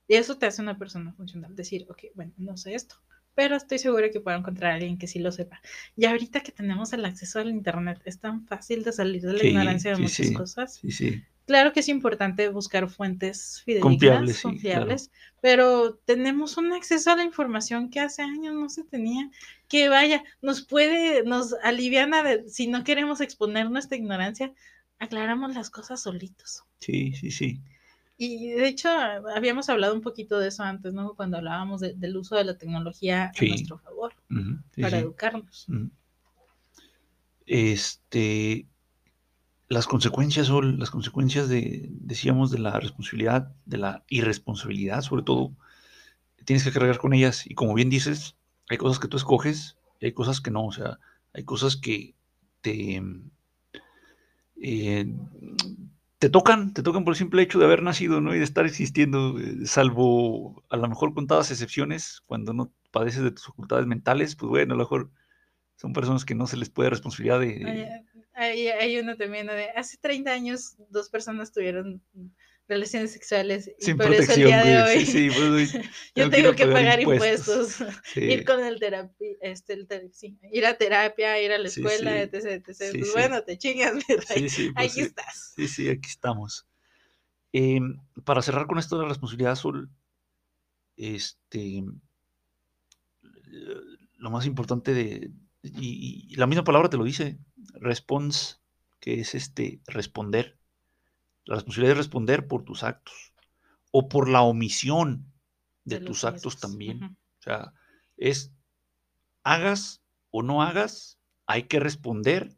Y 0.07 0.15
eso 0.15 0.39
te 0.39 0.47
hace 0.47 0.61
una 0.63 0.79
persona 0.79 1.13
funcional. 1.15 1.55
Decir, 1.57 1.87
ok, 1.89 2.05
bueno, 2.15 2.33
no 2.37 2.57
sé 2.57 2.75
esto, 2.75 2.97
pero 3.35 3.57
estoy 3.57 3.79
segura 3.79 4.11
que 4.11 4.21
puedo 4.21 4.37
encontrar 4.37 4.73
a 4.73 4.75
alguien 4.77 4.99
que 4.99 5.07
sí 5.07 5.19
lo 5.19 5.33
sepa. 5.33 5.61
Y 5.97 6.05
ahorita 6.07 6.41
que 6.43 6.53
tenemos 6.53 6.93
el 6.93 7.05
acceso 7.05 7.41
al 7.41 7.49
Internet, 7.51 8.01
es 8.05 8.21
tan 8.21 8.47
fácil 8.47 8.85
de 8.85 8.93
salir 8.93 9.23
de 9.23 9.33
la 9.33 9.39
Sí, 9.41 9.49
ignorancia 9.49 9.91
de 9.91 9.97
sí, 9.97 10.03
muchas 10.03 10.27
sí. 10.29 10.35
cosas. 10.35 10.75
Sí, 10.77 10.91
sí. 10.91 11.25
Claro 11.47 11.73
que 11.73 11.81
es 11.81 11.89
importante 11.89 12.49
buscar 12.49 12.89
fuentes 12.89 13.61
fidedignas, 13.65 14.41
Confiables, 14.41 15.03
sí, 15.05 15.11
pero 15.43 15.97
tenemos 16.07 16.57
un 16.57 16.73
acceso 16.73 17.11
a 17.11 17.17
la 17.17 17.25
información 17.25 17.91
que 17.91 18.01
hace 18.01 18.23
años 18.23 18.55
no 18.55 18.71
se 18.71 18.83
tenía, 18.85 19.31
que 19.69 19.91
vaya, 19.91 20.25
nos 20.41 20.63
puede, 20.63 21.23
nos 21.23 21.55
aliviana 21.63 22.23
de, 22.23 22.49
si 22.49 22.67
no 22.67 22.83
queremos 22.83 23.21
exponer 23.21 23.71
nuestra 23.71 23.99
ignorancia, 23.99 24.55
aclaramos 24.99 25.55
las 25.55 25.69
cosas 25.69 26.01
solitos. 26.01 26.65
Sí, 26.81 27.13
sí, 27.13 27.31
sí. 27.31 27.61
Y 28.17 28.53
de 28.53 28.69
hecho, 28.69 28.89
habíamos 28.89 29.69
hablado 29.69 29.93
un 29.95 30.01
poquito 30.01 30.39
de 30.39 30.49
eso 30.49 30.63
antes, 30.63 30.95
¿no? 30.95 31.15
Cuando 31.15 31.37
hablábamos 31.37 31.81
de- 31.81 31.95
del 31.95 32.17
uso 32.17 32.37
de 32.37 32.45
la 32.45 32.57
tecnología 32.57 33.33
Sí. 33.35 33.47
a 33.47 33.49
nuestro 33.51 33.79
favor, 33.79 34.15
sí, 34.75 34.81
para 34.81 34.99
sí. 34.99 35.03
educarnos. 35.03 35.67
Este, 37.47 38.67
las 39.69 39.87
consecuencias, 39.87 40.49
Sol, 40.49 40.79
las 40.79 40.91
consecuencias 40.91 41.49
de, 41.49 41.89
decíamos, 41.91 42.51
de 42.51 42.59
la 42.59 42.79
responsabilidad, 42.79 43.53
de 43.65 43.79
la 43.79 44.05
irresponsabilidad, 44.09 45.03
sobre 45.03 45.23
todo, 45.23 45.53
tienes 46.45 46.65
que 46.65 46.73
cargar 46.73 46.99
con 46.99 47.13
ellas. 47.15 47.47
Y 47.47 47.55
como 47.55 47.75
bien 47.75 47.91
dices, 47.91 48.37
hay 48.69 48.77
cosas 48.77 48.99
que 48.99 49.09
tú 49.09 49.17
escoges 49.17 49.77
y 50.01 50.07
hay 50.07 50.13
cosas 50.13 50.41
que 50.41 50.51
no. 50.51 50.67
O 50.67 50.73
sea, 50.73 50.99
hay 51.33 51.45
cosas 51.45 51.77
que 51.77 52.15
te, 52.61 53.03
eh, 54.61 55.15
te 56.19 56.31
tocan, 56.31 56.73
te 56.75 56.83
tocan 56.83 57.05
por 57.05 57.13
el 57.13 57.19
simple 57.19 57.43
hecho 57.43 57.59
de 57.59 57.65
haber 57.65 57.83
nacido, 57.83 58.21
¿no? 58.21 58.35
Y 58.35 58.39
de 58.39 58.45
estar 58.45 58.67
existiendo, 58.67 59.39
eh, 59.39 59.67
salvo 59.67 60.63
a 60.69 60.77
lo 60.77 60.89
mejor 60.89 61.15
contadas 61.15 61.51
excepciones, 61.51 62.23
cuando 62.27 62.53
no 62.53 62.73
padeces 62.91 63.23
de 63.23 63.31
tus 63.31 63.47
facultades 63.47 63.87
mentales, 63.87 64.37
pues 64.37 64.49
bueno, 64.49 64.75
a 64.75 64.77
lo 64.77 64.85
mejor 64.85 65.11
son 65.77 65.93
personas 65.93 66.25
que 66.25 66.35
no 66.35 66.47
se 66.47 66.57
les 66.57 66.71
puede 66.71 66.91
responsabilidad 66.91 67.41
de... 67.41 68.05
Hay, 68.35 68.69
hay 68.69 68.99
uno 68.99 69.17
también 69.17 69.47
de 69.47 69.71
hace 69.71 69.97
30 69.97 70.33
años 70.33 70.75
dos 70.91 71.09
personas 71.09 71.53
tuvieron 71.53 72.03
relaciones 72.67 73.13
sexuales 73.13 73.71
y 73.79 73.85
sin 73.85 73.97
por 73.97 74.13
eso 74.15 74.33
el 74.33 74.45
día 74.47 74.65
de 74.65 74.83
hoy 74.83 75.05
Sí, 75.05 75.13
sí, 75.13 75.29
pues, 75.37 75.73
yo 76.17 76.31
tengo 76.31 76.55
que 76.55 76.67
pagar 76.67 77.01
impuestos, 77.01 77.77
Sí, 78.05 78.21
ir 78.21 78.45
con 78.45 78.65
el 78.65 78.81
terapia, 78.81 79.29
este, 79.41 79.75
el 79.75 79.87
ter- 79.87 80.11
sí, 80.13 80.39
ir 80.51 80.67
a 80.67 80.75
terapia, 80.77 81.41
ir 81.43 81.53
a 81.53 81.59
la 81.59 81.69
escuela, 81.69 82.21
etc, 82.23 82.67
etc. 82.67 82.99
Pues 82.99 83.13
bueno, 83.13 83.43
te 83.43 83.59
chingas, 83.59 83.93
pues, 84.07 84.59
aquí 84.75 85.01
estás. 85.01 85.53
Sí, 85.55 85.69
sí, 85.69 85.89
aquí 85.89 86.09
estamos. 86.09 86.67
Em, 87.53 87.99
para 88.25 88.43
cerrar 88.43 88.67
con 88.67 88.79
esto 88.79 88.97
de 88.97 89.03
la 89.03 89.09
responsabilidad, 89.11 89.55
Sol, 89.55 89.89
este, 90.97 91.85
lo 94.17 94.31
más 94.31 94.47
importante 94.47 94.93
de, 94.95 95.31
y, 95.63 96.27
y 96.31 96.35
la 96.37 96.47
misma 96.47 96.65
palabra 96.65 96.89
te 96.89 96.97
lo 96.97 97.05
dice, 97.05 97.39
response, 97.75 98.57
que 99.01 99.21
es 99.21 99.35
este, 99.35 99.81
responder. 99.87 100.59
La 101.45 101.57
responsabilidad 101.57 101.93
es 101.93 101.99
responder 101.99 102.49
por 102.49 102.65
tus 102.65 102.83
actos 102.83 103.35
o 103.91 104.09
por 104.09 104.29
la 104.29 104.43
omisión 104.43 105.33
de, 105.85 106.01
tus 106.01 106.25
actos 106.25 106.55
mismos. 106.55 106.61
también. 106.61 107.05
O 107.05 107.43
sea, 107.43 107.75
es 108.17 108.53
hagas 109.43 110.03
o 110.31 110.43
no 110.43 110.63
hagas, 110.63 111.19
hay 111.47 111.65
que 111.65 111.79
responder 111.79 112.57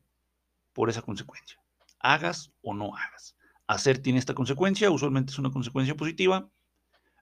por 0.72 0.88
esa 0.88 1.02
consecuencia. 1.02 1.60
Hagas 1.98 2.52
o 2.62 2.74
no 2.74 2.96
hagas. 2.96 3.36
Hacer 3.66 3.98
tiene 3.98 4.18
esta 4.18 4.34
consecuencia, 4.34 4.90
usualmente 4.90 5.32
es 5.32 5.38
una 5.38 5.50
consecuencia 5.50 5.96
positiva. 5.96 6.48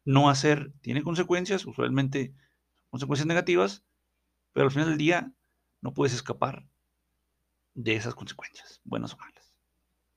No 0.05 0.29
hacer 0.29 0.73
tiene 0.83 1.03
consecuencias, 1.03 1.65
usualmente 1.65 2.35
consecuencias 2.91 3.27
negativas, 3.27 3.83
pero 4.53 4.67
al 4.67 4.71
final 4.71 4.91
del 4.91 4.99
día 4.99 5.33
no 5.81 5.95
puedes 5.95 6.15
escapar 6.15 6.67
de 7.75 7.97
esas 7.97 8.15
consecuencias, 8.15 8.81
buenas 8.85 9.15
o 9.15 9.19
malas. 9.19 9.55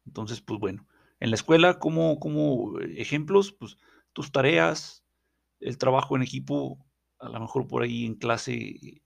Entonces, 0.06 0.41
pues 0.41 0.60
bueno, 0.60 0.88
en 1.20 1.32
la 1.32 1.36
escuela, 1.36 1.80
como, 1.80 2.20
como 2.20 2.80
ejemplos, 2.82 3.54
pues 3.54 3.78
tus 4.13 4.32
tareas, 4.32 5.06
el 5.60 5.78
trabajo 5.78 6.15
en 6.15 6.24
equipo, 6.24 6.86
a 7.20 7.30
lo 7.30 7.39
mejor 7.41 7.67
por 7.67 7.84
ahí 7.84 8.06
en 8.06 8.15
clase, 8.15 8.54
eh, 8.56 9.04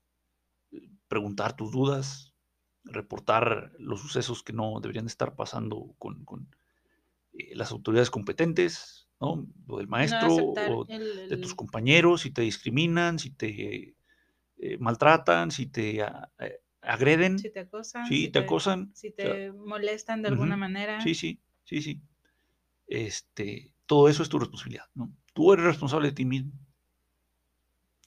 preguntar 1.08 1.56
tus 1.56 1.72
dudas, 1.72 2.34
reportar 2.84 3.74
los 3.78 4.02
sucesos 4.02 4.44
que 4.44 4.54
no 4.54 4.80
deberían 4.82 5.06
de 5.06 5.12
estar 5.12 5.36
pasando 5.36 5.96
con, 6.00 6.26
con, 6.26 6.50
eh, 7.34 7.56
las 7.56 7.72
autoridades 7.72 8.12
competentes, 8.12 9.10
¿no? 9.22 9.48
Lo 9.68 9.78
del 9.78 9.88
maestro 9.88 10.34
no 10.36 10.36
o 10.36 10.90
el, 10.90 11.00
de 11.30 11.38
tus 11.38 11.56
compañeros, 11.56 12.22
si 12.22 12.32
te 12.32 12.42
discriminan, 12.44 13.20
si 13.20 13.32
te 13.32 13.96
eh, 14.58 14.78
maltratan, 14.80 15.52
si 15.52 15.68
te 15.68 16.04
a- 16.04 16.32
a- 16.40 16.48
agreden, 16.82 17.36
si 17.36 17.50
te 17.50 17.60
acosan, 17.62 18.16
sí, 18.16 18.18
si 18.18 18.32
te 18.32 18.40
acosan. 18.40 18.94
si 18.94 19.12
o 19.18 19.22
sea, 19.22 19.42
te 19.42 19.52
molestan 19.52 20.22
de 20.22 20.30
alguna 20.30 20.56
ujú, 20.56 20.58
manera. 20.58 20.98
Sí, 20.98 21.16
sí, 21.16 21.42
sí, 21.66 21.82
sí. 21.82 22.02
Este, 22.88 23.74
todo 23.88 24.10
eso 24.10 24.24
es 24.24 24.30
tu 24.30 24.40
responsabilidad, 24.40 24.86
¿no? 24.96 25.14
Tú 25.34 25.54
eres 25.54 25.66
responsable 25.66 26.10
de 26.10 26.16
ti 26.16 26.26
mismo. 26.26 26.54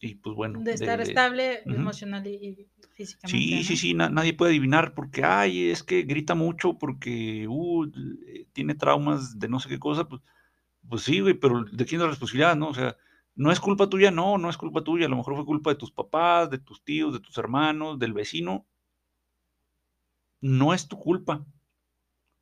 Y 0.01 0.15
pues 0.15 0.37
bueno. 0.37 0.65
de 0.65 0.73
estar 0.73 1.01
de- 1.03 1.03
estable 1.03 1.47
ujú. 1.65 1.77
emocional 1.77 2.27
y, 2.27 2.69
físicamente. 2.93 3.55
Sí, 3.55 3.65
¿no? 3.65 3.65
sí, 3.65 3.77
sí, 3.77 3.95
na- 3.95 4.11
nadie 4.11 4.35
puede 4.35 4.51
adivinar 4.53 4.95
porque, 4.95 5.25
ay, 5.25 5.71
es 5.71 5.83
que 5.83 6.03
grita 6.03 6.35
mucho 6.35 6.79
porque 6.79 7.47
uh, 7.49 7.87
tiene 8.53 8.75
traumas 8.75 9.39
de 9.39 9.49
no 9.49 9.61
sé 9.61 9.69
qué 9.71 9.79
cosa, 9.79 10.07
pues, 10.09 10.21
pues 10.89 11.03
sí, 11.03 11.21
güey, 11.21 11.35
pero 11.35 11.65
¿de 11.65 11.87
quién 11.87 12.01
es 12.01 12.05
la 12.05 12.11
responsabilidad, 12.11 12.57
no? 12.57 12.69
O 12.71 12.75
sea, 12.75 12.97
no 13.37 13.51
es 13.53 13.61
culpa 13.61 13.89
tuya, 13.89 14.11
no, 14.11 14.39
no 14.39 14.49
es 14.51 14.57
culpa 14.57 14.83
tuya, 14.85 15.07
a 15.07 15.09
lo 15.09 15.17
mejor 15.17 15.35
fue 15.37 15.45
culpa 15.45 15.71
de 15.71 15.77
tus 15.77 15.91
papás, 15.91 16.51
de 16.51 16.59
tus 16.59 16.83
tíos, 16.85 17.13
de 17.13 17.21
tus 17.21 17.37
hermanos, 17.39 17.99
del 17.99 18.13
vecino. 18.13 18.67
No 20.41 20.75
es 20.75 20.89
tu 20.89 20.99
culpa, 20.99 21.45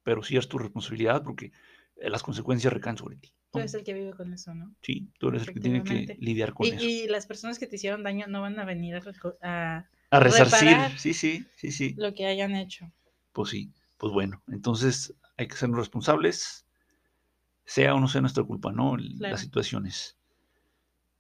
pero 0.03 0.23
sí 0.23 0.37
es 0.37 0.49
tu 0.49 0.59
responsabilidad 0.59 1.23
porque 1.23 1.53
eh, 1.97 2.11
las 2.11 2.23
consecuencias 2.23 2.73
recaen 2.73 2.97
sobre 2.97 3.17
ti. 3.17 3.33
Tú 3.53 3.59
eres 3.61 3.75
el 3.75 3.85
que 3.85 3.93
vive 3.95 4.13
con 4.15 4.33
eso, 4.33 4.55
¿no? 4.55 4.75
Sí, 4.81 5.09
tú 5.19 5.29
eres 5.29 5.47
el 5.47 5.55
que 5.55 5.61
tiene 5.61 5.85
que 5.85 6.17
lidiar 6.19 6.55
con 6.55 6.67
Y, 6.67 6.71
eso. 6.71 6.85
y 6.85 7.07
las 7.09 7.27
personas 7.27 7.59
que 7.59 7.67
te 7.67 7.77
hicieron 7.77 8.03
daño 8.03 8.27
no 8.27 8.41
van 8.41 8.59
a 8.59 8.65
venir 8.65 8.97
a, 8.97 9.01
reco- 9.01 9.37
a 9.43 9.87
A 10.11 10.21
resarcir, 10.21 10.79
sí, 10.99 11.13
sí, 11.15 11.45
sí, 11.57 11.71
sí. 11.71 11.95
lo 11.97 12.15
que 12.15 12.27
hayan 12.27 12.57
hecho. 12.57 12.91
Pues 13.33 13.51
sí, 13.51 13.71
pues 13.99 14.13
bueno, 14.13 14.43
entonces 14.49 15.15
hay 15.37 15.49
que 15.49 15.57
sernos 15.57 15.79
responsables, 15.79 16.67
sea 17.65 17.95
o 17.95 18.01
no 18.01 18.09
sea 18.09 18.21
nuestra 18.23 18.43
culpa, 18.45 18.73
¿no? 18.73 18.97
Claro. 18.97 19.33
Las 19.33 19.41
situaciones. 19.41 20.17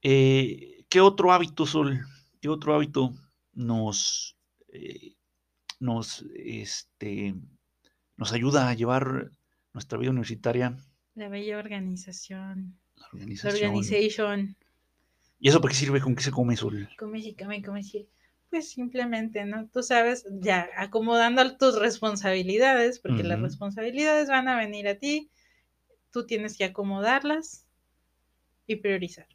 Eh, 0.02 0.84
¿Qué 0.88 1.00
otro 1.00 1.32
hábito, 1.32 1.64
Sol? 1.66 2.00
¿Qué 2.40 2.48
otro 2.48 2.74
hábito 2.74 3.14
nos, 3.52 4.36
eh, 4.68 5.14
nos, 5.80 6.24
este, 6.34 7.34
nos 8.16 8.32
ayuda 8.32 8.68
a 8.68 8.74
llevar 8.74 9.30
nuestra 9.72 9.98
vida 9.98 10.10
universitaria, 10.10 10.76
La 11.14 11.28
bella 11.28 11.58
organización. 11.58 12.78
la 12.96 13.02
La 13.02 13.08
organización? 13.12 14.56
¿Y 15.38 15.48
eso 15.48 15.60
para 15.60 15.72
qué 15.72 15.78
sirve? 15.78 16.00
¿Con 16.00 16.14
qué 16.14 16.22
se 16.22 16.30
come, 16.30 16.56
Sol? 16.56 16.88
¿Cómo 16.98 17.16
se 17.18 17.34
llama? 17.34 17.54
¿Cómo 17.64 17.82
se- 17.82 18.06
Pues 18.50 18.68
simplemente, 18.68 19.44
¿no? 19.46 19.66
Tú 19.68 19.82
sabes, 19.82 20.26
ya 20.40 20.68
acomodando 20.76 21.56
tus 21.56 21.78
responsabilidades, 21.78 22.98
porque 23.00 23.22
las 23.22 23.40
responsabilidades 23.40 24.28
van 24.28 24.46
a 24.48 24.58
venir 24.58 24.88
a 24.88 24.98
ti, 24.98 25.30
tú 26.10 26.26
tienes 26.26 26.58
que 26.58 26.64
acomodarlas 26.64 27.66
y 28.66 28.76
priorizar, 28.76 29.26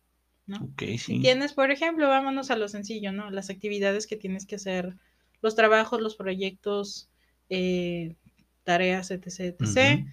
¿no? 0.47 0.57
Sí. 0.97 1.19
tienes, 1.21 1.53
por 1.53 1.71
ejemplo, 1.71 2.07
vámonos 2.07 2.49
a 2.51 2.55
lo 2.55 2.67
sencillo, 2.67 3.11
¿no? 3.11 3.29
Las 3.29 3.49
actividades 3.49 4.07
que 4.07 4.15
tienes 4.17 4.45
que 4.45 4.55
hacer, 4.55 4.95
los 5.41 5.55
trabajos, 5.55 6.01
los 6.01 6.15
proyectos, 6.15 7.09
eh, 7.49 8.15
tareas, 8.63 9.11
etc, 9.11 9.55
etc. 9.59 10.05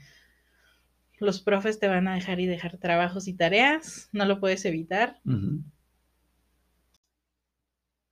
Los 1.19 1.41
profes 1.41 1.79
te 1.79 1.87
van 1.89 2.09
a 2.09 2.15
dejar 2.15 2.41
y 2.41 2.47
dejar 2.47 2.77
trabajos 2.79 3.29
y 3.29 3.35
tareas, 3.35 4.09
no 4.13 4.25
lo 4.25 4.41
puedes 4.41 4.65
evitar. 4.65 5.21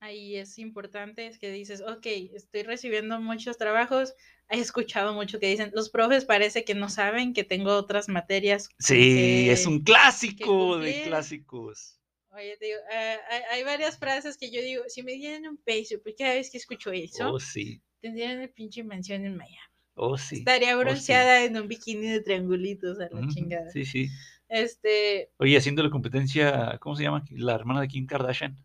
Ahí 0.01 0.37
es 0.37 0.59
importante, 0.59 1.27
es 1.29 1.39
que 1.39 1.51
dices, 1.53 1.81
ok, 1.81 2.07
estoy 2.35 2.65
recibiendo 2.65 3.21
muchos 3.21 3.57
trabajos, 3.57 4.15
he 4.49 4.59
escuchado 4.59 5.15
mucho 5.15 5.39
que 5.39 5.47
dicen, 5.47 5.71
los 5.75 5.91
profes 5.91 6.25
parece 6.25 6.65
que 6.65 6.75
no 6.75 6.89
saben 6.89 7.33
que 7.33 7.45
tengo 7.45 7.73
otras 7.77 8.09
materias. 8.09 8.69
Sí, 8.81 8.95
que- 8.95 9.53
es 9.53 9.65
un 9.67 9.81
clásico 9.85 10.79
de 10.79 11.03
clásicos. 11.05 12.01
Oye, 12.35 12.57
te 12.59 12.65
digo, 12.67 12.79
ah, 12.93 13.17
hay, 13.31 13.41
hay 13.53 13.65
varias 13.65 13.99
frases 13.99 14.37
que 14.39 14.51
yo 14.51 14.61
digo, 14.63 14.83
si 14.89 15.03
me 15.03 15.13
dieran 15.13 15.47
un 15.47 15.57
peso, 15.59 15.97
porque 16.03 16.17
cada 16.19 16.35
vez 16.35 16.51
que 16.51 16.57
escucho 16.59 16.91
eso, 16.93 17.33
Oh, 17.35 17.39
sí. 17.41 17.83
tendrían 18.01 18.39
una 18.39 18.49
pinche 18.49 18.83
mansión 18.83 19.25
en 19.27 19.37
Miami. 19.37 19.57
Oh, 19.95 20.17
sí. 20.17 20.37
Estaría 20.37 20.75
Oh, 20.77 20.81
sí. 20.81 20.85
bronceada 20.85 21.45
en 21.45 21.57
un 21.59 21.69
bikini 21.69 22.07
de 22.09 22.21
triangulitos 22.23 22.99
a 23.01 23.09
la 23.11 23.29
chingada. 23.29 23.69
Sí, 23.71 23.85
sí. 23.85 24.09
Este. 24.49 25.31
Oye, 25.39 25.57
haciéndole 25.59 25.91
competencia, 25.91 26.79
¿cómo 26.81 26.97
se 26.97 27.03
llama? 27.03 27.23
La 27.31 27.55
hermana 27.55 27.83
de 27.83 27.89
Kim 27.89 28.07
Kardashian. 28.07 28.57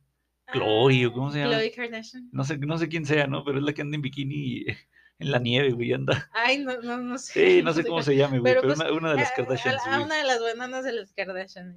Chloe, 0.54 1.06
¿o 1.08 1.12
cómo 1.14 1.30
se 1.32 1.40
llama? 1.40 1.54
Chloe 1.56 1.72
Kardashian. 1.72 2.30
No 2.32 2.46
sé, 2.46 2.58
no 2.58 2.78
sé 2.78 2.88
quién 2.88 3.06
sea, 3.06 3.28
¿no? 3.28 3.44
Pero 3.44 3.58
es 3.58 3.64
la 3.66 3.74
que 3.74 3.82
anda 3.82 3.96
en 3.96 4.02
bikini 4.02 4.66
en 5.20 5.32
la 5.32 5.40
nieve, 5.40 5.72
güey, 5.72 5.92
anda. 5.92 6.30
Ay, 6.34 6.60
no, 6.60 6.82
no, 6.82 6.98
no 6.98 7.18
sé. 7.18 7.34
Sí, 7.58 7.62
no 7.64 7.74
sé 7.74 7.84
cómo 7.84 8.02
se 8.02 8.16
llame, 8.16 8.40
güey, 8.40 8.54
Pero, 8.54 8.62
pero, 8.62 8.76
pues, 8.76 8.90
una, 8.90 8.98
una 8.98 9.10
de 9.12 9.18
las 9.18 9.32
a- 9.32 9.36
Kardashians, 9.36 9.82
A, 9.86 9.86
a 9.86 9.96
güey. 9.96 10.06
una 10.06 10.18
de 10.20 10.24
las 10.24 10.40
buenas 10.40 10.86
de 10.86 10.94
las 10.94 11.12
Kardashian. 11.12 11.76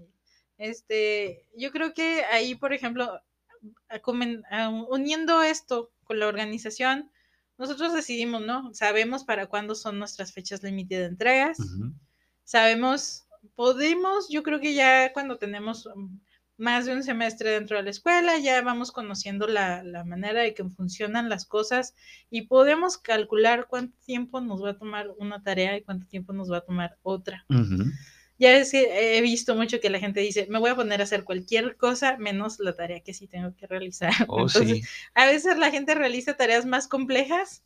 Este, 0.61 1.46
yo 1.57 1.70
creo 1.73 1.94
que 1.94 2.23
ahí, 2.31 2.55
por 2.55 2.75
ejemplo, 2.75 3.18
uniendo 4.90 5.42
esto 5.42 5.90
con 6.05 6.18
la 6.18 6.29
organización, 6.29 7.11
nosotros 7.57 7.94
decidimos, 7.94 8.42
¿no? 8.42 8.73
Sabemos 8.75 9.25
para 9.25 9.46
cuándo 9.46 9.75
son 9.75 9.99
nuestras 9.99 10.35
fechas 10.35 10.62
límite 10.62 10.99
de 10.99 11.07
entregas. 11.07 11.59
Sabemos, 12.44 13.25
podemos, 13.55 14.29
yo 14.29 14.42
creo 14.42 14.61
que 14.61 14.75
ya 14.75 15.14
cuando 15.14 15.38
tenemos 15.38 15.88
más 16.59 16.85
de 16.85 16.92
un 16.92 17.03
semestre 17.03 17.53
dentro 17.53 17.79
de 17.79 17.85
la 17.85 17.90
escuela, 17.90 18.38
ya 18.38 18.61
vamos 18.61 18.92
conociendo 18.92 19.46
la, 19.46 19.83
la 19.83 20.05
manera 20.05 20.42
de 20.42 20.53
que 20.53 20.64
funcionan 20.64 21.31
las 21.31 21.46
cosas 21.46 21.94
y 22.29 22.42
podemos 22.42 22.99
calcular 22.99 23.66
cuánto 23.66 23.96
tiempo 24.05 24.42
nos 24.42 24.62
va 24.62 24.70
a 24.73 24.79
tomar 24.79 25.09
una 25.16 25.42
tarea 25.42 25.79
y 25.79 25.83
cuánto 25.83 26.07
tiempo 26.07 26.35
nos 26.35 26.53
va 26.53 26.59
a 26.59 26.66
tomar 26.66 26.99
otra. 27.03 27.46
ujú. 27.49 27.85
Ya 28.40 28.57
es 28.57 28.72
que 28.72 29.18
he 29.18 29.20
visto 29.20 29.55
mucho 29.55 29.81
que 29.81 29.90
la 29.90 30.00
gente 30.00 30.20
dice, 30.20 30.46
me 30.50 30.59
voy 30.59 30.70
a 30.70 30.74
poner 30.76 31.00
a 31.00 31.05
hacer 31.05 31.22
cualquier 31.24 31.76
cosa 31.76 32.16
menos 32.18 32.59
la 32.59 32.74
tarea 32.74 33.00
que 33.00 33.14
sí 33.14 33.29
tengo 33.29 33.55
que 33.57 33.66
realizar. 33.68 34.12
Oh, 34.29 34.48
Entonces, 34.48 34.81
sí. 34.81 34.88
a 35.14 35.26
veces 35.26 35.59
la 35.59 35.70
gente 35.70 35.94
realiza 35.94 36.37
tareas 36.37 36.66
más 36.66 36.88
complejas, 36.88 37.62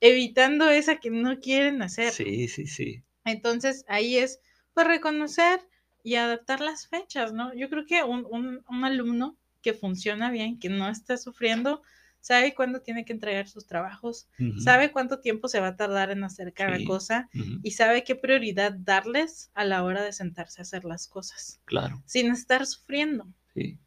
evitando 0.00 0.70
esa 0.70 0.96
que 0.98 1.10
no 1.10 1.40
quieren 1.40 1.82
hacer. 1.82 2.14
Sí, 2.14 2.48
sí, 2.48 2.66
sí. 2.66 3.04
Entonces, 3.24 3.84
ahí 3.88 4.16
es 4.18 4.40
pues 4.74 4.86
reconocer 4.86 5.60
y 6.02 6.16
adaptar 6.16 6.60
las 6.60 6.88
fechas, 6.88 7.32
¿no? 7.32 7.54
Yo 7.54 7.68
creo 7.68 7.86
que 7.86 8.02
un, 8.04 8.26
un- 8.30 8.64
un 8.68 8.84
alumno 8.84 9.36
que 9.62 9.74
funciona 9.74 10.30
bien, 10.30 10.58
que 10.58 10.68
no 10.68 10.88
está 10.88 11.16
sufriendo, 11.16 11.82
sabe 12.20 12.54
cuándo 12.54 12.80
tiene 12.82 13.04
que 13.04 13.12
entregar 13.12 13.48
sus 13.48 13.66
trabajos, 13.66 14.28
sabe 14.56 14.92
cuánto 14.92 15.20
tiempo 15.20 15.48
se 15.48 15.60
va 15.60 15.68
a 15.68 15.76
tardar 15.76 16.10
en 16.10 16.24
hacer 16.24 16.52
cada 16.54 16.76
Sí. 16.78 16.84
cosa 16.84 17.28
y 17.62 17.72
sabe 17.72 18.04
qué 18.04 18.14
prioridad 18.16 18.72
darles 18.72 19.50
a 19.54 19.64
la 19.64 19.82
hora 19.84 20.02
de 20.02 20.12
sentarse 20.12 20.60
a 20.60 20.62
hacer 20.62 20.84
las 20.84 21.08
cosas, 21.08 21.60
Claro, 21.66 22.02
sin 22.04 22.30
estar 22.30 22.66
sufriendo. 22.66 23.26
sí. 23.54 23.78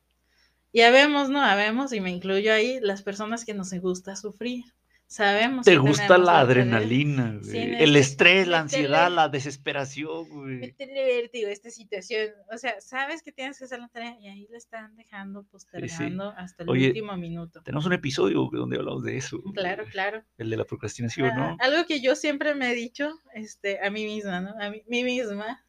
Y 0.73 0.81
habemos, 0.81 1.29
¿no? 1.29 1.41
Habemos, 1.41 1.91
y 1.93 1.99
me 1.99 2.11
incluyo 2.11 2.53
ahí, 2.53 2.79
las 2.81 3.01
personas 3.03 3.43
que 3.45 3.53
nos 3.53 3.73
gusta 3.73 4.15
sufrir. 4.15 4.63
Sabemos 5.11 5.65
Te 5.65 5.77
gusta 5.77 6.17
la 6.17 6.39
adrenalina, 6.39 7.37
Sí, 7.43 7.49
güey. 7.51 7.71
no, 7.71 7.77
El 7.79 7.95
es 7.97 8.07
que 8.07 8.11
estrés, 8.11 8.47
la 8.47 8.59
meterle- 8.59 8.61
ansiedad, 8.61 9.11
la 9.11 9.27
desesperación, 9.27 10.29
güey. 10.29 10.55
meterle 10.59 11.03
vértigo 11.03 11.49
esta 11.49 11.69
situación. 11.69 12.29
O 12.49 12.57
sea, 12.57 12.79
sabes 12.79 13.21
que 13.21 13.33
tienes 13.33 13.59
que 13.59 13.65
hacer 13.65 13.79
la 13.79 13.89
tarea 13.89 14.17
y 14.21 14.29
ahí 14.29 14.47
la 14.49 14.57
están 14.57 14.95
dejando 14.95 15.43
postergando 15.43 16.29
hasta 16.37 16.63
el 16.63 16.69
Oye, 16.69 16.87
último 16.87 17.17
minuto. 17.17 17.61
Tenemos 17.61 17.85
un 17.85 17.91
episodio 17.91 18.49
donde 18.53 18.77
hablamos 18.77 19.03
de 19.03 19.17
eso. 19.17 19.41
Claro, 19.53 19.83
güey. 19.83 19.91
claro. 19.91 20.23
El 20.37 20.49
de 20.49 20.55
la 20.55 20.63
procrastinación, 20.63 21.29
Ah, 21.31 21.35
¿no? 21.35 21.57
algo 21.59 21.85
que 21.85 21.99
yo 21.99 22.15
siempre 22.15 22.55
me 22.55 22.71
he 22.71 22.73
dicho 22.75 23.11
este, 23.33 23.85
a 23.85 23.89
mí 23.89 24.05
misma, 24.05 24.39
¿no? 24.39 24.53
A 24.61 24.69
mí, 24.69 24.81
mí 24.87 25.03
misma, 25.03 25.65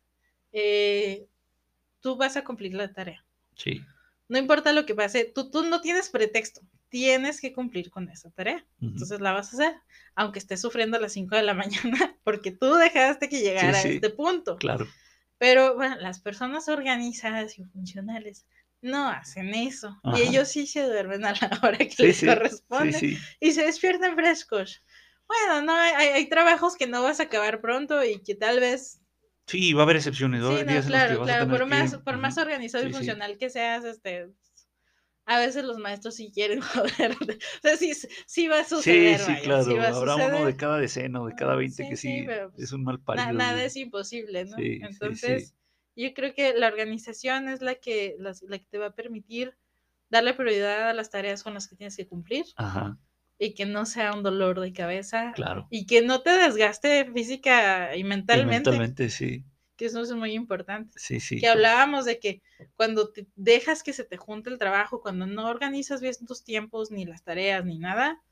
eh, 0.53 1.27
tú 2.01 2.17
vas 2.17 2.37
a 2.37 2.45
cumplir 2.45 2.75
la 2.75 2.93
tarea. 2.93 3.25
Sí. 3.57 3.81
No 4.29 4.39
importa 4.39 4.73
lo 4.73 4.87
que 4.87 4.95
pase, 4.95 5.25
tú, 5.25 5.51
tú 5.51 5.65
no 5.65 5.81
tienes 5.81 6.11
pretexto, 6.11 6.61
tienes 6.93 7.41
que 7.41 7.55
cumplir 7.55 7.91
con 7.91 8.09
esa 8.11 8.31
tarea. 8.31 8.65
ujú, 8.83 8.89
Entonces 8.93 9.21
la 9.21 9.33
vas 9.33 9.53
a 9.53 9.57
hacer, 9.57 9.75
aunque 10.15 10.39
estés 10.39 10.61
sufriendo 10.61 10.99
a 10.99 11.01
las 11.01 11.15
5 11.15 11.37
de 11.37 11.43
la 11.43 11.55
mañana, 11.63 12.19
porque 12.23 12.53
tú 12.53 12.75
dejaste 12.77 13.31
que 13.31 13.41
llegara 13.41 13.81
sí. 13.81 13.89
a 13.89 13.91
este 13.95 14.11
punto. 14.11 14.57
Claro. 14.59 14.87
Pero 15.39 15.75
bueno, 15.75 15.97
las 15.97 16.21
personas 16.21 16.69
organizadas 16.69 17.59
y 17.59 17.65
funcionales 17.65 18.47
no 18.83 19.09
hacen 19.09 19.55
eso. 19.55 19.99
Ajá. 20.05 20.19
Y 20.19 20.23
ellos 20.23 20.49
sí 20.49 20.67
se 20.67 20.83
duermen 20.85 21.25
a 21.25 21.33
la 21.33 21.51
hora 21.65 21.79
que 21.79 21.89
Sí, 21.89 22.03
les 22.05 22.21
corresponde 22.25 22.99
y 23.41 23.53
se 23.53 23.65
despiertan 23.65 24.15
frescos. 24.15 24.83
Bueno, 25.27 25.63
no, 25.63 25.75
hay, 25.75 26.09
hay 26.09 26.29
trabajos 26.29 26.77
que 26.77 26.87
no 26.87 27.03
vas 27.03 27.21
a 27.21 27.25
acabar 27.25 27.61
pronto 27.63 28.05
y 28.05 28.23
que 28.23 28.35
tal 28.35 28.61
vez 28.61 29.01
Sí, 29.47 29.73
va 29.73 29.83
a 29.83 29.85
haber 29.85 29.97
excepciones, 29.97 30.43
va 30.43 30.49
Sí, 30.49 30.53
haber 30.55 30.67
no, 30.67 30.73
días 30.73 30.87
en 30.87 30.93
los 30.93 31.01
que 31.03 31.07
claro, 31.09 31.23
a 31.23 31.25
claro. 31.27 31.45
tener 31.47 31.59
Por 31.59 31.69
que- 31.69 31.75
más, 31.75 31.95
por 32.05 32.19
más 32.19 32.37
ujú, 32.37 32.43
organizado 32.43 32.85
y 32.85 32.89
sí. 32.89 32.95
funcional 32.95 33.39
que 33.39 33.51
seas, 33.51 33.85
este, 33.85 34.29
a 35.27 35.39
veces 35.39 35.65
los 35.65 35.79
maestros 35.79 36.15
sí 36.17 36.31
quieren 36.33 36.61
joder. 36.61 37.13
O 37.13 37.27
sea, 37.63 37.77
sí, 37.77 37.93
sí 38.27 38.49
va 38.49 38.61
a 38.61 38.65
suceder. 38.65 39.19
sí, 39.19 39.27
vaya, 39.27 39.43
claro. 39.45 39.65
sí 39.65 39.77
a 39.77 39.89
Habrá 39.89 40.17
uno 40.17 40.45
de 40.47 40.57
cada 40.57 40.79
decena 40.79 41.21
o 41.23 41.27
de 41.27 41.35
cada 41.35 41.53
Ah, 41.53 41.57
20 41.57 41.83
sí, 41.85 41.89
que 41.91 41.97
sí, 41.97 42.27
es 42.59 42.73
un 42.73 42.85
mal 42.85 43.01
parido. 43.01 43.27
nada 43.39 43.53
güey. 43.55 43.67
es 43.67 43.77
imposible, 43.77 44.45
¿no? 44.45 44.57
Entonces, 44.59 45.55
yo 45.97 46.13
creo 46.15 46.35
que 46.35 46.55
la 46.55 46.69
organización 46.69 47.49
es 47.49 47.61
la 47.63 47.75
que, 47.77 48.17
las- 48.19 48.43
la 48.43 48.59
que 48.59 48.67
te 48.67 48.79
va 48.79 48.87
a 48.87 48.95
permitir 48.95 49.57
darle 50.11 50.35
prioridad 50.35 50.91
a 50.91 50.95
las 50.95 51.11
tareas 51.11 51.43
con 51.43 51.55
las 51.55 51.69
que 51.69 51.77
tienes 51.77 51.97
que 51.97 52.07
cumplir 52.07 52.45
Ajá, 52.57 52.99
y 53.39 53.55
que 53.55 53.67
no 53.67 53.87
sea 53.87 54.13
un 54.15 54.23
dolor 54.23 54.61
de 54.61 54.73
cabeza 54.73 55.33
claro. 55.35 55.67
y 55.71 55.87
que 55.87 56.03
no 56.03 56.23
te 56.23 56.31
desgaste 56.31 57.11
física 57.13 57.97
y 57.97 58.01
Y 58.01 58.05
mentalmente, 58.05 58.45
mentalmente, 58.45 59.11
sí. 59.11 59.45
Que 59.83 59.87
eso 59.88 60.01
es 60.01 60.12
muy 60.12 60.33
importante. 60.33 60.97
Sí, 60.97 61.18
sí. 61.18 61.40
que 61.40 61.49
hablábamos 61.49 62.05
de 62.05 62.21
que 62.21 62.40
cuando 62.77 63.11
te 63.11 63.27
dejas 63.35 63.83
que 63.83 63.92
se 63.92 64.05
te 64.05 64.16
junte 64.16 64.49
el 64.49 64.59
trabajo, 64.59 65.01
cuando 65.01 65.27
no 65.27 65.49
organizas 65.49 66.01
bien 66.01 66.14
tus 66.25 66.45
tiempos, 66.45 66.92
ni 66.92 67.05
las 67.05 67.25
tareas, 67.25 67.64
ni 67.64 67.79
nada, 67.79 68.23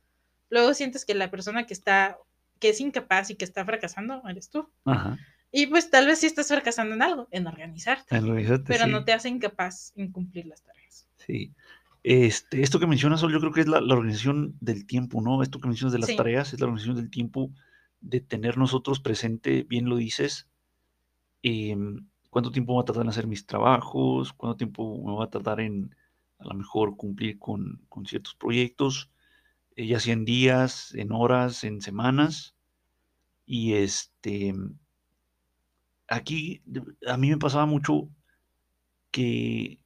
luego 0.48 0.74
sientes 0.74 1.04
que 1.04 1.14
la 1.14 1.28
persona 1.28 1.66
que 1.66 1.74
está, 1.74 2.18
que 2.60 2.68
es 2.68 2.80
incapaz 2.80 3.30
y 3.30 3.34
que 3.34 3.44
está 3.44 3.64
fracasando, 3.64 4.22
eres 4.28 4.48
tú. 4.48 4.68
Ajá. 4.84 5.18
Y 5.50 5.66
pues 5.66 5.90
tal 5.90 6.06
vez 6.06 6.20
sí 6.20 6.26
estás 6.26 6.46
fracasando 6.46 6.94
en 6.94 7.02
algo, 7.02 7.26
en 7.32 7.48
organizarte, 7.48 8.14
En 8.16 8.22
organizarte, 8.24 8.64
pero 8.68 8.84
sí. 8.84 8.90
no 8.92 9.04
te 9.04 9.12
hace 9.12 9.28
incapaz 9.28 9.92
en 9.96 10.12
cumplir 10.12 10.46
las 10.46 10.62
tareas. 10.62 11.08
Sí. 11.16 11.52
Este, 12.04 12.62
esto 12.62 12.78
que 12.78 12.86
mencionas, 12.86 13.18
Sol, 13.18 13.32
yo 13.32 13.40
creo 13.40 13.52
que 13.52 13.62
es 13.62 13.66
la, 13.68 13.80
la 13.80 13.94
organización 13.94 14.56
del 14.60 14.86
tiempo, 14.86 15.20
¿no? 15.20 15.42
Esto 15.42 15.58
que 15.58 15.66
mencionas 15.66 15.92
de 15.92 15.98
las 15.98 16.08
Sí. 16.10 16.16
tareas 16.16 16.52
es 16.54 16.60
la 16.60 16.66
organización 16.66 16.94
del 16.96 17.10
tiempo, 17.10 17.50
de 18.00 18.20
tener 18.20 18.56
nosotros 18.56 19.00
presente, 19.00 19.64
bien 19.64 19.88
lo 19.88 19.96
dices, 19.96 20.46
em, 21.42 22.06
cuánto 22.30 22.50
tiempo 22.50 22.74
va 22.74 22.82
a 22.82 22.84
tardar 22.84 23.04
en 23.04 23.10
hacer 23.10 23.26
mis 23.26 23.46
trabajos, 23.46 24.32
cuánto 24.32 24.56
tiempo 24.56 25.02
me 25.04 25.14
va 25.14 25.24
a 25.24 25.30
tardar 25.30 25.60
en 25.60 25.94
a 26.40 26.44
lo 26.44 26.54
mejor 26.54 26.96
cumplir 26.96 27.38
con, 27.38 27.80
ciertos 28.06 28.34
proyectos, 28.34 29.10
eh, 29.76 29.86
ya 29.86 30.00
sea 30.00 30.14
en 30.14 30.24
días, 30.24 30.94
en 30.94 31.12
horas, 31.12 31.64
en 31.64 31.80
semanas. 31.82 32.56
Y 33.46 33.74
este, 33.74 34.54
aquí 36.08 36.62
a 37.06 37.16
mí 37.16 37.30
me 37.30 37.36
pasaba 37.36 37.66
mucho 37.66 38.08
que 39.10 39.80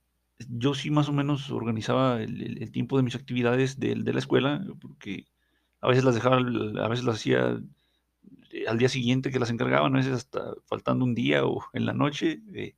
yo 0.49 0.75
sí 0.75 0.91
más 0.91 1.09
o 1.09 1.13
menos 1.13 1.51
organizaba 1.51 2.23
el, 2.23 2.71
tiempo 2.73 2.97
de 2.97 3.03
mis 3.03 3.15
actividades 3.15 3.79
de, 3.81 3.95
de 3.97 4.13
la 4.13 4.19
escuela, 4.19 4.65
porque 4.81 5.27
a 5.81 5.89
veces 5.89 6.05
las 6.05 6.15
dejaba, 6.15 6.37
a 6.37 6.89
veces 6.89 7.05
las 7.05 7.17
hacía 7.17 7.61
eh, 8.55 8.65
al 8.69 8.79
día 8.79 8.89
siguiente 8.89 9.31
que 9.31 9.39
las 9.39 9.51
encargaban, 9.51 9.95
a 9.95 9.99
veces 9.99 10.13
hasta 10.15 10.55
faltando 10.67 11.05
un 11.05 11.15
día 11.15 11.45
o 11.45 11.63
en 11.73 11.85
la 11.87 11.93
noche. 11.93 12.41
eh, 12.55 12.75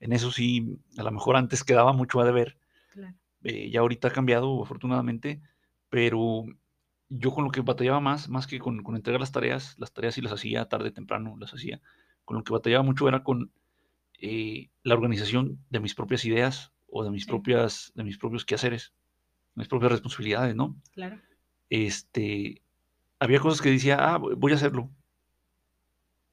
en 0.00 0.12
eso 0.12 0.30
sí, 0.30 0.76
a 0.98 1.02
lo 1.02 1.10
mejor 1.12 1.36
antes 1.36 1.64
quedaba 1.64 1.92
mucho 1.92 2.20
a 2.20 2.24
deber. 2.24 2.56
Claro. 2.92 3.14
eh, 3.44 3.70
ya 3.70 3.80
ahorita 3.80 4.08
ha 4.08 4.12
cambiado, 4.12 4.62
afortunadamente, 4.62 5.40
pero 5.88 6.44
yo 7.08 7.32
con 7.32 7.44
lo 7.44 7.50
que 7.50 7.60
batallaba 7.62 8.00
más, 8.00 8.28
más 8.28 8.46
que 8.46 8.58
con, 8.58 8.82
con 8.82 8.96
entregar 8.96 9.20
las 9.20 9.32
tareas, 9.32 9.76
las 9.78 9.92
tareas 9.92 10.14
sí 10.14 10.20
las 10.22 10.32
hacía 10.32 10.68
tarde, 10.68 10.90
temprano, 10.90 11.36
las 11.38 11.52
hacía. 11.54 11.80
Con 12.24 12.36
lo 12.36 12.44
que 12.44 12.52
batallaba 12.52 12.82
mucho 12.82 13.08
era 13.08 13.22
con 13.22 13.50
la 14.82 14.94
organización 14.94 15.58
de 15.70 15.80
mis 15.80 15.94
propias 15.94 16.24
ideas 16.24 16.72
o 16.88 17.04
de 17.04 17.10
mis 17.10 17.24
Sí. 17.24 17.28
propias, 17.28 17.92
de 17.94 18.04
mis 18.04 18.16
propios 18.18 18.44
quehaceres, 18.44 18.92
mis 19.54 19.68
propias 19.68 19.92
responsabilidades, 19.92 20.54
¿no? 20.56 20.76
Claro. 20.92 21.20
Este, 21.70 22.62
había 23.18 23.40
cosas 23.40 23.60
que 23.60 23.70
decía, 23.70 23.96
ah, 24.00 24.18
voy 24.18 24.52
a 24.52 24.54
hacerlo. 24.56 24.90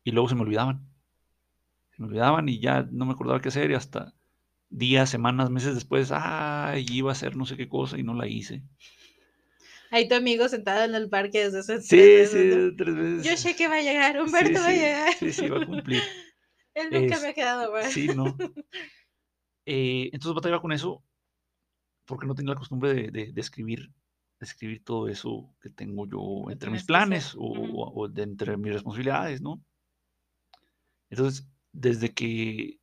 Y 0.04 0.12
luego 0.12 0.30
se 0.30 0.36
me 0.36 0.42
olvidaban. 0.44 0.88
Se 1.96 2.02
me 2.02 2.10
olvidaban 2.10 2.50
y 2.50 2.60
ya 2.60 2.84
no 2.92 3.06
me 3.06 3.14
acordaba 3.14 3.40
qué 3.40 3.48
hacer 3.48 3.72
y 3.72 3.76
hasta 3.76 4.14
días, 4.70 5.10
semanas, 5.10 5.50
meses 5.52 5.76
después, 5.76 6.12
ah, 6.14 6.74
iba 6.78 7.12
a 7.12 7.14
hacer 7.14 7.36
no 7.38 7.46
sé 7.46 7.58
qué 7.58 7.70
cosa 7.70 8.00
y 8.00 8.04
no 8.04 8.14
la 8.16 8.28
hice. 8.28 8.64
Hay 9.92 10.08
tu 10.08 10.16
amigo 10.16 10.48
sentado 10.50 10.84
en 10.86 10.96
el 10.96 11.10
parque 11.10 11.44
desde 11.44 11.60
hace 11.60 11.80
Sí, 11.80 11.88
tres 11.88 12.12
sí, 12.28 12.38
meses, 12.38 12.48
¿no? 12.48 12.58
tres 12.78 12.96
veces. 12.96 13.26
Yo 13.26 13.38
sé 13.38 13.56
que 13.56 13.68
va 13.68 13.76
a 13.78 13.82
llegar, 13.82 14.20
Sí, 14.26 14.26
Humberto 14.26 14.60
va 14.62 14.70
a 14.70 14.74
sí, 14.74 14.74
llegar. 14.74 15.14
Sí, 15.14 15.34
sí, 15.34 15.50
va 15.50 15.58
a 15.60 15.64
cumplir. 15.66 16.12
Él 16.74 16.92
nunca 16.92 17.20
Es- 17.20 17.22
me 17.22 17.30
ha 17.30 17.34
quedado 17.34 17.72
mal. 17.72 17.92
Sí, 17.92 18.10
no. 18.10 18.38
Eh, 19.66 20.10
entonces 20.14 20.36
batallaba 20.36 20.62
con 20.62 20.72
eso 20.72 21.04
porque 22.06 22.28
no 22.28 22.36
tenía 22.36 22.54
la 22.54 22.60
costumbre 22.60 22.94
de, 22.94 23.12
de- 23.12 23.32
de 23.34 23.42
escribir, 23.42 23.92
escribir 24.46 24.84
todo 24.84 25.08
eso 25.08 25.56
que 25.62 25.70
tengo 25.70 26.08
yo 26.08 26.50
entre 26.52 26.70
mis 26.70 26.84
planes 26.84 27.36
o, 27.38 28.08
de 28.08 28.24
entre 28.24 28.58
mis 28.58 28.74
responsabilidades, 28.74 29.42
¿no? 29.42 29.64
Entonces, 31.10 31.48
desde 31.72 32.14
que 32.14 32.80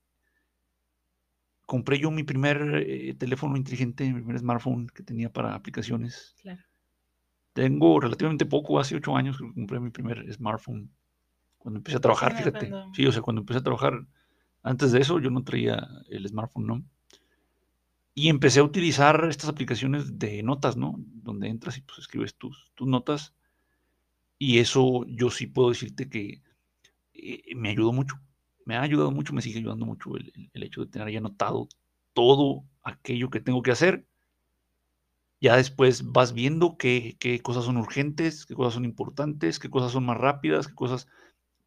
compré 1.67 1.99
yo 1.99 2.11
mi 2.11 2.23
primer 2.23 2.85
eh, 2.87 3.15
teléfono 3.15 3.57
inteligente, 3.57 4.05
mi 4.05 4.15
primer 4.15 4.39
smartphone 4.39 4.89
que 4.89 5.03
tenía 5.03 5.31
para 5.33 5.55
aplicaciones. 5.55 6.35
Claro. 6.41 6.63
Tengo 7.53 8.01
relativamente 8.01 8.47
poco, 8.47 8.79
hace 8.79 8.97
ocho 8.97 9.17
años 9.17 9.39
que 9.39 9.53
compré 9.53 9.81
mi 9.81 9.91
primer 9.91 10.33
smartphone. 10.33 10.91
Cuando 11.59 11.79
empecé 11.79 11.97
a 11.97 12.01
trabajar, 12.01 12.33
Sí, 12.33 12.39
fíjate. 12.39 12.69
cuando- 12.71 12.95
Sí, 12.95 13.07
o 13.07 13.13
sea, 13.13 13.21
cuando 13.23 13.41
empecé 13.43 13.59
a 13.59 13.63
trabajar, 13.63 14.07
antes 14.63 14.93
de 14.93 15.01
eso 15.01 15.19
yo 15.19 15.31
no 15.31 15.43
traía 15.43 15.87
el 16.09 16.27
smartphone, 16.29 16.67
¿no? 16.67 16.85
Y 18.19 18.31
empecé 18.31 18.59
a 18.59 18.65
utilizar 18.65 19.29
estas 19.31 19.49
aplicaciones 19.49 20.19
de 20.19 20.43
notas, 20.43 20.77
¿no? 20.77 20.97
Donde 20.99 21.47
entras 21.47 21.79
y 21.79 21.83
pues 21.83 22.01
escribes 22.01 22.35
tus, 22.35 22.73
tus 22.75 22.89
notas. 22.89 23.33
Y 24.39 24.59
eso 24.59 25.05
yo 25.07 25.31
sí 25.31 25.47
puedo 25.47 25.69
decirte 25.69 26.09
que 26.09 26.43
eh, 27.13 27.55
me 27.55 27.69
ayudó 27.69 27.93
mucho. 27.93 28.17
Me 28.65 28.75
ha 28.75 28.83
ayudado 28.83 29.13
mucho, 29.13 29.33
me 29.35 29.41
sigue 29.41 29.61
ayudando 29.61 29.87
mucho 29.87 30.17
el, 30.17 30.51
hecho 30.53 30.81
de 30.85 30.91
tener 30.91 31.13
ya 31.13 31.19
anotado 31.19 31.69
todo 32.13 32.65
aquello 32.83 33.31
que 33.31 33.39
tengo 33.39 33.63
que 33.63 33.71
hacer. 33.71 34.05
Ya 35.41 35.57
después 35.57 36.11
vas 36.11 36.33
viendo 36.33 36.77
qué, 36.77 37.17
qué 37.21 37.39
cosas 37.39 37.67
son 37.67 37.77
urgentes, 37.77 38.47
qué 38.47 38.55
cosas 38.57 38.75
son 38.75 38.85
importantes, 38.85 39.61
qué 39.61 39.71
cosas 39.71 39.93
son 39.93 40.05
más 40.05 40.19
rápidas, 40.19 40.67
qué 40.67 40.75
cosas 40.75 41.07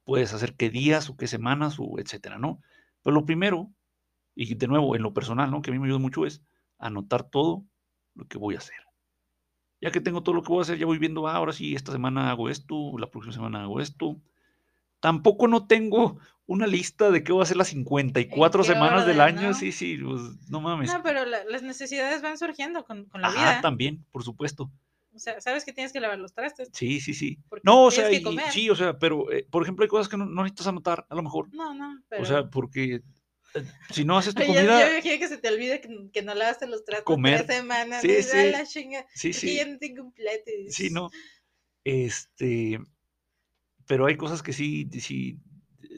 puedes 0.04 0.34
hacer 0.34 0.58
qué 0.58 0.70
días 0.70 1.10
o 1.10 1.16
qué 1.16 1.28
semanas 1.28 1.78
o 1.80 1.98
etcétera, 1.98 2.40
¿no? 2.40 2.62
Pero 3.04 3.14
lo 3.14 3.26
primero, 3.26 3.72
y 4.36 4.56
de 4.56 4.68
nuevo 4.68 4.96
en 4.96 5.02
lo 5.04 5.14
personal, 5.14 5.50
¿no? 5.52 5.62
Que 5.62 5.70
a 5.72 5.74
mí 5.74 5.80
me 5.80 5.86
ayuda 5.88 6.00
mucho 6.00 6.26
es 6.26 6.42
anotar 6.80 7.24
todo 7.30 7.66
lo 8.16 8.26
que 8.28 8.38
voy 8.38 8.56
a 8.56 8.60
hacer. 8.60 8.78
Ya 9.82 9.92
que 9.92 10.00
tengo 10.02 10.22
todo 10.22 10.36
lo 10.36 10.44
que 10.44 10.50
voy 10.50 10.60
a 10.60 10.62
hacer, 10.62 10.78
ya 10.78 10.86
voy 10.86 11.00
viendo, 11.00 11.28
ah, 11.28 11.36
ahora 11.36 11.54
sí, 11.54 11.74
esta 11.76 11.92
semana 11.92 12.30
hago 12.30 12.50
esto, 12.50 12.98
la 13.00 13.10
próxima 13.10 13.34
semana 13.34 13.64
hago 13.64 13.80
esto. 13.82 14.18
Tampoco 15.00 15.48
no 15.48 15.66
tengo 15.66 16.20
una 16.46 16.68
lista 16.68 17.10
de 17.10 17.24
qué 17.24 17.32
voy 17.32 17.40
a 17.42 17.44
hacer 17.44 17.58
las 17.58 17.70
54 17.70 18.62
qué 18.62 18.68
semanas 18.68 19.06
del 19.06 19.20
orden, 19.20 19.38
año. 19.38 19.48
no? 19.50 19.54
Sí, 19.56 19.72
sí, 19.72 19.98
pues, 19.98 20.22
no 20.50 20.62
mames. 20.62 20.94
No, 20.94 21.02
pero 21.02 21.26
la- 21.26 21.44
las 21.46 21.64
necesidades 21.64 22.22
van 22.22 22.38
surgiendo 22.38 22.84
con, 22.86 23.06
con 23.06 23.22
la 23.22 23.30
Ajá, 23.30 23.40
vida. 23.54 23.62
también, 23.62 24.06
por 24.12 24.24
supuesto. 24.24 24.70
O 25.14 25.20
sea, 25.20 25.42
sabes 25.42 25.66
que 25.66 25.74
tienes 25.74 25.92
que 25.92 26.00
lavar 26.00 26.20
los 26.20 26.34
trastes. 26.34 26.70
Sí, 26.74 27.00
sí, 27.02 27.14
sí. 27.14 27.40
No, 27.64 27.86
o 27.86 27.92
sea, 27.92 28.12
y- 28.12 28.24
sí, 28.52 28.70
o 28.70 28.76
sea, 28.76 28.98
pero, 29.00 29.32
eh, 29.32 29.46
por 29.50 29.64
ejemplo, 29.64 29.84
hay 29.84 29.90
cosas 29.90 30.08
que 30.08 30.18
no, 30.18 30.26
no 30.26 30.44
necesitas 30.44 30.68
anotar, 30.68 31.06
a 31.10 31.16
lo 31.16 31.24
mejor. 31.24 31.50
No, 31.54 31.74
no, 31.74 32.02
pero. 32.08 32.22
O 32.22 32.26
sea, 32.26 32.50
porque 32.50 33.02
si 33.92 34.06
no 34.06 34.18
haces 34.18 34.34
tu 34.36 34.42
yo- 34.42 34.48
comida, 34.48 34.80
yo 34.88 34.94
imagino 34.94 35.20
que 35.20 35.28
se 35.28 35.38
te 35.38 35.50
olvide 35.50 35.82
que, 35.82 36.10
que 36.12 36.22
no 36.22 36.34
lavaste 36.34 36.68
los 36.68 36.84
trastes 36.86 37.06
Comer. 37.06 37.46
tres 37.46 37.58
semanas. 37.58 38.02
Sí, 38.02 38.08
dices, 38.08 38.34
"A 38.34 38.42
sí. 38.44 38.52
la 38.52 38.66
chinga, 38.66 39.06
sí, 39.14 39.34
sí. 39.34 39.56
ya 39.56 39.66
no 39.66 39.78
tengo 39.78 40.04
un 40.04 40.12
plato. 40.14 40.52
Sí, 40.70 40.90
no. 40.90 41.10
Este, 41.84 42.80
pero 43.88 44.06
hay 44.06 44.16
cosas 44.18 44.42
que 44.44 44.54
sí, 44.54 44.88
sí 45.00 45.40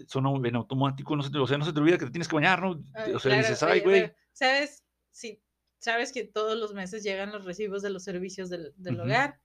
son 0.08 0.45
en 0.45 0.56
automático, 0.56 1.16
no 1.16 1.24
se 1.24 1.30
te, 1.32 1.38
o 1.38 1.47
sea, 1.47 1.58
no 1.58 1.66
se 1.66 1.74
te 1.74 1.80
olvida 1.80 1.97
que 1.97 2.06
te 2.06 2.12
tienes 2.12 2.28
que 2.28 2.36
bañar, 2.36 2.62
¿no? 2.62 2.82
"Ah, 2.93 3.06
O 3.14 3.20
sea, 3.20 3.32
claro, 3.32 3.38
dices, 3.47 3.64
ay, 3.64 3.82
güey, 3.82 4.12
¿Sabes? 4.32 4.84
Sí, 5.12 5.41
sabes 5.78 6.12
que 6.12 6.24
todos 6.24 6.58
los 6.58 6.74
meses 6.74 7.04
llegan 7.04 7.32
los 7.32 7.45
recibos 7.45 7.82
de 7.84 7.91
los 7.91 8.04
servicios 8.04 8.49
del, 8.49 8.74
del 8.78 8.95
Ujú. 8.95 9.04
hogar. 9.04 9.39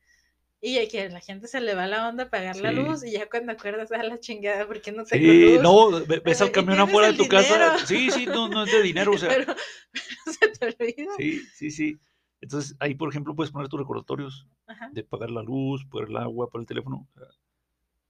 Y 0.61 0.89
que 0.89 1.09
la 1.09 1.21
gente 1.21 1.47
se 1.47 1.61
le 1.61 1.75
va 1.75 1.87
la 1.87 2.09
onda 2.09 2.25
a 2.25 2.31
pagar 2.31 2.57
la 2.57 2.73
luz 2.73 3.05
y 3.05 3.13
ya 3.13 3.29
cuando 3.29 3.53
acuerdas 3.53 3.93
a 3.93 4.03
la 4.03 4.19
chingada 4.19 4.67
porque 4.67 4.91
no 4.91 5.05
tengo 5.05 5.33
sí, 5.33 5.53
luz. 5.55 5.63
no, 5.63 5.91
ve- 6.07 6.21
ves 6.25 6.43
al 6.43 6.51
camión 6.51 6.81
afuera 6.81 7.13
de 7.13 7.17
tu 7.19 7.29
casa. 7.29 7.79
Sí, 7.87 8.11
sí, 8.11 8.27
no, 8.27 8.49
no 8.49 8.65
es 8.65 8.73
de 8.73 8.83
dinero, 8.83 9.13
o 9.13 9.19
sea, 9.19 9.29
pero, 9.29 9.55
pero 9.93 10.17
se 10.27 10.49
te 10.49 10.67
olvida. 10.67 11.13
sí, 11.17 11.41
sí, 11.55 11.71
sí. 11.71 11.99
Entonces, 12.41 12.77
ahí, 12.81 12.95
por 12.95 13.09
ejemplo, 13.09 13.35
puedes 13.35 13.51
poner 13.53 13.69
tus 13.69 13.81
recordatorios 13.81 14.47
Ajá. 14.67 14.91
de 14.93 15.03
pagar 15.05 15.31
la 15.31 15.43
luz, 15.43 15.85
pagar 15.87 16.09
el 16.09 16.17
agua, 16.17 16.49
pagar 16.49 16.63
el 16.63 16.67
teléfono. 16.67 17.07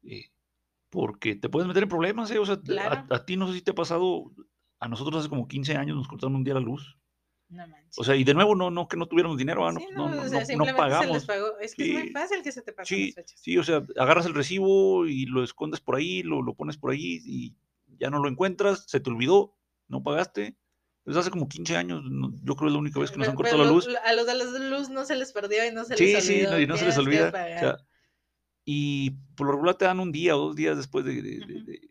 eh, 0.05 0.24
porque 0.90 1.34
te 1.34 1.49
puedes 1.49 1.68
meter 1.68 1.82
en 1.82 1.88
problemas, 1.88 2.30
¿eh? 2.30 2.38
O 2.38 2.46
sea, 2.46 2.59
a, 3.11 3.24
ti 3.24 3.36
no 3.36 3.46
sé 3.49 3.55
si 3.55 3.62
te 3.62 3.72
ha 3.72 3.74
pasado, 3.74 4.32
a 4.80 4.88
nosotros 4.88 5.20
hace 5.20 5.28
como 5.28 5.49
15 5.49 5.76
años 5.76 5.96
nos 5.96 6.09
cortaron 6.09 6.34
un 6.36 6.44
día 6.44 6.55
la 6.55 6.61
luz. 6.61 6.97
No 7.51 7.66
manches. 7.66 7.94
O 7.99 8.05
sea, 8.05 8.14
y 8.14 8.24
de 8.24 8.34
nuevo, 8.34 8.55
no, 8.55 8.70
no 8.70 8.86
que 8.88 8.96
no 8.96 9.07
tuviéramos 9.07 9.38
dinero, 9.38 9.66
ah, 9.66 9.72
no, 9.72 9.80
Sí, 9.80 9.86
pues, 9.86 9.96
no, 9.96 10.09
no, 10.09 10.22
o 10.22 10.28
sea, 10.28 10.32
no- 10.32 10.40
no 10.40 10.46
simplemente 10.46 10.70
se 10.72 10.76
pagamos. 10.76 11.14
les 11.16 11.24
pagó. 11.24 11.59
Es 11.61 11.74
que 11.74 11.84
es 11.86 11.92
muy 11.94 12.03
Sí. 12.03 12.11
fácil 12.11 12.42
que 12.42 12.53
se 12.53 12.62
te 12.62 12.72
pasen 12.72 12.96
Sí, 12.99 13.07
las 13.07 13.14
fechas. 13.14 13.40
sí, 13.40 13.59
o 13.59 13.64
sea, 13.64 13.82
agarras 13.96 14.26
el 14.26 14.34
recibo 14.34 15.07
y 15.07 15.26
lo 15.26 15.42
escondes 15.42 15.80
por 15.80 15.96
ahí, 15.96 16.22
lo, 16.22 16.42
lo 16.42 16.55
pones 16.55 16.76
por 16.76 16.90
ahí 16.92 17.20
y 17.24 17.57
ya 17.99 18.11
no 18.11 18.18
lo 18.18 18.28
encuentras, 18.28 18.84
se 18.86 19.01
te 19.01 19.09
olvidó, 19.11 19.57
no 19.88 20.03
pagaste. 20.03 20.57
Desde 21.07 21.20
hace 21.20 21.30
como 21.30 21.49
15 21.49 21.74
años, 21.74 22.03
yo 22.42 22.55
creo 22.55 22.57
que 22.57 22.66
es 22.66 22.72
la 22.72 22.78
única 22.78 23.01
vez 23.01 23.11
que 23.11 23.16
nos 23.16 23.26
Pero- 23.26 23.30
han 23.30 23.36
cortado 23.36 23.64
la 23.64 23.70
luz. 23.70 23.88
A 24.05 24.12
los 24.12 24.26
de 24.26 24.34
la 24.34 24.44
luz 24.78 24.90
no 24.90 25.07
se 25.07 25.16
les 25.16 25.32
perdió 25.32 25.66
y 25.66 25.72
no 25.72 25.84
se 25.84 25.96
Sí, 25.96 26.12
les 26.12 26.24
sí, 26.26 26.34
olvidó. 26.34 26.51
no, 26.51 26.61
y 26.61 26.66
no 26.66 26.76
se 26.76 26.84
les 26.84 26.99
olvida. 26.99 27.28
o 27.28 27.30
sea, 27.32 27.76
y 28.66 29.12
por 29.34 29.46
lo 29.46 29.53
regular 29.53 29.76
te 29.76 29.86
dan 29.86 30.01
un 30.01 30.12
día 30.12 30.36
o 30.36 30.40
dos 30.40 30.57
días 30.57 30.76
después 30.76 31.05
de, 31.07 31.14
de- 31.22 31.40
de- 31.46 31.62
de- 31.64 31.90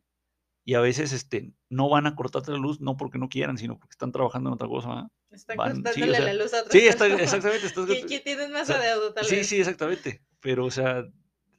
y 0.64 0.74
a 0.76 0.82
veces 0.82 1.14
este, 1.14 1.54
no 1.70 1.90
van 1.90 2.06
a 2.08 2.16
cortarte 2.16 2.52
la 2.52 2.58
luz, 2.58 2.80
no 2.82 2.98
porque 2.98 3.18
no 3.18 3.30
quieran, 3.30 3.58
sino 3.58 3.80
porque 3.80 3.94
están 3.94 4.12
trabajando 4.12 4.50
en 4.50 4.54
otra 4.54 4.68
cosa. 4.68 4.90
¿verdad? 4.90 5.08
Están 5.32 5.58
van- 5.58 5.76
sí, 5.76 5.80
o 5.82 5.84
cortándole 5.84 6.16
sea, 6.18 6.26
la 6.26 6.34
luz 6.34 6.54
a 6.54 6.58
otras 6.60 6.72
Sí, 6.72 6.88
está, 6.88 7.08
exactamente. 7.08 7.68
estás- 7.68 7.86
que 8.08 8.20
tienen 8.22 8.52
más 8.52 8.64
o 8.64 8.66
sea, 8.74 8.78
adeudo, 8.78 9.14
tal 9.14 9.26
sí, 9.26 9.36
vez. 9.38 9.48
sí, 9.48 9.60
exactamente. 9.60 10.22
Pero, 10.40 10.66
o 10.66 10.72
sea, 10.72 11.04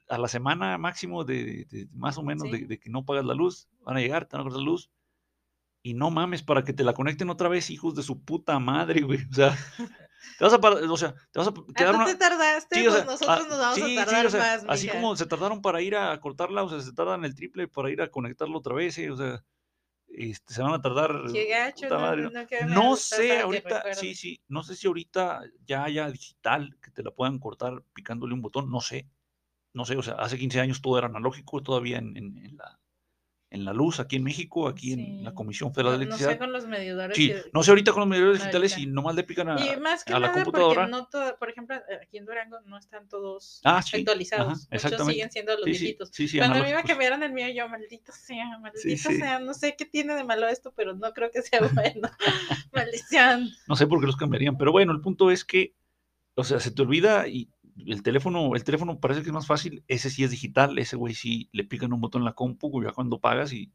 a 0.09 0.19
la 0.19 0.29
semana 0.29 0.79
máximo 0.79 1.25
de, 1.25 1.45
de- 1.45 1.64
de- 1.71 1.89
más 1.93 2.16
o 2.19 2.23
menos 2.23 2.51
de, 2.51 2.59
Sí. 2.59 2.64
de 2.64 2.79
que 2.79 2.89
no 2.91 3.05
pagas 3.05 3.25
la 3.25 3.35
luz, 3.35 3.69
van 3.81 3.97
a 3.97 4.01
llegar, 4.01 4.25
te 4.27 4.37
van 4.37 4.41
a 4.41 4.45
cortar 4.45 4.62
la 4.62 4.71
luz. 4.71 4.91
Y 5.83 5.95
no 5.95 6.11
mames, 6.11 6.43
para 6.43 6.64
que 6.64 6.73
te 6.73 6.83
la 6.83 6.93
conecten 6.95 7.31
otra 7.31 7.49
vez, 7.49 7.71
hijos 7.71 7.95
de 7.95 8.03
su 8.03 8.23
puta 8.23 8.59
madre, 8.59 9.01
güey. 9.03 9.21
O 9.31 9.35
sea, 9.35 9.57
te 10.39 10.45
vas 10.45 10.53
a, 10.53 10.57
o 10.57 10.97
sea, 10.97 11.14
te 11.31 11.39
vas 11.39 11.49
a 11.49 11.51
Ah, 11.57 11.73
quedar 11.75 11.91
tú 11.93 11.97
una... 11.99 12.07
te 12.07 12.14
tardaste, 12.16 12.81
Sí, 12.81 12.87
o 12.87 12.91
pues 12.91 13.05
nosotros 13.07 13.39
ah, 13.45 13.47
nos 13.49 13.59
vamos 13.59 13.75
sí, 13.77 13.97
a 13.99 14.05
tardar 14.05 14.27
o 14.27 14.31
sea, 14.31 14.41
más, 14.41 14.64
Así 14.69 14.87
mija. 14.87 14.95
como 15.01 15.14
se 15.16 15.27
tardaron 15.27 15.62
para 15.62 15.81
ir 15.83 15.95
a 15.95 16.19
cortarla, 16.21 16.62
o 16.64 16.69
sea, 16.69 16.81
se 16.81 16.93
tardan 16.93 17.25
el 17.25 17.35
triple 17.35 17.69
para 17.69 17.91
ir 17.91 18.03
a 18.03 18.11
conectarlo 18.11 18.59
otra 18.59 18.75
vez, 18.75 18.99
eh, 18.99 19.11
o 19.11 19.16
sea, 19.16 19.45
este, 20.11 20.54
se 20.54 20.62
van 20.62 20.74
a 20.74 20.80
tardar. 20.80 21.22
Qué 21.32 21.46
gacho, 21.48 21.86
no, 22.59 22.96
sé, 22.96 23.40
ahorita, 23.40 23.92
sí, 23.92 24.14
sí, 24.14 24.40
no 24.48 24.62
sé 24.62 24.76
si 24.76 24.86
ahorita 24.86 25.42
ya 25.64 25.84
haya 25.84 26.11
digital, 26.11 26.76
que 26.82 26.90
te 26.90 27.02
la 27.02 27.11
puedan 27.11 27.38
cortar 27.38 27.84
picándole 27.94 28.34
un 28.34 28.42
botón, 28.42 28.70
no 28.70 28.80
sé, 28.80 29.09
no 29.74 29.84
sé, 29.84 29.96
o 29.96 30.02
sea, 30.02 30.14
hace 30.14 30.38
15 30.38 30.61
años 30.61 30.82
todo 30.82 30.98
era 30.98 31.09
analógico, 31.09 31.62
todavía 31.62 31.98
en, 31.98 32.16
en- 32.16 32.38
en 32.38 32.56
la, 32.56 32.80
en 33.51 33.64
la 33.64 33.72
luz, 33.72 33.99
aquí 33.99 34.16
en 34.16 34.24
México, 34.24 34.68
aquí 34.68 34.92
en 34.92 35.24
la. 35.24 35.32
Comisión 35.32 35.72
Federal 35.72 35.92
No, 35.94 35.99
de 36.01 36.05
no 36.05 36.11
Electricidad. 36.11 36.32
sé 36.32 36.38
con 36.38 36.53
los 36.53 36.66
medidores. 36.66 37.16
Sí, 37.16 37.28
que- 37.28 37.42
no 37.53 37.62
sé 37.62 37.70
ahorita 37.70 37.92
con 37.92 38.01
los 38.01 38.09
medidores 38.09 38.40
digitales 38.40 38.76
y 38.76 38.86
nomás 38.86 39.14
le 39.14 39.22
pican 39.24 39.49
a, 39.49 39.57
Y 39.64 39.78
más 39.80 40.05
que 40.05 40.12
a 40.12 40.18
la 40.18 40.26
nada 40.28 40.42
computadora. 40.44 40.74
porque 40.82 40.90
no 40.90 41.07
todo, 41.07 41.38
por 41.38 41.49
ejemplo, 41.51 41.76
aquí 42.03 42.18
en 42.18 42.26
Durango 42.26 42.61
no 42.66 42.76
están 42.76 43.09
todos 43.09 43.61
Ah, 43.64 43.80
sí, 43.80 43.96
actualizados. 43.99 44.68
ajá, 44.70 44.88
Muchos 44.90 45.07
siguen 45.07 45.30
siendo 45.30 45.55
los 45.55 45.64
sí, 45.64 45.70
viejitos. 45.70 46.11
Cuando 46.11 46.55
me 46.57 46.61
analógicos. 46.61 46.82
cambiaron 46.90 47.22
el 47.22 47.32
mío, 47.32 47.46
yo, 47.55 47.68
maldito 47.68 48.12
sea, 48.12 48.59
maldito 48.59 49.11
sea, 49.11 49.38
no 49.38 49.55
sé 49.55 49.74
qué 49.78 49.84
tiene 49.86 50.14
de 50.14 50.24
malo 50.24 50.46
esto, 50.49 50.72
pero 50.76 50.94
no 50.94 51.12
creo 51.14 51.30
que 51.30 51.40
sea 51.42 51.61
bueno. 51.94 52.11
Maldición. 52.72 53.51
No 53.66 53.76
sé 53.76 53.86
por 53.86 54.01
qué 54.01 54.07
los 54.07 54.16
cambiarían, 54.16 54.57
pero 54.59 54.72
bueno, 54.72 54.92
el 54.92 55.01
punto 55.01 55.30
es 55.30 55.44
que, 55.44 55.74
o 56.34 56.44
sea, 56.44 56.61
se 56.61 56.70
te 56.70 56.82
olvida 56.82 57.26
y 57.28 57.49
el 57.87 58.03
teléfono, 58.03 58.55
el 58.55 58.64
teléfono 58.64 58.99
parece 59.01 59.22
que 59.22 59.29
es 59.29 59.33
más 59.33 59.47
fácil, 59.47 59.85
ese 59.89 60.11
sí 60.11 60.24
es 60.24 60.31
digital, 60.31 60.79
ese 60.79 60.97
güey 60.97 61.14
sí 61.14 61.49
le 61.53 61.64
pican 61.64 61.93
un 61.93 62.01
botón 62.01 62.22
en 62.22 62.26
la 62.26 62.33
compu, 62.35 62.83
ya 62.83 62.93
cuando 62.93 63.20
pagas 63.20 63.53
y 63.53 63.72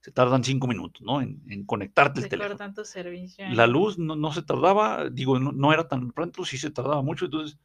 se 0.00 0.12
tardan 0.12 0.44
cinco 0.44 0.66
minutos, 0.66 1.02
¿no? 1.02 1.20
En, 1.22 1.42
en 1.48 1.64
conectarte 1.64 2.20
el 2.20 2.28
teléfono. 2.28 2.50
cortan 2.56 2.74
tu 2.74 2.84
servicio. 2.84 3.46
La 3.50 3.66
luz 3.66 3.98
no, 3.98 4.16
no 4.16 4.32
se 4.32 4.42
tardaba, 4.42 5.08
digo, 5.10 5.38
no, 5.38 5.52
no 5.52 5.72
era 5.72 5.88
tan 5.88 6.10
pronto, 6.12 6.44
sí 6.44 6.58
se 6.58 6.70
tardaba 6.70 7.02
mucho, 7.02 7.26
entonces 7.26 7.58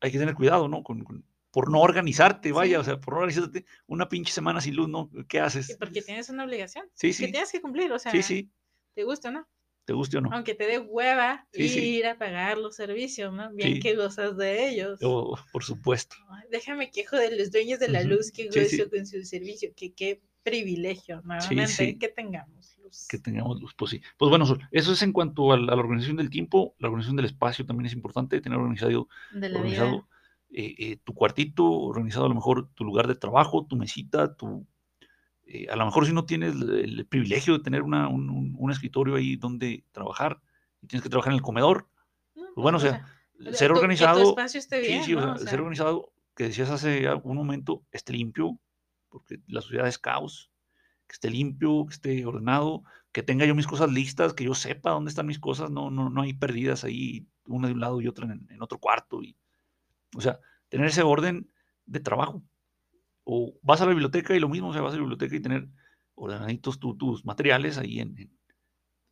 hay 0.00 0.10
que 0.12 0.18
tener 0.18 0.34
cuidado, 0.34 0.68
¿no? 0.68 0.82
Con, 0.82 1.04
con- 1.04 1.24
por 1.52 1.70
no 1.70 1.80
organizarte, 1.80 2.52
vaya, 2.52 2.78
o 2.78 2.84
sea, 2.84 3.00
por 3.00 3.14
no 3.14 3.20
organizarte 3.20 3.64
una 3.88 4.08
pinche 4.08 4.32
semana 4.32 4.60
sin 4.60 4.76
luz, 4.76 4.88
¿no? 4.88 5.10
¿Qué 5.28 5.40
haces? 5.40 5.76
Porque 5.78 6.00
tienes 6.02 6.28
una 6.28 6.44
obligación 6.44 6.86
Sí, 6.94 7.08
que 7.08 7.12
sí, 7.12 7.30
tienes 7.32 7.50
que 7.50 7.60
cumplir, 7.60 7.92
o 7.92 7.98
sea, 7.98 8.12
sí, 8.12 8.22
sí, 8.22 8.50
te 8.94 9.02
gusta, 9.04 9.30
¿no? 9.32 9.48
Te 9.90 9.94
guste 9.94 10.18
o 10.18 10.20
no. 10.20 10.30
Aunque 10.32 10.54
te 10.54 10.68
dé 10.68 10.78
hueva 10.78 11.48
Sí, 11.52 11.68
sí. 11.68 11.96
ir 11.96 12.06
a 12.06 12.16
pagar 12.16 12.58
los 12.58 12.76
servicios, 12.76 13.32
¿no? 13.32 13.50
Bien 13.52 13.74
Sí. 13.74 13.80
que 13.80 13.96
gozas 13.96 14.36
de 14.36 14.68
ellos. 14.68 15.00
Oh, 15.02 15.36
por 15.52 15.64
supuesto. 15.64 16.14
Déjame 16.48 16.92
quejo 16.92 17.16
de 17.16 17.36
los 17.36 17.50
dueños 17.50 17.80
de 17.80 17.88
la 17.88 18.04
luz 18.04 18.30
que 18.30 18.46
gozo 18.46 18.88
con 18.88 19.04
su 19.04 19.24
servicio, 19.24 19.70
que 19.74 19.92
qué 19.92 20.22
privilegio, 20.44 21.22
nuevamente, 21.24 21.98
que 21.98 22.08
tengamos 22.08 22.78
luz. 22.80 23.08
que 23.08 23.18
tengamos 23.18 23.60
luz, 23.60 23.74
pues 23.76 23.90
sí. 23.90 24.00
Pues 24.16 24.30
bueno, 24.30 24.44
eso 24.70 24.92
es 24.92 25.02
en 25.02 25.12
cuanto 25.12 25.50
a 25.52 25.56
la, 25.58 25.72
a 25.72 25.74
la 25.76 25.82
organización 25.82 26.18
del 26.18 26.30
tiempo, 26.30 26.76
la 26.78 26.86
organización 26.86 27.16
del 27.16 27.26
espacio 27.26 27.66
también 27.66 27.86
es 27.86 27.92
importante, 27.92 28.40
tener 28.40 28.58
organizado, 28.60 29.08
organizado 29.34 30.06
eh, 30.52 30.72
eh, 30.78 30.96
tu 31.02 31.14
cuartito, 31.14 31.68
organizado 31.68 32.26
a 32.26 32.28
lo 32.28 32.36
mejor 32.36 32.68
tu 32.74 32.84
lugar 32.84 33.08
de 33.08 33.16
trabajo, 33.16 33.66
tu 33.68 33.74
mesita, 33.74 34.36
tu... 34.36 34.64
eh, 35.52 35.66
a 35.70 35.76
lo 35.76 35.84
mejor 35.84 36.06
si 36.06 36.12
no 36.12 36.24
tienes 36.24 36.54
el, 36.54 36.70
el 36.98 37.06
privilegio 37.06 37.54
de 37.58 37.64
tener 37.64 37.82
una- 37.82 38.08
un, 38.08 38.30
un- 38.30 38.54
un 38.58 38.70
escritorio 38.70 39.16
ahí 39.16 39.36
donde 39.36 39.84
trabajar 39.92 40.40
y 40.82 40.86
tienes 40.86 41.02
que 41.02 41.10
trabajar 41.10 41.32
en 41.32 41.36
el 41.38 41.42
comedor, 41.42 41.88
No, 42.34 42.42
pues 42.54 42.62
bueno, 42.62 42.78
o 42.78 42.80
sea, 42.80 43.06
sea, 43.40 43.52
ser 43.54 43.72
organizado, 43.72 44.36
esté 44.54 44.80
bien, 44.80 45.02
sí, 45.02 45.06
sí, 45.06 45.14
o 45.14 45.20
sea, 45.20 45.32
O 45.32 45.38
sea, 45.38 45.46
ser 45.50 45.60
organizado, 45.60 46.12
que 46.36 46.44
decías 46.44 46.70
hace 46.70 47.06
un 47.24 47.36
momento, 47.36 47.82
esté 47.92 48.12
limpio, 48.12 48.58
porque 49.08 49.40
la 49.48 49.60
sociedad 49.60 49.88
es 49.88 49.98
caos, 49.98 50.50
que 51.06 51.14
esté 51.14 51.28
limpio, 51.30 51.86
que 51.86 51.94
esté 51.94 52.24
ordenado, 52.24 52.82
que 53.12 53.22
tenga 53.24 53.44
yo 53.44 53.54
mis 53.56 53.66
cosas 53.66 53.90
listas, 53.92 54.32
que 54.34 54.44
yo 54.44 54.54
sepa 54.54 54.90
dónde 54.92 55.08
están 55.10 55.26
mis 55.26 55.40
cosas, 55.40 55.70
no, 55.70 55.90
no, 55.90 56.08
no 56.10 56.22
hay 56.22 56.32
perdidas 56.34 56.84
ahí, 56.84 57.26
una 57.46 57.66
de 57.68 57.74
un 57.74 57.80
lado 57.80 58.00
y 58.00 58.06
otra 58.06 58.26
en, 58.32 58.46
en 58.48 58.62
otro 58.62 58.78
cuarto. 58.78 59.20
Y, 59.22 59.36
o 60.16 60.20
sea, 60.20 60.38
tener 60.68 60.86
ese 60.86 61.02
orden 61.02 61.50
de 61.86 62.00
trabajo. 62.00 62.42
O 63.24 63.54
vas 63.62 63.80
a 63.80 63.84
la 63.86 63.90
biblioteca 63.90 64.34
y 64.34 64.40
lo 64.40 64.48
mismo, 64.48 64.68
o 64.68 64.72
sea, 64.72 64.82
vas 64.82 64.92
a 64.92 64.96
la 64.96 65.02
biblioteca 65.02 65.36
y 65.36 65.40
tener 65.40 65.68
ordenaditos 66.14 66.78
tu- 66.78 66.96
tus 66.96 67.24
materiales 67.24 67.78
ahí 67.78 68.00
en, 68.00 68.18
en- 68.18 68.38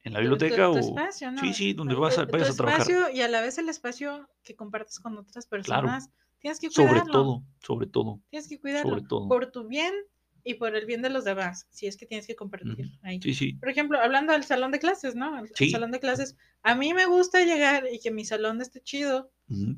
¿En 0.04 0.12
la 0.12 0.20
tu- 0.20 0.24
tu- 0.26 0.30
biblioteca 0.30 0.64
tu 0.66 0.72
o...? 0.72 0.78
espacio, 0.78 1.30
¿no? 1.32 1.40
Sí, 1.40 1.52
sí, 1.52 1.72
donde 1.74 1.94
Tu- 1.94 2.00
vas 2.00 2.18
a, 2.18 2.24
vayas 2.24 2.50
a 2.50 2.54
trabajar. 2.56 2.80
espacio 2.82 3.10
y 3.14 3.20
a 3.20 3.28
la 3.28 3.40
vez 3.40 3.58
el 3.58 3.68
espacio 3.68 4.28
que 4.42 4.54
compartes 4.56 4.98
con 5.00 5.16
otras 5.18 5.46
personas. 5.46 6.10
Tienes 6.40 6.60
que 6.60 6.68
cuidarlo. 6.70 6.98
Sobre 6.98 7.10
todo, 7.10 7.42
sobre 7.60 7.86
todo, 7.88 8.20
Tienes 8.30 8.48
que 8.48 8.60
cuidarlo. 8.60 8.90
sobre 8.90 9.02
todo. 9.02 9.28
Por 9.28 9.50
tu 9.50 9.66
bien 9.66 9.92
y 10.44 10.54
por 10.54 10.74
el 10.76 10.86
bien 10.86 11.02
de 11.02 11.10
los 11.10 11.24
demás, 11.24 11.66
si 11.70 11.86
es 11.88 11.96
que 11.96 12.06
tienes 12.06 12.26
que 12.28 12.36
compartir 12.36 12.90
ahí. 13.02 13.20
Sí, 13.20 13.34
sí. 13.34 13.52
Por 13.54 13.68
ejemplo, 13.68 13.98
hablando 14.00 14.32
del 14.32 14.44
salón 14.44 14.70
de 14.70 14.78
clases, 14.78 15.14
¿no? 15.16 15.36
El, 15.38 15.46
el 15.46 15.50
Sí. 15.56 15.70
salón 15.70 15.90
de 15.90 15.98
clases, 16.00 16.36
a 16.62 16.74
mí 16.76 16.94
me 16.94 17.06
gusta 17.06 17.44
llegar 17.44 17.84
y 17.92 17.98
que 17.98 18.10
mi 18.12 18.24
salón 18.24 18.62
esté 18.62 18.80
chido. 18.80 19.30
Ujú. 19.48 19.76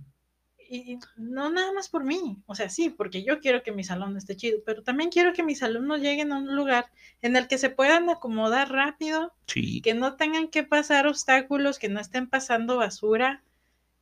Y, 0.72 0.92
y 0.92 0.98
no 1.16 1.50
nada 1.50 1.72
más 1.72 1.88
por 1.88 2.04
mí, 2.04 2.38
o 2.46 2.54
sea, 2.54 2.70
sí, 2.70 2.90
porque 2.90 3.24
yo 3.24 3.40
quiero 3.40 3.62
que 3.64 3.72
mi 3.72 3.82
salón 3.82 4.16
esté 4.16 4.36
chido, 4.36 4.58
pero 4.64 4.84
también 4.84 5.10
quiero 5.10 5.32
que 5.32 5.42
mis 5.42 5.64
alumnos 5.64 6.00
lleguen 6.00 6.32
a 6.32 6.38
un 6.38 6.54
lugar 6.54 6.86
en 7.22 7.34
el 7.34 7.48
que 7.48 7.58
se 7.58 7.70
puedan 7.70 8.08
acomodar 8.08 8.70
rápido, 8.70 9.32
Sí, 9.46 9.82
que 9.82 9.94
no 9.94 10.16
tengan 10.16 10.48
que 10.48 10.62
pasar 10.62 11.08
obstáculos, 11.08 11.80
que 11.80 11.88
no 11.88 11.98
estén 11.98 12.28
pasando 12.28 12.76
basura, 12.76 13.42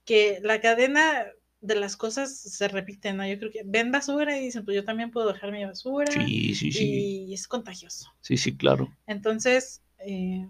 que 0.05 0.41
la 0.43 0.61
cadena 0.61 1.27
de 1.61 1.75
las 1.75 1.97
cosas 1.97 2.39
se 2.39 2.69
repite, 2.69 3.13
¿no? 3.15 3.27
Yo 3.27 3.39
creo 3.39 3.51
que 3.51 3.63
ven 3.65 3.91
basura 3.91 4.37
y 4.37 4.41
dicen, 4.41 4.65
pues 4.65 4.75
yo 4.77 4.85
también 4.85 5.11
puedo 5.11 5.33
dejar 5.33 5.53
mi 5.53 5.65
basura 5.65 6.11
sí, 6.13 6.55
sí, 6.55 6.71
sí. 6.71 7.25
y 7.29 7.35
es 7.35 7.49
contagioso. 7.49 8.13
Sí, 8.21 8.37
sí, 8.37 8.57
claro. 8.57 8.95
Entonces, 9.07 9.83
eh, 9.99 10.49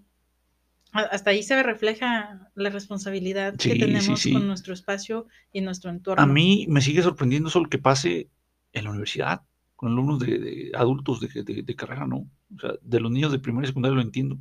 hasta 0.92 1.30
ahí 1.30 1.42
se 1.42 1.62
refleja 1.62 2.50
la 2.54 2.70
responsabilidad 2.70 3.54
Sí, 3.58 3.70
que 3.70 3.78
tenemos 3.78 4.20
sí. 4.20 4.32
con 4.32 4.46
nuestro 4.46 4.72
espacio 4.74 5.26
y 5.52 5.60
nuestro 5.60 5.90
entorno. 5.90 6.22
A 6.22 6.26
mí 6.26 6.66
me 6.68 6.80
sigue 6.80 7.02
sorprendiendo 7.02 7.48
eso 7.48 7.60
lo 7.60 7.68
que 7.68 7.78
pase 7.78 8.28
en 8.72 8.84
la 8.84 8.90
universidad, 8.90 9.42
con 9.76 9.92
alumnos 9.92 10.18
de, 10.18 10.38
de 10.38 10.72
adultos 10.74 11.20
de, 11.20 11.42
de- 11.42 11.62
de 11.62 11.76
carrera, 11.76 12.06
¿no? 12.06 12.26
O 12.56 12.60
sea, 12.60 12.72
de 12.80 13.00
los 13.00 13.10
niños 13.10 13.32
de 13.32 13.38
primaria 13.38 13.66
y 13.66 13.68
secundaria 13.68 13.94
lo 13.96 14.02
entiendo. 14.02 14.38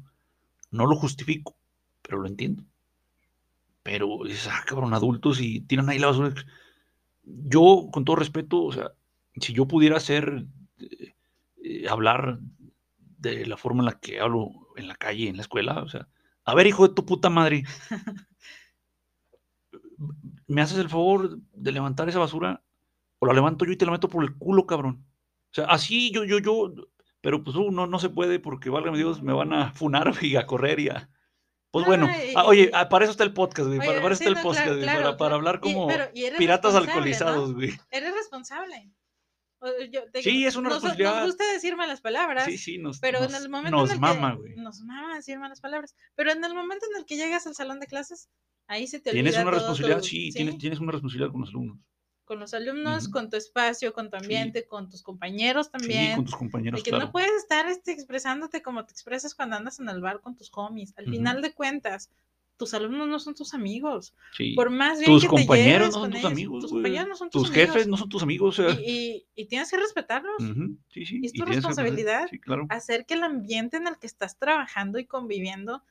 No 0.71 0.85
lo 0.85 0.95
justifico, 0.95 1.55
pero 2.01 2.17
lo 2.19 2.27
entiendo. 2.27 2.63
Pero 3.83 4.19
dices, 4.25 4.47
ah, 4.51 4.63
cabrón, 4.65 4.93
adultos 4.93 5.39
y 5.39 5.61
tiran 5.61 5.89
ahí 5.89 5.99
la 5.99 6.07
basura. 6.07 6.33
Yo, 7.23 7.89
con 7.91 8.05
todo 8.05 8.15
respeto, 8.17 8.63
o 8.63 8.71
sea, 8.71 8.91
si 9.39 9.53
yo 9.53 9.67
pudiera 9.67 9.97
hacer, 9.97 10.45
eh, 10.79 11.13
eh, 11.63 11.87
hablar 11.89 12.39
de 13.19 13.45
la 13.45 13.57
forma 13.57 13.81
en 13.81 13.85
la 13.85 13.99
que 13.99 14.19
hablo 14.19 14.51
en 14.75 14.87
la 14.87 14.95
calle, 14.95 15.27
en 15.29 15.37
la 15.37 15.41
escuela, 15.41 15.81
o 15.83 15.89
sea, 15.89 16.07
a 16.47 16.55
ver, 16.55 16.65
hijo 16.65 16.87
de 16.87 16.93
tu 16.95 17.05
puta 17.05 17.29
madre, 17.29 17.65
¿me 20.47 20.61
haces 20.61 20.77
el 20.77 20.89
favor 20.89 21.37
de 21.53 21.71
levantar 21.71 22.07
esa 22.09 22.19
basura? 22.19 22.63
O 23.19 23.25
la 23.25 23.33
levanto 23.33 23.65
yo 23.65 23.71
y 23.71 23.77
te 23.77 23.85
la 23.85 23.91
meto 23.91 24.07
por 24.07 24.23
el 24.23 24.35
culo, 24.37 24.65
cabrón. 24.65 25.05
O 25.51 25.53
sea, 25.53 25.65
así 25.65 26.11
yo, 26.11 26.23
yo, 26.23 26.39
yo, 26.39 26.73
pero 27.19 27.43
pues 27.43 27.55
uh, 27.57 27.69
no, 27.71 27.85
no 27.85 27.99
se 27.99 28.09
puede 28.09 28.39
porque, 28.39 28.69
válgame 28.69 28.97
Dios, 28.97 29.21
me 29.21 29.33
van 29.33 29.51
a 29.53 29.71
funar 29.73 30.13
y 30.21 30.35
a 30.37 30.45
correr 30.45 30.79
y 30.79 30.89
a... 30.89 31.09
Pues 31.69 31.83
No, 31.85 31.89
bueno, 31.89 32.07
y- 32.07 32.33
ah, 32.35 32.45
oye, 32.45 32.71
ah, 32.73 32.87
para 32.87 33.03
eso 33.03 33.11
está 33.11 33.25
el 33.25 33.33
podcast, 33.33 33.67
güey, 33.67 33.79
para, 33.79 33.91
Oye, 33.91 34.01
para 34.01 34.13
eso 34.13 34.23
sí, 34.23 34.29
está 34.29 34.39
el 34.39 34.43
podcast, 34.43 34.63
claro, 34.65 34.75
güey, 34.77 34.83
claro, 34.85 35.03
para, 35.03 35.17
para 35.17 35.35
hablar 35.35 35.59
Y- 35.63 35.73
como 35.73 35.87
pero- 35.87 36.05
y 36.13 36.23
eres 36.23 36.37
piratas 36.39 36.75
alcoholizados, 36.75 37.53
güey. 37.53 37.77
Eres 37.91 38.13
responsable. 38.13 38.89
Yo 39.91 40.09
te 40.11 40.21
Sí, 40.21 40.45
es 40.45 40.55
una 40.55 40.69
nos- 40.69 40.75
responsabilidad. 40.77 41.15
Nos 41.21 41.25
gusta 41.29 41.51
decir 41.51 41.75
malas 41.75 41.99
palabras, 42.01 42.45
Sí, 42.45 42.57
sí, 42.57 42.77
nos, 42.77 42.99
pero 42.99 43.19
nos, 43.21 43.29
en 43.33 43.41
el 43.43 43.49
momento 43.49 43.77
nos 43.77 43.89
en 43.89 43.95
el 43.95 43.99
mama, 44.01 44.33
güey. 44.35 44.55
nos 44.55 44.81
mama 44.81 45.15
decir 45.15 45.39
malas 45.39 45.59
palabras, 45.61 45.95
pero 46.15 46.31
en 46.31 46.43
el 46.43 46.53
momento 46.53 46.85
en 46.91 46.99
el 46.99 47.05
que 47.05 47.15
llegas 47.15 47.47
al 47.47 47.55
salón 47.55 47.79
de 47.79 47.87
clases, 47.87 48.29
ahí 48.67 48.85
se 48.85 48.99
te 48.99 49.11
Tienes 49.11 49.33
olvida 49.33 49.41
una 49.43 49.51
todo 49.51 49.59
responsabilidad, 49.59 50.01
sí, 50.03 50.31
Tienes, 50.31 50.57
tienes 50.59 50.79
una 50.79 50.91
responsabilidad 50.91 51.31
con 51.31 51.41
los 51.41 51.49
alumnos. 51.49 51.79
con 52.25 52.39
los 52.39 52.53
alumnos, 52.53 53.07
con 53.07 53.29
tu 53.29 53.37
espacio, 53.37 53.93
con 53.93 54.09
tu 54.09 54.17
ambiente, 54.17 54.67
con 54.67 54.89
tus 54.89 55.01
compañeros 55.01 55.71
también. 55.71 56.09
Sí, 56.09 56.15
con 56.15 56.25
tus 56.25 56.35
compañeros, 56.35 56.79
de 56.79 56.83
que 56.83 56.89
claro. 56.91 57.05
no 57.05 57.11
puedes 57.13 57.31
estar 57.31 57.67
este, 57.67 57.93
expresándote 57.93 58.61
como 58.61 58.85
te 58.85 58.91
expresas 58.91 59.33
cuando 59.33 59.55
andas 59.55 59.79
en 59.79 59.87
el 59.87 60.01
bar 60.01 60.19
con 60.21 60.35
tus 60.35 60.51
homies. 60.53 60.93
Al 60.97 61.05
final 61.05 61.41
de 61.41 61.53
cuentas, 61.53 62.11
tus 62.57 62.73
alumnos 62.73 63.07
no 63.07 63.19
son 63.19 63.35
tus 63.35 63.53
amigos. 63.53 64.13
Sí. 64.35 64.53
Por 64.55 64.69
más 64.71 64.99
bien 64.99 65.11
Tus 65.11 65.21
que 65.23 65.27
compañeros 65.29 65.87
no 65.89 66.01
son 66.01 66.09
tus 66.11 66.19
ellos, 66.19 66.31
amigos, 66.31 66.61
tus 66.63 66.71
compañeros 66.71 67.07
no 67.07 67.15
son 67.15 67.29
tus, 67.29 67.43
Tus 67.43 67.51
jefes 67.51 67.87
no 67.87 67.97
son 67.97 68.09
tus 68.09 68.23
amigos, 68.23 68.59
o 68.59 68.63
sea. 68.69 68.79
Y, 68.81 68.89
y- 69.35 69.41
y 69.43 69.45
tienes 69.45 69.69
que 69.71 69.77
respetarlos. 69.77 70.35
Sí, 70.89 71.05
sí. 71.05 71.19
y 71.21 71.25
es 71.27 71.33
tu 71.33 71.45
responsabilidad 71.45 72.27
claro. 72.41 72.65
Hacer 72.69 73.05
que 73.05 73.13
el 73.13 73.23
ambiente 73.23 73.77
en 73.77 73.87
el 73.87 73.97
que 73.99 74.07
estás 74.07 74.37
trabajando 74.37 74.97
y 74.99 75.05
conviviendo 75.05 75.83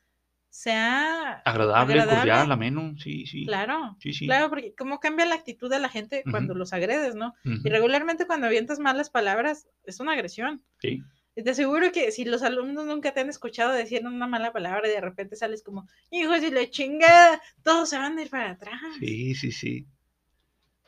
sea 0.49 1.41
Agradable, 1.45 1.93
agradable. 1.93 2.15
cordial, 2.31 2.51
ameno, 2.51 2.95
sí, 2.97 3.25
sí. 3.27 3.45
claro. 3.45 3.95
Sí, 3.99 4.13
sí. 4.13 4.25
Claro, 4.25 4.49
porque 4.49 4.73
cómo 4.77 4.99
cambia 4.99 5.25
la 5.25 5.35
actitud 5.35 5.69
de 5.69 5.79
la 5.79 5.89
gente 5.89 6.23
cuando 6.31 6.53
los 6.55 6.73
agredes, 6.73 7.15
¿no? 7.15 7.35
Y 7.43 7.69
regularmente 7.69 8.25
cuando 8.25 8.47
avientas 8.47 8.79
malas 8.79 9.09
palabras 9.09 9.67
es 9.83 9.99
una 9.99 10.13
agresión. 10.13 10.61
sí. 10.81 11.01
Te 11.43 11.51
aseguro 11.51 11.91
que 11.91 12.11
si 12.11 12.25
los 12.25 12.41
alumnos 12.41 12.85
nunca 12.85 13.13
te 13.13 13.19
han 13.19 13.29
escuchado 13.29 13.71
decir 13.71 14.05
una 14.05 14.25
mala 14.27 14.51
palabra 14.51 14.87
y 14.87 14.91
de 14.91 15.01
repente 15.01 15.35
sales 15.35 15.61
como, 15.61 15.87
hijos 16.09 16.41
y 16.41 16.49
la 16.49 16.67
chingada, 16.69 17.41
todos 17.63 17.89
se 17.89 17.97
van 17.97 18.17
a 18.17 18.23
ir 18.23 18.29
para 18.29 18.51
atrás. 18.51 18.81
Sí, 18.99 19.35
sí, 19.35 19.51
sí. 19.51 19.85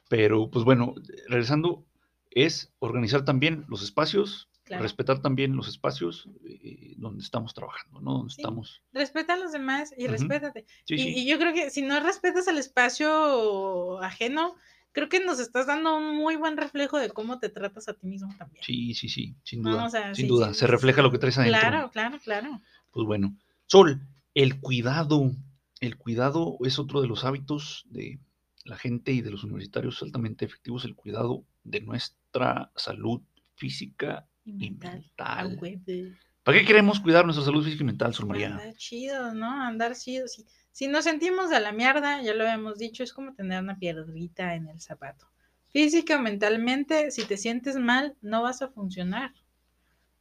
Pero, 0.09 0.49
pues 0.49 0.65
bueno, 0.65 0.95
regresando, 1.27 1.85
es 2.31 2.73
organizar 2.79 3.25
también 3.25 3.65
los 3.69 3.83
espacios, 3.83 4.47
Claro. 4.63 4.83
respetar 4.83 5.19
también 5.19 5.55
los 5.55 5.67
espacios 5.67 6.29
eh, 6.45 6.93
donde 6.97 7.23
estamos 7.23 7.55
trabajando, 7.55 8.01
¿no? 8.01 8.13
Donde 8.19 8.33
Sí. 8.33 8.41
estamos. 8.41 8.83
Respeta 8.91 9.33
a 9.33 9.37
los 9.37 9.51
demás 9.51 9.93
y 9.97 10.03
Ujú. 10.03 10.11
respétate. 10.11 10.65
Sí, 10.85 10.93
y, 10.95 11.01
sí. 11.01 11.13
y 11.17 11.25
yo 11.27 11.39
creo 11.39 11.53
que 11.53 11.71
si 11.71 11.81
no 11.81 11.99
respetas 11.99 12.47
el 12.47 12.59
espacio 12.59 13.99
ajeno, 13.99 14.55
creo 14.91 15.09
que 15.09 15.23
nos 15.23 15.39
estás 15.39 15.67
dando 15.67 15.97
un 15.97 16.15
muy 16.15 16.35
buen 16.35 16.57
reflejo 16.57 16.97
de 16.97 17.09
cómo 17.09 17.39
te 17.39 17.49
tratas 17.49 17.87
a 17.87 17.93
ti 17.93 18.07
mismo 18.07 18.33
también. 18.37 18.63
Sí, 18.63 18.93
sí, 18.93 19.09
sí, 19.09 19.35
sin 19.43 19.61
No, 19.61 19.71
duda. 19.71 19.85
o 19.85 19.89
sea, 19.89 20.15
sin 20.15 20.25
sí, 20.25 20.27
duda. 20.27 20.47
sí, 20.49 20.59
Se 20.59 20.65
sí, 20.65 20.71
refleja 20.71 20.97
sí. 20.97 21.03
lo 21.03 21.11
que 21.11 21.17
traes 21.19 21.37
adentro. 21.37 21.59
Claro, 21.59 21.91
claro, 21.91 22.19
claro. 22.23 22.61
Pues 22.91 23.05
bueno. 23.05 23.35
Sol, 23.67 24.01
el 24.33 24.59
cuidado. 24.59 25.31
El 25.79 25.97
cuidado 25.97 26.57
es 26.65 26.77
otro 26.79 27.01
de 27.01 27.07
los 27.07 27.23
hábitos 27.23 27.85
de 27.89 28.19
la 28.65 28.75
gente 28.75 29.13
y 29.13 29.21
de 29.21 29.31
los 29.31 29.43
universitarios 29.45 30.01
altamente 30.03 30.43
efectivos, 30.45 30.83
el 30.85 30.95
cuidado 30.95 31.45
de 31.63 31.81
nuestra 31.81 32.71
salud 32.75 33.21
física 33.55 34.27
Y 34.43 34.65
y 34.65 34.71
mental. 34.71 35.05
A 35.17 35.43
mental. 35.47 36.17
¿Para 36.43 36.59
qué 36.59 36.65
queremos 36.65 36.99
cuidar 36.99 37.25
nuestra 37.25 37.45
salud 37.45 37.63
física 37.63 37.83
y 37.83 37.85
mental, 37.85 38.13
Sol 38.13 38.25
María? 38.27 38.47
Andar 38.47 38.73
chido, 38.75 39.33
¿no? 39.33 39.49
Andar 39.61 39.95
chido. 39.95 40.27
Si, 40.27 40.45
si 40.79 40.87
nos 40.87 41.03
sentimos 41.03 41.49
de 41.49 41.59
la 41.59 41.73
mierda, 41.73 42.21
ya 42.21 42.33
lo 42.33 42.45
habíamos 42.45 42.77
dicho, 42.77 43.03
es 43.03 43.11
como 43.11 43.33
tener 43.33 43.61
una 43.61 43.77
piedrita 43.77 44.55
en 44.55 44.69
el 44.69 44.79
zapato. 44.79 45.27
Física 45.73 46.15
o 46.15 46.21
mentalmente, 46.21 47.11
si 47.11 47.25
te 47.25 47.35
sientes 47.35 47.75
mal, 47.75 48.15
no 48.21 48.43
vas 48.43 48.61
a 48.61 48.69
funcionar. 48.69 49.33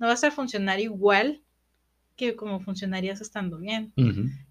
No 0.01 0.09
vas 0.09 0.25
a 0.25 0.33
funcionar 0.33 0.81
igual 0.81 1.45
que 2.17 2.35
como 2.35 2.59
funcionarías 2.59 3.21
estando 3.21 3.59
bien. 3.59 3.93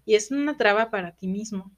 Y 0.06 0.14
es 0.14 0.30
una 0.30 0.56
traba 0.56 0.88
para 0.90 1.14
ti 1.14 1.26
mismo. 1.26 1.70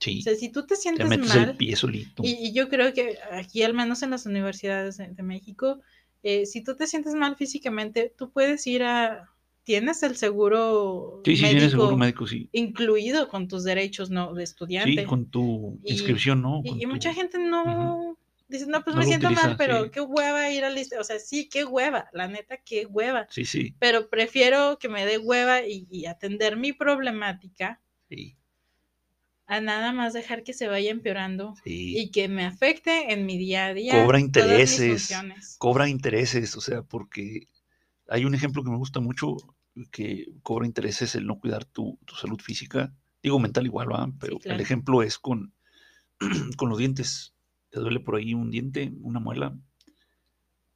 Sí. 0.00 0.20
O 0.20 0.22
sea, 0.22 0.34
si 0.34 0.48
tú 0.48 0.62
te 0.62 0.76
Te 0.76 0.80
sientes 0.80 1.06
metes 1.06 1.34
el 1.34 1.46
mal, 1.48 1.56
pie 1.58 1.76
solito. 1.76 2.22
y, 2.24 2.30
y 2.30 2.54
yo 2.54 2.70
creo 2.70 2.94
que 2.94 3.18
aquí, 3.30 3.62
al 3.62 3.74
menos 3.74 4.02
en 4.02 4.08
las 4.08 4.24
universidades 4.24 4.96
de, 4.96 5.08
de 5.08 5.22
México, 5.22 5.82
eh, 6.22 6.46
si 6.46 6.64
tú 6.64 6.76
te 6.76 6.86
sientes 6.86 7.12
mal 7.12 7.36
físicamente, 7.36 8.10
tú 8.16 8.30
puedes 8.30 8.66
ir 8.66 8.84
a... 8.84 9.30
Tienes 9.68 10.02
el 10.02 10.16
seguro 10.16 11.20
Sí, 11.26 11.36
sí, 11.36 11.42
médico 11.42 11.56
tienes 11.58 11.70
seguro 11.72 11.96
médico, 11.98 12.26
sí. 12.26 12.48
incluido 12.52 13.28
con 13.28 13.48
tus 13.48 13.64
derechos 13.64 14.08
¿no? 14.08 14.32
de 14.32 14.42
estudiante. 14.42 15.02
Sí, 15.02 15.04
con 15.06 15.26
tu 15.26 15.78
Y- 15.84 15.92
inscripción, 15.92 16.40
¿no? 16.40 16.62
y, 16.64 16.68
Con 16.70 16.78
y 16.80 16.84
tu- 16.84 16.88
mucha 16.88 17.12
gente 17.12 17.36
no... 17.38 18.16
Dice, 18.48 18.64
no, 18.66 18.82
pues 18.82 18.96
No 18.96 19.00
me 19.02 19.06
siento 19.06 19.26
utiliza, 19.26 19.48
mal, 19.48 19.56
pero 19.58 19.84
sí. 19.84 19.90
qué 19.90 20.00
hueva 20.00 20.50
ir 20.50 20.64
a 20.64 20.70
lista. 20.70 20.98
O 20.98 21.04
sea, 21.04 21.18
sí, 21.18 21.50
qué 21.50 21.66
hueva, 21.66 22.08
la 22.14 22.28
neta, 22.28 22.56
qué 22.56 22.86
hueva. 22.86 23.26
Sí, 23.28 23.44
sí, 23.44 23.74
Pero 23.78 24.08
prefiero 24.08 24.78
que 24.78 24.88
me 24.88 25.04
dé 25.04 25.18
hueva 25.18 25.66
y, 25.66 25.86
y 25.90 26.06
atender 26.06 26.56
mi 26.56 26.72
problemática 26.72 27.78
sí, 28.08 28.36
a 29.46 29.60
nada 29.60 29.92
más 29.92 30.14
dejar 30.14 30.44
que 30.44 30.54
se 30.54 30.66
vaya 30.66 30.90
empeorando 30.90 31.56
sí. 31.62 31.92
y 31.98 32.10
que 32.10 32.28
me 32.28 32.46
afecte 32.46 33.12
en 33.12 33.26
mi 33.26 33.36
día 33.36 33.66
a 33.66 33.74
día. 33.74 33.92
Cobra 34.02 34.18
todas 34.32 34.48
mis 34.48 34.78
intereses. 34.80 35.56
Cobra 35.58 35.88
intereses, 35.90 36.56
o 36.56 36.62
sea, 36.62 36.80
porque 36.80 37.48
hay 38.08 38.24
un 38.24 38.34
ejemplo 38.34 38.64
que 38.64 38.70
me 38.70 38.78
gusta 38.78 39.00
mucho 39.00 39.36
que 39.90 40.32
cobra 40.42 40.66
intereses 40.66 41.14
el 41.14 41.26
no 41.26 41.38
cuidar 41.38 41.64
tu, 41.64 41.98
tu 42.04 42.14
salud 42.14 42.40
física. 42.40 42.94
Digo 43.22 43.38
mental 43.38 43.66
igual, 43.66 43.92
¿va? 43.92 44.10
Pero 44.20 44.38
claro. 44.38 44.56
el 44.56 44.60
ejemplo 44.60 45.02
es 45.02 45.18
con, 45.18 45.52
con 46.56 46.68
los 46.68 46.78
dientes. 46.78 47.34
Te 47.70 47.80
duele 47.80 48.00
por 48.00 48.16
ahí 48.16 48.34
un 48.34 48.50
diente, 48.50 48.92
una 49.00 49.20
muela, 49.20 49.56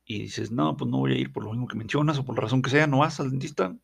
y 0.04 0.20
dices, 0.20 0.50
no, 0.50 0.76
pues 0.76 0.90
no 0.90 0.98
voy 0.98 1.12
a 1.12 1.18
ir 1.18 1.32
por 1.32 1.44
lo 1.44 1.50
mismo 1.50 1.68
que 1.68 1.76
mencionas 1.76 2.18
o 2.18 2.24
por 2.24 2.34
la 2.34 2.42
razón 2.42 2.62
que 2.62 2.70
sea, 2.70 2.86
no 2.86 2.98
vas 2.98 3.20
al 3.20 3.30
dentista. 3.30 3.76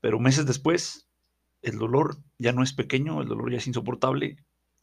Pero 0.00 0.20
meses 0.20 0.46
después, 0.46 1.08
el 1.62 1.78
dolor 1.78 2.18
ya 2.38 2.52
no 2.52 2.62
es 2.62 2.72
pequeño, 2.72 3.22
el 3.22 3.28
dolor 3.28 3.50
ya 3.50 3.58
es 3.58 3.66
insoportable 3.66 4.36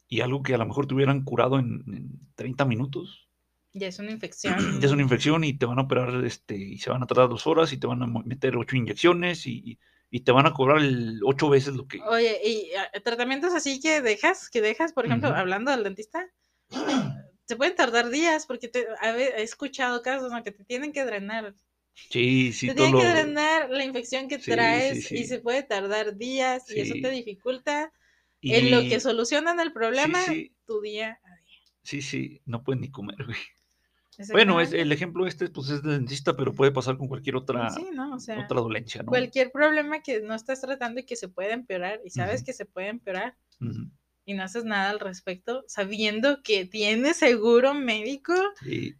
y 0.08 0.20
algo 0.20 0.42
que 0.42 0.54
a 0.54 0.58
lo 0.58 0.66
mejor 0.66 0.86
te 0.86 0.94
hubieran 0.94 1.22
curado 1.22 1.58
en, 1.58 1.84
en 1.86 2.20
30 2.34 2.64
minutos, 2.66 3.28
Ya 3.74 3.88
es 3.88 3.98
una 3.98 4.12
infección. 4.12 4.56
ya 4.80 4.86
es 4.86 4.92
una 4.92 5.02
infección 5.02 5.44
y 5.44 5.52
te 5.58 5.66
van 5.66 5.78
a 5.78 5.82
operar 5.82 6.24
este, 6.24 6.56
y 6.56 6.78
se 6.78 6.90
van 6.90 7.02
a 7.02 7.06
tardar 7.06 7.28
dos 7.28 7.46
horas 7.46 7.72
y 7.72 7.78
te 7.78 7.86
van 7.86 8.02
a 8.02 8.06
meter 8.06 8.56
ocho 8.56 8.76
inyecciones 8.76 9.46
y, 9.46 9.78
y 10.10 10.20
te 10.20 10.32
van 10.32 10.46
a 10.46 10.52
cobrar 10.52 10.78
el 10.78 11.20
ocho 11.24 11.48
veces 11.48 11.74
lo 11.74 11.86
que... 11.86 12.00
Oye, 12.00 12.40
y 12.44 12.70
ah, 12.76 13.00
tratamientos 13.02 13.52
así 13.52 13.80
que 13.80 14.00
dejas, 14.00 14.48
que 14.48 14.60
dejas, 14.60 14.92
por 14.92 15.06
ejemplo, 15.06 15.28
hablando 15.30 15.70
del 15.70 15.82
dentista, 15.82 16.26
se 17.46 17.56
pueden 17.56 17.74
tardar 17.74 18.10
días 18.10 18.46
porque 18.46 18.68
te, 18.68 18.86
a 19.00 19.16
he 19.18 19.42
escuchado 19.42 20.02
casos 20.02 20.30
¿no? 20.30 20.42
que 20.42 20.52
te 20.52 20.64
tienen 20.64 20.92
que 20.92 21.04
drenar 21.04 21.54
Sí, 21.94 22.52
sí, 22.52 22.68
Te 22.68 22.74
todo 22.74 22.86
tienen 22.86 23.00
que 23.00 23.22
drenar 23.22 23.70
la 23.70 23.84
infección 23.84 24.28
que 24.28 24.38
Sí, 24.40 24.50
traes 24.50 24.96
sí, 24.96 25.02
sí. 25.02 25.16
y 25.16 25.24
se 25.24 25.38
puede 25.38 25.62
tardar 25.62 26.16
días 26.16 26.68
y 26.70 26.80
eso 26.80 26.94
te 27.00 27.10
dificulta 27.10 27.92
en 28.42 28.70
lo 28.70 28.82
que 28.82 29.00
solucionan 29.00 29.60
el 29.60 29.72
problema 29.72 30.24
tu 30.66 30.80
día 30.80 31.20
a 31.22 31.36
día. 31.36 31.58
sí, 31.82 32.02
sí, 32.02 32.40
no 32.46 32.62
pueden 32.62 32.80
ni 32.82 32.90
comer, 32.90 33.24
güey. 33.24 33.38
Bueno, 34.30 34.60
es, 34.60 34.72
el 34.72 34.92
ejemplo 34.92 35.26
este, 35.26 35.48
pues 35.48 35.70
es 35.70 35.82
de 35.82 35.92
dentista, 35.92 36.36
pero 36.36 36.52
puede 36.52 36.72
pasar 36.72 36.96
con 36.96 37.08
cualquier 37.08 37.36
otra, 37.36 37.70
Sí, 37.70 37.86
¿no? 37.92 38.14
O 38.14 38.20
sea, 38.20 38.40
otra 38.40 38.60
dolencia, 38.60 39.02
¿no? 39.02 39.08
cualquier 39.08 39.50
problema 39.50 40.02
que 40.02 40.20
no 40.20 40.34
estás 40.34 40.60
tratando 40.60 41.00
y 41.00 41.04
que 41.04 41.16
se 41.16 41.28
puede 41.28 41.52
empeorar 41.52 42.00
y 42.04 42.10
sabes 42.10 42.42
que 42.42 42.52
se 42.52 42.66
puede 42.66 42.88
empeorar 42.88 43.36
y 44.26 44.34
no 44.34 44.42
haces 44.42 44.64
nada 44.64 44.90
al 44.90 45.00
respecto, 45.00 45.64
sabiendo 45.66 46.42
que 46.42 46.64
tienes 46.64 47.18
seguro 47.18 47.74
médico 47.74 48.34
Sí, 48.62 48.94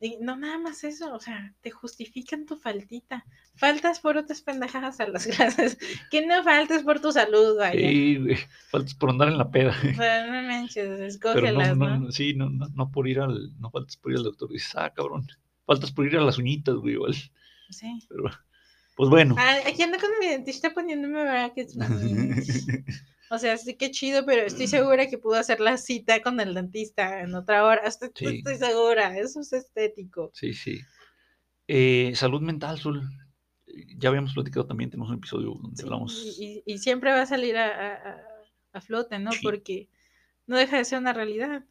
y 0.00 0.16
no 0.20 0.36
nada 0.36 0.58
más 0.58 0.84
eso, 0.84 1.12
o 1.12 1.18
sea, 1.18 1.54
te 1.60 1.70
justifican 1.70 2.46
tu 2.46 2.56
faltita. 2.56 3.24
Faltas 3.56 3.98
por 3.98 4.16
otras 4.16 4.42
pendejadas 4.42 5.00
a 5.00 5.08
las 5.08 5.26
clases. 5.36 5.78
Que 6.10 6.24
no 6.24 6.44
faltes 6.44 6.82
por 6.84 7.00
tu 7.00 7.10
salud, 7.10 7.56
vaya. 7.58 7.80
sí, 7.80 8.16
güey, 8.16 8.36
faltas 8.70 8.94
por 8.94 9.10
andar 9.10 9.28
en 9.28 9.38
la 9.38 9.50
peda. 9.50 9.74
O 9.90 9.94
sea, 9.94 10.26
no 10.26 10.48
manches, 10.48 10.88
Pero 10.88 11.04
escógelas, 11.06 11.76
no, 11.76 11.88
¿no? 11.88 11.98
no, 11.98 12.12
sí, 12.12 12.34
no, 12.34 12.48
no, 12.48 12.68
no 12.68 12.90
por 12.92 13.08
ir 13.08 13.20
al, 13.20 13.58
no 13.58 13.70
faltas 13.70 13.96
por 13.96 14.12
ir 14.12 14.18
al 14.18 14.24
doctor. 14.24 14.50
Dices, 14.50 14.74
ah, 14.76 14.92
cabrón, 14.94 15.26
faltas 15.66 15.90
por 15.90 16.06
ir 16.06 16.16
a 16.16 16.22
las 16.22 16.38
uñitas, 16.38 16.76
güey, 16.76 16.94
igual. 16.94 17.14
Sí. 17.70 17.98
Pero, 18.08 18.30
pues 18.96 19.10
bueno. 19.10 19.34
Ah, 19.36 19.56
aquí 19.66 19.82
ando 19.82 19.98
con 19.98 20.10
mi 20.20 20.28
dentista 20.28 20.72
poniéndome 20.72 21.22
brackets, 21.22 21.76
mami. 21.76 22.34
O 23.30 23.38
sea, 23.38 23.56
sí 23.58 23.74
que 23.76 23.90
chido, 23.90 24.24
pero 24.24 24.42
estoy 24.42 24.66
segura 24.66 25.06
que 25.08 25.18
pudo 25.18 25.34
hacer 25.34 25.60
la 25.60 25.76
cita 25.76 26.22
con 26.22 26.40
el 26.40 26.54
dentista 26.54 27.20
en 27.20 27.34
otra 27.34 27.64
hora. 27.64 27.82
Estoy, 27.86 28.10
Sí. 28.14 28.26
estoy 28.38 28.56
segura, 28.56 29.16
eso 29.18 29.40
es 29.40 29.52
estético. 29.52 30.30
Sí, 30.34 30.54
sí. 30.54 30.80
Eh, 31.66 32.12
salud 32.14 32.40
mental, 32.40 32.78
Sol. 32.78 33.02
Ya 33.98 34.08
habíamos 34.08 34.32
platicado 34.34 34.66
también, 34.66 34.90
tenemos 34.90 35.10
un 35.10 35.16
episodio 35.16 35.50
donde 35.60 35.76
Sí, 35.76 35.82
hablamos. 35.84 36.36
y, 36.38 36.62
y- 36.64 36.78
siempre 36.78 37.10
va 37.12 37.22
a 37.22 37.26
salir 37.26 37.56
a, 37.58 37.94
a- 38.72 38.80
flote, 38.80 39.18
¿no? 39.18 39.32
Sí. 39.32 39.40
Porque 39.42 39.88
no 40.46 40.56
deja 40.56 40.78
de 40.78 40.84
ser 40.84 40.98
una 41.00 41.12
realidad. 41.12 41.64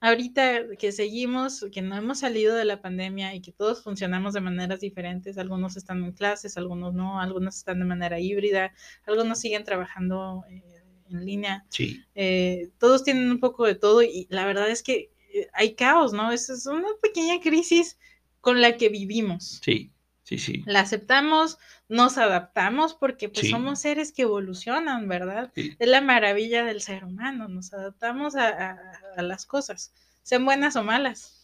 Ahorita 0.00 0.62
que 0.76 0.90
seguimos, 0.90 1.64
que 1.72 1.80
no 1.82 1.96
hemos 1.96 2.18
salido 2.18 2.56
de 2.56 2.64
la 2.64 2.82
pandemia 2.82 3.32
y 3.36 3.40
que 3.40 3.52
todos 3.52 3.84
funcionamos 3.84 4.34
de 4.34 4.40
maneras 4.40 4.80
diferentes, 4.80 5.38
algunos 5.38 5.76
están 5.76 6.02
en 6.02 6.10
clases, 6.12 6.56
algunos 6.56 6.92
no, 6.94 7.20
algunos 7.20 7.56
están 7.56 7.78
de 7.78 7.84
manera 7.84 8.18
híbrida, 8.18 8.74
algunos 9.06 9.38
siguen 9.38 9.62
trabajando 9.62 10.42
eh, 10.50 10.64
en 11.10 11.24
línea, 11.24 11.64
Sí, 11.70 12.02
eh, 12.14 12.70
todos 12.78 13.04
tienen 13.04 13.30
un 13.30 13.40
poco 13.40 13.66
de 13.66 13.74
todo 13.74 14.02
y 14.02 14.26
la 14.30 14.44
verdad 14.46 14.70
es 14.70 14.82
que 14.82 15.10
eh, 15.34 15.48
hay 15.54 15.74
caos, 15.74 16.12
¿no? 16.12 16.32
Es, 16.32 16.50
es 16.50 16.66
una 16.66 16.88
pequeña 17.00 17.40
crisis 17.40 17.98
con 18.40 18.60
la 18.60 18.76
que 18.76 18.88
vivimos. 18.88 19.60
sí, 19.64 19.90
sí, 20.24 20.38
sí. 20.38 20.62
La 20.66 20.80
aceptamos, 20.80 21.58
nos 21.88 22.18
adaptamos 22.18 22.94
porque 22.94 23.28
pues 23.28 23.46
Sí. 23.46 23.50
somos 23.50 23.80
seres 23.80 24.12
que 24.12 24.22
evolucionan, 24.22 25.08
¿verdad? 25.08 25.52
sí. 25.54 25.74
Es 25.78 25.88
la 25.88 26.00
maravilla 26.00 26.64
del 26.64 26.80
ser 26.82 27.04
humano, 27.04 27.48
nos 27.48 27.72
adaptamos 27.72 28.34
a, 28.36 28.48
a- 28.48 28.78
a 29.16 29.22
las 29.22 29.46
cosas, 29.46 29.92
sean 30.22 30.44
buenas 30.44 30.76
o 30.76 30.82
malas. 30.84 31.38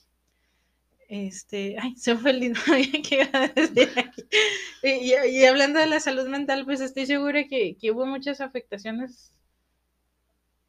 Este, 1.09 1.77
ay, 1.81 1.97
se 1.97 2.17
fue 2.17 2.33
el 2.33 2.41
lindo 2.41 2.61
que 3.09 3.15
iba 3.23 3.39
a 3.39 3.49
decir 3.49 3.89
aquí. 3.97 4.25
Y, 4.83 4.91
y- 5.15 5.41
y 5.41 5.45
hablando 5.47 5.81
de 5.81 5.87
la 5.87 6.01
salud 6.01 6.29
mental, 6.29 6.65
pues 6.67 6.81
estoy 6.81 7.07
segura 7.07 7.47
que, 7.49 7.77
que 7.81 7.91
hubo 7.91 8.05
muchas 8.07 8.41
afectaciones 8.43 9.33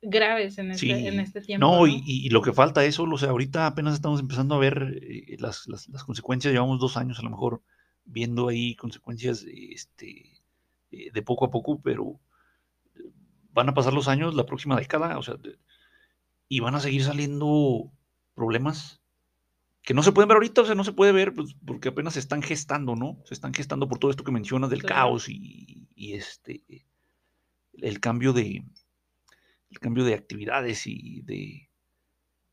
graves 0.02 0.58
en 0.58 0.72
este, 0.72 0.86
Sí. 0.86 0.91
en 1.08 1.20
este 1.20 1.41
tiempo. 1.41 1.66
No, 1.66 1.80
¿no? 1.80 1.88
y, 1.88 2.30
lo 2.30 2.41
que 2.41 2.54
falta 2.54 2.84
es 2.86 2.95
solo, 2.95 3.16
o 3.16 3.18
sea, 3.18 3.30
ahorita 3.30 3.68
apenas 3.68 3.93
estamos 3.95 4.20
empezando 4.20 4.56
a 4.56 4.60
ver 4.60 5.00
eh, 5.02 5.36
las, 5.39 5.68
las- 5.68 5.89
las 5.89 6.04
consecuencias, 6.04 6.54
llevamos 6.54 6.80
dos 6.80 6.95
años 6.97 7.20
a 7.20 7.24
lo 7.24 7.30
mejor 7.30 7.62
viendo 8.06 8.47
ahí 8.47 8.76
consecuencias 8.76 9.45
este, 9.47 10.41
eh, 10.91 11.12
de 11.12 11.22
poco 11.22 11.45
a 11.45 11.52
poco, 11.52 11.82
pero 11.82 12.20
eh, 12.95 13.02
van 13.54 13.70
a 13.70 13.74
pasar 13.74 13.93
los 13.93 14.08
años, 14.08 14.34
la 14.36 14.45
próxima 14.45 14.78
década, 14.78 15.18
o 15.18 15.22
sea, 15.24 15.36
y 16.47 16.60
van 16.62 16.76
a 16.76 16.80
seguir 16.80 17.04
saliendo 17.04 17.91
problemas 18.36 19.02
que 19.84 19.93
no 19.93 20.02
se 20.04 20.12
pueden 20.12 20.28
ver 20.30 20.36
ahorita, 20.36 20.62
o 20.62 20.66
sea, 20.66 20.76
no 20.76 20.84
se 20.84 20.93
puede 20.93 21.12
ver 21.12 21.34
pues, 21.34 21.56
porque 21.66 21.89
apenas 21.89 22.14
se 22.14 22.20
están 22.20 22.41
gestando, 22.41 22.95
¿no? 22.95 23.20
Se 23.26 23.34
están 23.34 23.54
gestando 23.54 23.88
por 23.88 23.97
todo 24.00 24.12
esto 24.12 24.24
que 24.24 24.32
mencionas 24.32 24.70
del 24.70 24.82
Claro. 24.82 24.95
caos 24.95 25.30
y, 25.30 25.88
y 25.95 26.14
este, 26.14 26.64
el 27.74 28.00
cambio 28.00 28.34
de, 28.34 28.64
el 29.70 29.80
cambio 29.80 30.03
de 30.05 30.15
actividades 30.15 30.88
y 30.88 31.22
de 31.22 31.70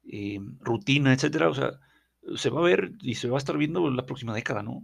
eh, 0.05 0.39
rutina, 0.61 1.13
etcétera, 1.13 1.49
o 1.49 1.55
sea, 1.55 1.73
se 2.37 2.51
va 2.51 2.61
a 2.61 2.65
ver 2.65 2.93
y 3.01 3.15
se 3.15 3.29
va 3.29 3.37
a 3.37 3.39
estar 3.39 3.57
viendo 3.57 3.91
la 3.91 4.07
próxima 4.07 4.35
década, 4.35 4.63
¿no? 4.63 4.83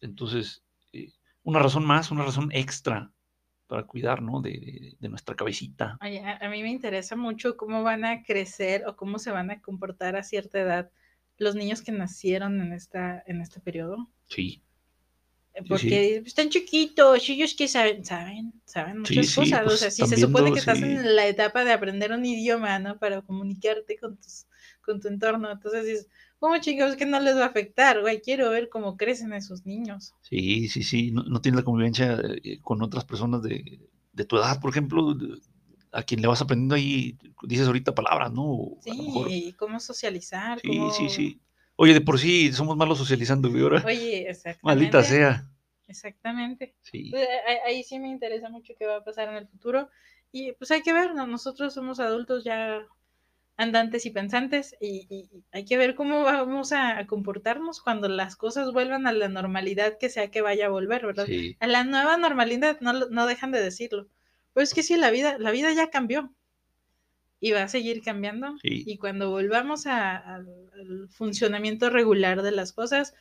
Entonces, 0.00 0.64
eh, 0.92 1.08
una 1.42 1.60
razón 1.60 1.84
más, 1.86 2.10
una 2.10 2.24
razón 2.24 2.50
extra 2.52 3.12
para 3.66 3.84
cuidar, 3.84 4.22
¿no? 4.22 4.40
De, 4.40 4.50
de- 4.52 4.96
de 4.98 5.08
nuestra 5.08 5.34
cabecita. 5.36 5.98
Oye, 6.00 6.20
a, 6.24 6.38
a 6.38 6.48
mí 6.50 6.62
me 6.62 6.70
interesa 6.70 7.16
mucho 7.16 7.56
cómo 7.56 7.82
van 7.82 8.04
a 8.04 8.22
crecer 8.22 8.84
o 8.86 8.96
cómo 8.96 9.18
se 9.18 9.30
van 9.30 9.50
a 9.50 9.60
comportar 9.60 10.16
a 10.16 10.22
cierta 10.22 10.60
edad 10.60 10.90
los 11.38 11.54
niños 11.54 11.82
que 11.82 11.92
nacieron 11.92 12.60
en 12.60 12.72
esta 12.72 13.22
en 13.26 13.40
este 13.42 13.60
periodo. 13.60 14.10
Sí, 14.28 14.62
Eh, 15.56 15.64
Sí, 15.64 15.66
Porque 15.68 16.16
están 16.26 16.50
chiquitos, 16.50 17.28
ellos 17.28 17.54
que 17.54 17.68
saben, 17.68 18.04
saben, 18.04 18.52
saben 18.66 18.98
muchas 19.00 19.28
sí, 19.28 19.34
cosas. 19.34 19.62
pues, 19.64 19.74
o 19.74 19.76
sea, 19.78 19.90
si 19.90 20.06
se 20.06 20.18
supone 20.18 20.52
que 20.52 20.60
estás 20.60 20.82
en 20.82 21.16
la 21.16 21.26
etapa 21.26 21.64
de 21.64 21.72
aprender 21.72 22.12
un 22.12 22.24
idioma, 22.26 22.78
¿no? 22.78 22.98
Para 22.98 23.22
comunicarte 23.22 23.98
con 23.98 24.16
tus, 24.18 24.46
con 24.84 25.00
tu 25.00 25.08
entorno. 25.08 25.50
Entonces 25.50 25.84
dices, 25.86 26.08
¿cómo 26.38 26.58
chingados 26.58 26.96
que 26.96 27.06
no 27.06 27.20
les 27.20 27.36
va 27.36 27.44
a 27.44 27.48
afectar? 27.48 28.00
Güey, 28.02 28.20
quiero 28.22 28.50
ver 28.50 28.68
cómo 28.68 28.96
crecen 28.96 29.32
esos 29.32 29.66
niños. 29.66 30.14
sí, 30.20 30.68
sí, 30.68 30.82
sí, 30.82 31.10
no, 31.12 31.22
no 31.24 31.40
tienes 31.40 31.60
la 31.60 31.64
convivencia 31.64 32.18
eh, 32.44 32.60
con 32.62 32.82
otras 32.82 33.04
personas 33.04 33.42
de, 33.42 33.88
de 34.12 34.24
tu 34.24 34.36
edad, 34.36 34.60
por 34.60 34.70
ejemplo, 34.70 35.16
a 35.92 36.02
quien 36.02 36.20
le 36.20 36.28
vas 36.28 36.42
aprendiendo 36.42 36.74
ahí, 36.74 37.16
dices 37.42 37.66
ahorita 37.66 37.94
palabras, 37.94 38.32
¿no? 38.32 38.76
Sí, 38.80 39.54
cómo 39.58 39.80
socializar. 39.80 40.60
sí, 40.60 40.68
cómo... 40.68 40.90
sí, 40.90 41.08
sí. 41.08 41.40
Oye, 41.76 41.94
de 41.94 42.00
por 42.00 42.18
sí 42.18 42.52
somos 42.52 42.76
malos 42.76 42.98
socializando, 42.98 43.50
güey, 43.50 43.62
ahora. 43.62 43.82
Oye, 43.86 44.28
exactamente. 44.28 44.60
Maldita 44.62 45.02
sea. 45.02 45.50
Exactamente. 45.86 46.74
Sí, 46.82 47.10
Pues, 47.10 47.28
ahí, 47.46 47.56
ahí 47.66 47.82
sí 47.84 47.98
me 47.98 48.08
interesa 48.08 48.48
mucho 48.48 48.74
qué 48.78 48.86
va 48.86 48.96
a 48.96 49.04
pasar 49.04 49.28
en 49.28 49.36
el 49.36 49.48
futuro. 49.48 49.88
Y 50.32 50.52
pues 50.52 50.70
hay 50.70 50.82
que 50.82 50.92
ver, 50.92 51.14
¿no? 51.14 51.26
Nosotros 51.26 51.72
somos 51.74 52.00
adultos 52.00 52.44
ya 52.44 52.86
andantes 53.56 54.04
y 54.04 54.10
pensantes 54.10 54.76
y, 54.80 55.28
hay 55.50 55.64
que 55.64 55.78
ver 55.78 55.94
cómo 55.94 56.22
vamos 56.22 56.72
a, 56.72 57.06
comportarnos 57.06 57.80
cuando 57.80 58.08
las 58.08 58.36
cosas 58.36 58.72
vuelvan 58.72 59.06
a 59.06 59.12
la 59.12 59.28
normalidad 59.28 59.96
que 59.98 60.10
sea 60.10 60.30
que 60.30 60.42
vaya 60.42 60.66
a 60.66 60.70
volver, 60.70 61.06
¿verdad? 61.06 61.26
sí, 61.26 61.56
A 61.60 61.66
la 61.66 61.84
nueva 61.84 62.16
normalidad, 62.16 62.80
no, 62.80 62.92
no 62.92 63.26
dejan 63.26 63.52
de 63.52 63.62
decirlo. 63.62 64.08
Pero 64.52 64.64
es 64.64 64.74
que 64.74 64.82
sí, 64.82 64.96
la 64.96 65.10
vida, 65.10 65.38
la 65.38 65.50
vida 65.50 65.72
ya 65.72 65.88
cambió 65.90 66.34
y 67.40 67.52
va 67.52 67.62
a 67.64 67.68
seguir 67.68 68.02
cambiando. 68.02 68.56
Sí. 68.62 68.84
Y 68.86 68.98
cuando 68.98 69.30
volvamos 69.30 69.86
a- 69.86 70.16
al 70.16 70.48
al 70.76 71.08
funcionamiento 71.08 71.88
regular 71.88 72.42
de 72.42 72.52
las 72.52 72.72
cosas, 72.74 73.14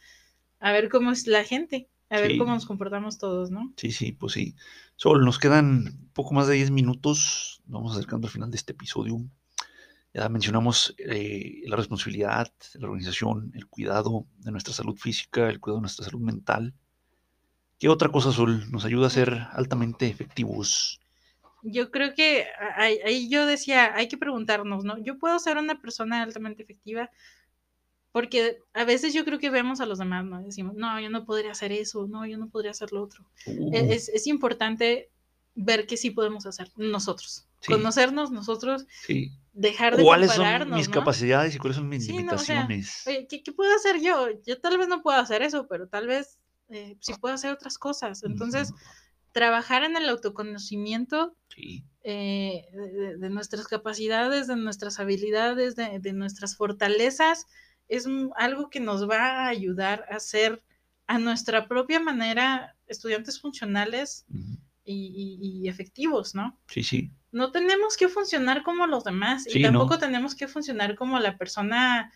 a 0.59 0.73
ver 0.73 0.89
cómo 0.89 1.11
es 1.11 1.25
la 1.25 1.43
gente, 1.45 1.87
a 2.09 2.19
ver 2.19 2.37
cómo 2.37 2.53
nos 2.53 2.65
comportamos 2.65 3.17
todos, 3.17 3.49
¿no? 3.49 3.73
sí, 3.77 3.91
sí, 3.91 4.11
pues 4.11 4.33
sí. 4.33 4.55
Sol, 4.97 5.23
nos 5.23 5.39
quedan 5.39 6.09
poco 6.13 6.33
más 6.33 6.47
de 6.47 6.55
10 6.55 6.71
minutos. 6.71 7.61
Vamos 7.65 7.93
acercando 7.93 8.27
al 8.27 8.33
final 8.33 8.51
de 8.51 8.57
este 8.57 8.73
episodio. 8.73 9.17
Ya 10.13 10.29
mencionamos 10.29 10.95
eh, 10.97 11.61
la 11.65 11.75
responsabilidad, 11.75 12.51
la 12.75 12.87
organización, 12.87 13.51
el 13.53 13.67
cuidado 13.67 14.25
de 14.39 14.51
nuestra 14.51 14.73
salud 14.73 14.97
física, 14.97 15.49
el 15.49 15.59
cuidado 15.59 15.77
de 15.79 15.83
nuestra 15.83 16.05
salud 16.05 16.21
mental. 16.21 16.73
¿Qué 17.79 17.89
otra 17.89 18.09
cosa, 18.09 18.31
Sol, 18.31 18.69
nos 18.71 18.85
ayuda 18.85 19.07
a 19.07 19.09
ser 19.09 19.47
altamente 19.51 20.07
efectivos? 20.07 20.99
Yo 21.67 21.89
creo 21.91 22.13
que 22.13 22.45
ahí, 22.75 22.99
ahí 23.03 23.29
yo 23.29 23.45
decía, 23.47 23.95
hay 23.95 24.07
que 24.07 24.17
preguntarnos, 24.17 24.83
¿no? 24.83 24.97
Yo 25.03 25.17
puedo 25.17 25.39
ser 25.39 25.57
una 25.57 25.81
persona 25.81 26.21
altamente 26.21 26.61
efectiva 26.63 27.09
porque 28.11 28.59
a 28.73 28.85
veces 28.85 29.13
yo 29.13 29.25
creo 29.25 29.39
que 29.39 29.49
vemos 29.49 29.81
a 29.81 29.85
los 29.85 29.99
demás, 29.99 30.23
¿no? 30.23 30.41
Decimos, 30.41 30.75
no, 30.75 30.99
yo 31.01 31.09
no 31.09 31.25
podría 31.25 31.51
hacer 31.51 31.71
eso, 31.73 32.07
no, 32.07 32.25
yo 32.25 32.37
no 32.37 32.49
podría 32.49 32.71
hacer 32.71 32.93
lo 32.93 33.03
otro. 33.03 33.25
Uh, 33.45 33.73
E- 33.73 33.93
Es, 33.95 34.07
es 34.09 34.25
importante 34.27 35.09
ver 35.53 35.85
que 35.85 35.97
sí 35.97 36.11
podemos 36.11 36.45
hacer 36.45 36.71
nosotros, 36.77 37.47
Sí. 37.59 37.73
conocernos 37.73 38.31
nosotros, 38.31 38.85
sí. 39.05 39.31
dejar 39.53 39.97
de 39.97 40.03
¿Cuáles 40.03 40.29
son 40.29 40.37
compararnos, 40.37 40.77
mis 40.77 40.87
¿no? 40.87 40.93
capacidades 40.93 41.55
y 41.55 41.57
cuáles 41.57 41.77
son 41.77 41.89
mis 41.89 42.05
Sí, 42.05 42.13
no, 42.23 42.35
o 42.35 42.37
sea, 42.37 42.67
limitaciones? 42.67 43.03
Oye, 43.07 43.27
¿qué, 43.27 43.43
qué 43.43 43.51
puedo 43.51 43.75
hacer 43.75 43.99
yo? 44.01 44.27
Yo 44.45 44.61
tal 44.61 44.77
vez 44.77 44.87
no 44.87 45.01
puedo 45.01 45.17
hacer 45.19 45.41
eso, 45.41 45.67
pero 45.67 45.87
tal 45.87 46.07
vez 46.07 46.37
eh, 46.69 46.95
sí 47.01 47.13
puedo 47.19 47.35
hacer 47.35 47.51
otras 47.51 47.77
cosas. 47.77 48.23
Entonces, 48.23 48.71
trabajar 49.35 49.83
en 49.83 49.97
el 49.97 50.07
autoconocimiento 50.07 51.35
sí, 51.49 51.83
eh, 52.03 52.65
de, 53.19 53.29
nuestras 53.29 53.67
capacidades, 53.67 54.47
de 54.47 54.55
nuestras 54.55 54.97
habilidades, 55.01 55.75
de, 55.75 55.99
de 55.99 56.13
nuestras 56.13 56.55
fortalezas, 56.55 57.45
es 57.89 58.07
algo 58.37 58.69
que 58.69 58.79
nos 58.79 59.09
va 59.09 59.19
a 59.19 59.47
ayudar 59.49 60.05
a 60.09 60.19
ser 60.21 60.63
a 61.07 61.19
nuestra 61.19 61.67
propia 61.67 61.99
manera 61.99 62.75
estudiantes 62.87 63.41
funcionales 63.41 64.25
y, 64.85 64.93
y- 64.95 65.37
y 65.65 65.67
efectivos, 65.67 66.33
¿no? 66.33 66.57
sí, 66.69 66.81
sí, 66.83 67.11
No 67.31 67.51
tenemos 67.51 67.97
que 67.97 68.07
funcionar 68.07 68.63
como 68.63 68.87
los 68.87 69.03
demás 69.03 69.43
Sí, 69.43 69.59
y 69.59 69.61
no. 69.61 69.69
tampoco 69.69 69.99
tenemos 69.99 70.33
que 70.33 70.47
funcionar 70.47 70.95
como 70.95 71.19
la 71.19 71.37
persona 71.37 72.09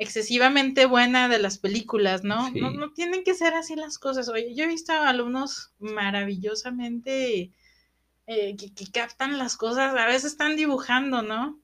excesivamente 0.00 0.86
buena 0.86 1.28
de 1.28 1.38
las 1.38 1.58
películas, 1.58 2.24
¿no? 2.24 2.50
Sí. 2.52 2.60
¿no? 2.60 2.70
No 2.70 2.92
tienen 2.92 3.22
que 3.22 3.34
ser 3.34 3.52
así 3.54 3.76
las 3.76 3.98
cosas. 3.98 4.28
Oye, 4.28 4.54
yo 4.54 4.64
he 4.64 4.66
visto 4.68 4.92
a 4.92 5.08
alumnos 5.08 5.74
maravillosamente 5.78 7.52
eh, 8.26 8.56
que, 8.56 8.72
que 8.72 8.86
captan 8.90 9.38
las 9.38 9.56
cosas, 9.56 9.94
a 9.96 10.06
veces 10.06 10.32
están 10.32 10.56
dibujando, 10.56 11.22
¿no? 11.22 11.60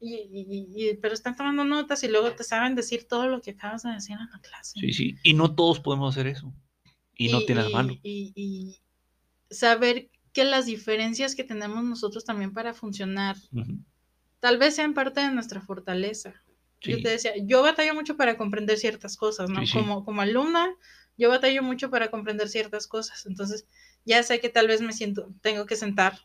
Y, 0.00 0.14
y- 0.14 0.66
y- 0.90 0.94
pero 0.96 1.14
están 1.14 1.34
tomando 1.36 1.64
notas 1.64 2.02
y 2.04 2.08
luego 2.08 2.30
te 2.32 2.44
saben 2.44 2.74
decir 2.74 3.06
todo 3.08 3.26
lo 3.26 3.40
que 3.40 3.52
acabas 3.52 3.82
de 3.82 3.90
decir 3.92 4.16
en 4.20 4.28
la 4.30 4.40
clase. 4.40 4.78
Sí, 4.78 4.92
sí. 4.92 5.14
Y 5.22 5.34
no 5.34 5.54
todos 5.54 5.80
podemos 5.80 6.14
hacer 6.14 6.26
eso. 6.28 6.52
Y, 7.16 7.32
no 7.32 7.40
tiene 7.40 7.62
nada 7.62 7.70
malo. 7.72 7.94
y- 8.02 8.78
saber 9.50 10.10
que 10.32 10.44
las 10.44 10.66
diferencias 10.66 11.34
que 11.34 11.42
tenemos 11.42 11.82
nosotros 11.82 12.24
también 12.24 12.52
para 12.52 12.74
funcionar 12.74 13.36
tal 14.40 14.58
vez 14.58 14.76
sean 14.76 14.92
parte 14.94 15.20
de 15.20 15.30
nuestra 15.32 15.60
fortaleza. 15.62 16.34
Yo 16.82 16.96
Sí. 16.96 17.02
te 17.02 17.08
decía, 17.10 17.32
yo 17.44 17.62
batallo 17.62 17.94
mucho 17.94 18.16
para 18.16 18.36
comprender 18.36 18.78
ciertas 18.78 19.16
cosas, 19.16 19.50
¿no? 19.50 19.60
Sí, 19.60 19.66
sí. 19.66 19.72
Como, 19.74 20.04
como 20.04 20.22
alumna, 20.22 20.68
yo 21.16 21.28
batallo 21.28 21.62
mucho 21.62 21.90
para 21.90 22.10
comprender 22.10 22.48
ciertas 22.48 22.86
cosas. 22.86 23.26
Entonces, 23.26 23.66
ya 24.04 24.22
sé 24.22 24.40
que 24.40 24.48
tal 24.48 24.68
vez 24.68 24.80
me 24.80 24.92
siento, 24.92 25.28
tengo 25.42 25.66
que 25.66 25.76
sentar 25.76 26.18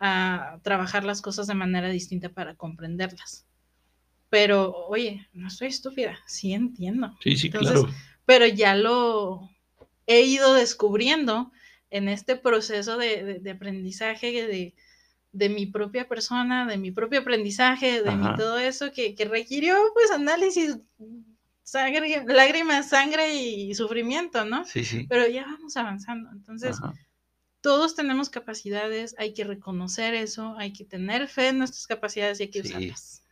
a 0.00 0.60
trabajar 0.62 1.04
las 1.04 1.22
cosas 1.22 1.46
de 1.46 1.54
manera 1.54 1.88
distinta 1.88 2.30
para 2.30 2.54
comprenderlas. 2.56 3.46
Pero, 4.28 4.74
oye, 4.88 5.26
no 5.32 5.48
estoy 5.48 5.68
estúpida, 5.68 6.18
sí 6.26 6.52
entiendo. 6.52 7.16
Sí, 7.22 7.36
sí, 7.36 7.46
Entonces, 7.48 7.80
claro. 7.80 7.94
Pero 8.26 8.46
ya 8.46 8.76
lo 8.76 9.50
he 10.06 10.22
ido 10.22 10.54
descubriendo 10.54 11.50
en 11.90 12.08
este 12.08 12.36
proceso 12.36 12.96
de, 12.96 13.24
de- 13.24 13.38
de 13.40 13.50
aprendizaje 13.50 14.30
de, 14.46 14.74
de 15.32 15.48
mi 15.48 15.66
propia 15.66 16.08
persona, 16.08 16.66
de 16.66 16.76
mi 16.76 16.90
propio 16.90 17.20
aprendizaje, 17.20 18.02
de 18.02 18.16
mi 18.16 18.36
todo 18.36 18.58
eso 18.58 18.92
que, 18.92 19.14
que 19.14 19.24
requirió 19.24 19.76
pues 19.94 20.10
análisis, 20.10 20.78
sangre, 21.62 22.24
lágrimas, 22.26 22.88
sangre 22.88 23.34
y 23.34 23.74
sufrimiento, 23.74 24.44
¿no? 24.44 24.64
Sí, 24.64 24.84
sí. 24.84 25.06
Pero 25.08 25.28
ya 25.28 25.44
vamos 25.44 25.76
avanzando. 25.76 26.30
Entonces, 26.32 26.78
Ajá. 26.82 26.94
todos 27.60 27.94
tenemos 27.94 28.28
capacidades, 28.28 29.14
hay 29.18 29.32
que 29.34 29.44
reconocer 29.44 30.14
eso, 30.14 30.56
hay 30.58 30.72
que 30.72 30.84
tener 30.84 31.28
fe 31.28 31.48
en 31.48 31.58
nuestras 31.58 31.86
capacidades 31.86 32.40
y 32.40 32.44
hay 32.44 32.50
que 32.50 32.62
Sí. 32.62 32.68
usarlas. 32.70 33.22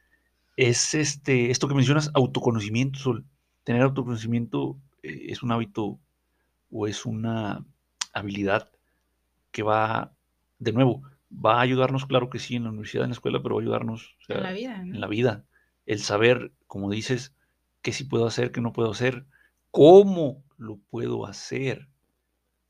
Es 0.56 0.94
este, 0.94 1.50
esto 1.50 1.68
que 1.68 1.74
mencionas, 1.74 2.10
autoconocimiento, 2.14 2.98
Sol. 2.98 3.24
Tener 3.64 3.82
autoconocimiento 3.82 4.76
eh, 5.02 5.26
es 5.28 5.42
un 5.42 5.52
hábito 5.52 5.98
o 6.70 6.86
es 6.86 7.06
una 7.06 7.64
habilidad 8.12 8.70
que 9.50 9.62
va, 9.62 10.12
de 10.58 10.72
nuevo, 10.72 11.02
va 11.30 11.58
a 11.58 11.60
ayudarnos, 11.60 12.06
claro 12.06 12.30
que 12.30 12.38
sí, 12.38 12.56
en 12.56 12.64
la 12.64 12.70
universidad, 12.70 13.04
en 13.04 13.10
la 13.10 13.14
escuela, 13.14 13.42
pero 13.42 13.56
va 13.56 13.60
a 13.60 13.64
ayudarnos 13.64 14.16
o 14.20 14.24
sea, 14.24 14.36
en 14.36 14.42
la 14.42 14.52
vida, 14.52 14.78
¿no? 14.78 14.94
en 14.94 15.00
la 15.00 15.08
vida. 15.08 15.44
El 15.86 16.00
saber, 16.00 16.52
como 16.66 16.90
dices, 16.90 17.34
qué 17.82 17.92
sí 17.92 18.04
puedo 18.04 18.26
hacer, 18.26 18.52
qué 18.52 18.60
no 18.60 18.72
puedo 18.72 18.90
hacer, 18.90 19.26
cómo 19.70 20.42
lo 20.56 20.78
puedo 20.90 21.26
hacer. 21.26 21.88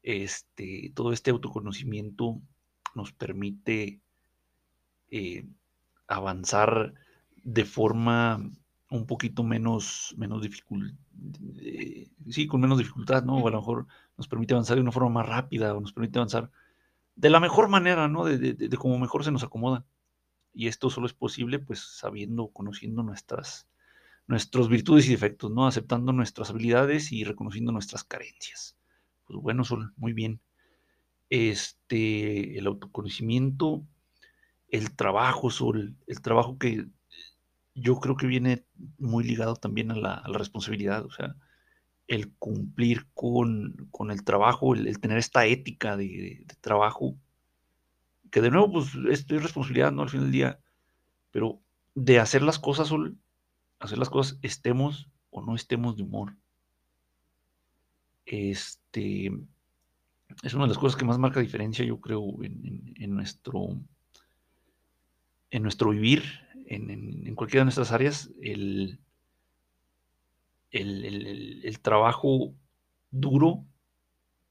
Este, 0.03 0.93
todo 0.95 1.13
este 1.13 1.31
autoconocimiento 1.31 2.41
nos 2.95 3.13
permite 3.13 4.01
eh, 5.11 5.47
avanzar 6.07 6.95
de 7.43 7.65
forma 7.65 8.41
un 8.91 9.07
poquito 9.07 9.43
menos, 9.43 10.15
menos 10.17 10.43
eh, 11.61 12.09
sí, 12.29 12.47
con 12.47 12.61
menos 12.61 12.79
dificultad, 12.79 13.25
¿no? 13.25 13.39
O 13.39 13.49
a 13.49 13.51
lo 13.51 13.59
mejor 13.59 13.87
nos 14.17 14.29
permite 14.29 14.55
avanzar 14.55 14.77
de 14.77 14.83
una 14.83 14.93
forma 14.93 15.11
más 15.11 15.29
rápida 15.29 15.75
o 15.75 15.81
nos 15.81 15.93
permite 15.93 16.19
avanzar 16.19 16.51
de 17.19 17.31
la 17.31 17.41
mejor 17.41 17.69
manera, 17.69 18.07
¿no? 18.07 18.25
De, 18.25 18.39
de, 18.39 18.55
de, 18.55 18.77
como 18.77 18.97
mejor 18.97 19.25
se 19.25 19.33
nos 19.33 19.43
acomoda. 19.43 19.85
Y 20.55 20.69
esto 20.69 20.89
solo 20.89 21.09
es 21.09 21.15
posible, 21.15 21.59
pues, 21.59 21.81
sabiendo, 21.81 22.49
conociendo 22.53 23.03
nuestras, 23.03 23.69
virtudes 24.71 25.09
y 25.09 25.11
defectos, 25.11 25.51
¿no? 25.51 25.67
Aceptando 25.67 26.13
nuestras 26.13 26.51
habilidades 26.51 27.11
y 27.11 27.25
reconociendo 27.25 27.73
nuestras 27.73 28.05
carencias. 28.05 28.79
Pues 29.27 29.41
bueno, 29.41 29.65
Sol, 29.65 29.93
muy 29.97 30.13
bien. 30.13 30.41
Este, 31.29 32.57
el 32.57 32.69
autoconocimiento, 32.69 33.85
el 34.69 34.95
trabajo, 34.95 35.51
Sol, 35.51 35.97
el 36.07 36.21
trabajo 36.23 36.57
que 36.57 36.87
yo 37.75 37.99
creo 37.99 38.17
que 38.17 38.29
viene 38.29 38.65
muy 38.97 39.25
ligado 39.25 39.57
también 39.57 39.91
a 39.91 39.97
la, 39.97 40.15
a 40.15 40.29
la 40.29 40.39
responsabilidad, 40.39 41.05
o 41.05 41.11
sea, 41.11 41.35
el 42.09 42.33
cumplir 42.39 43.07
con, 43.15 43.89
con 43.91 44.11
el 44.11 44.25
trabajo, 44.25 44.75
el, 44.75 44.99
tener 44.99 45.19
esta 45.19 45.45
ética 45.45 45.97
de, 45.97 46.45
trabajo, 46.61 47.15
que 48.31 48.41
de 48.41 48.51
nuevo, 48.51 48.73
pues, 48.73 48.95
es, 49.11 49.27
es 49.31 49.43
responsabilidad, 49.43 49.93
¿no? 49.93 50.03
Al 50.03 50.09
fin 50.09 50.23
del 50.23 50.33
día, 50.33 50.59
pero 51.31 51.61
de 51.95 52.19
hacer 52.19 52.43
las 52.43 52.59
cosas, 52.59 52.91
hacer 53.79 53.99
las 53.99 54.11
cosas, 54.11 54.39
estemos 54.43 55.09
o 55.31 55.43
no 55.43 55.55
estemos 55.55 55.97
de 55.97 56.03
humor. 56.03 56.35
Este 58.25 59.31
es 60.43 60.55
una 60.55 60.65
de 60.65 60.69
las 60.69 60.79
cosas 60.79 60.99
que 60.99 61.05
más 61.05 61.19
marca 61.19 61.41
diferencia, 61.41 61.85
yo 61.85 62.01
creo, 62.01 62.43
en, 62.43 62.95
en, 62.97 63.15
nuestro 63.15 63.79
en 65.51 65.63
nuestro 65.63 65.91
vivir, 65.91 66.23
en, 66.67 66.91
en, 66.91 67.27
en, 67.27 67.35
cualquiera 67.35 67.63
de 67.63 67.67
nuestras 67.67 67.93
áreas, 67.93 68.31
el, 68.43 68.99
el, 70.71 71.05
el, 71.05 71.65
el 71.65 71.81
trabajo 71.81 72.55
duro, 73.11 73.65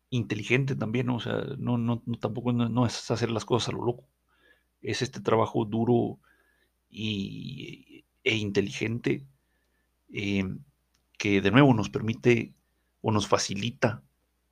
inteligente 0.09 0.76
también, 0.76 1.07
¿no? 1.07 1.15
o 1.18 1.20
sea, 1.20 1.43
no, 1.57 1.78
no, 1.78 2.01
no 2.05 2.18
tampoco 2.18 2.53
no, 2.53 2.86
es 2.86 3.11
hacer 3.11 3.30
las 3.30 3.45
cosas 3.45 3.70
a 3.70 3.78
lo 3.78 3.84
loco, 3.84 4.07
es 4.82 5.01
este 5.01 5.20
trabajo 5.20 5.65
duro 5.65 6.20
y, 6.89 8.05
e 8.24 8.36
inteligente 8.36 9.26
eh, 10.13 10.45
que 11.18 11.41
de 11.41 11.51
nuevo 11.51 11.74
nos 11.74 11.89
permite 11.89 12.53
o 13.01 13.11
nos 13.11 13.28
facilita, 13.28 14.01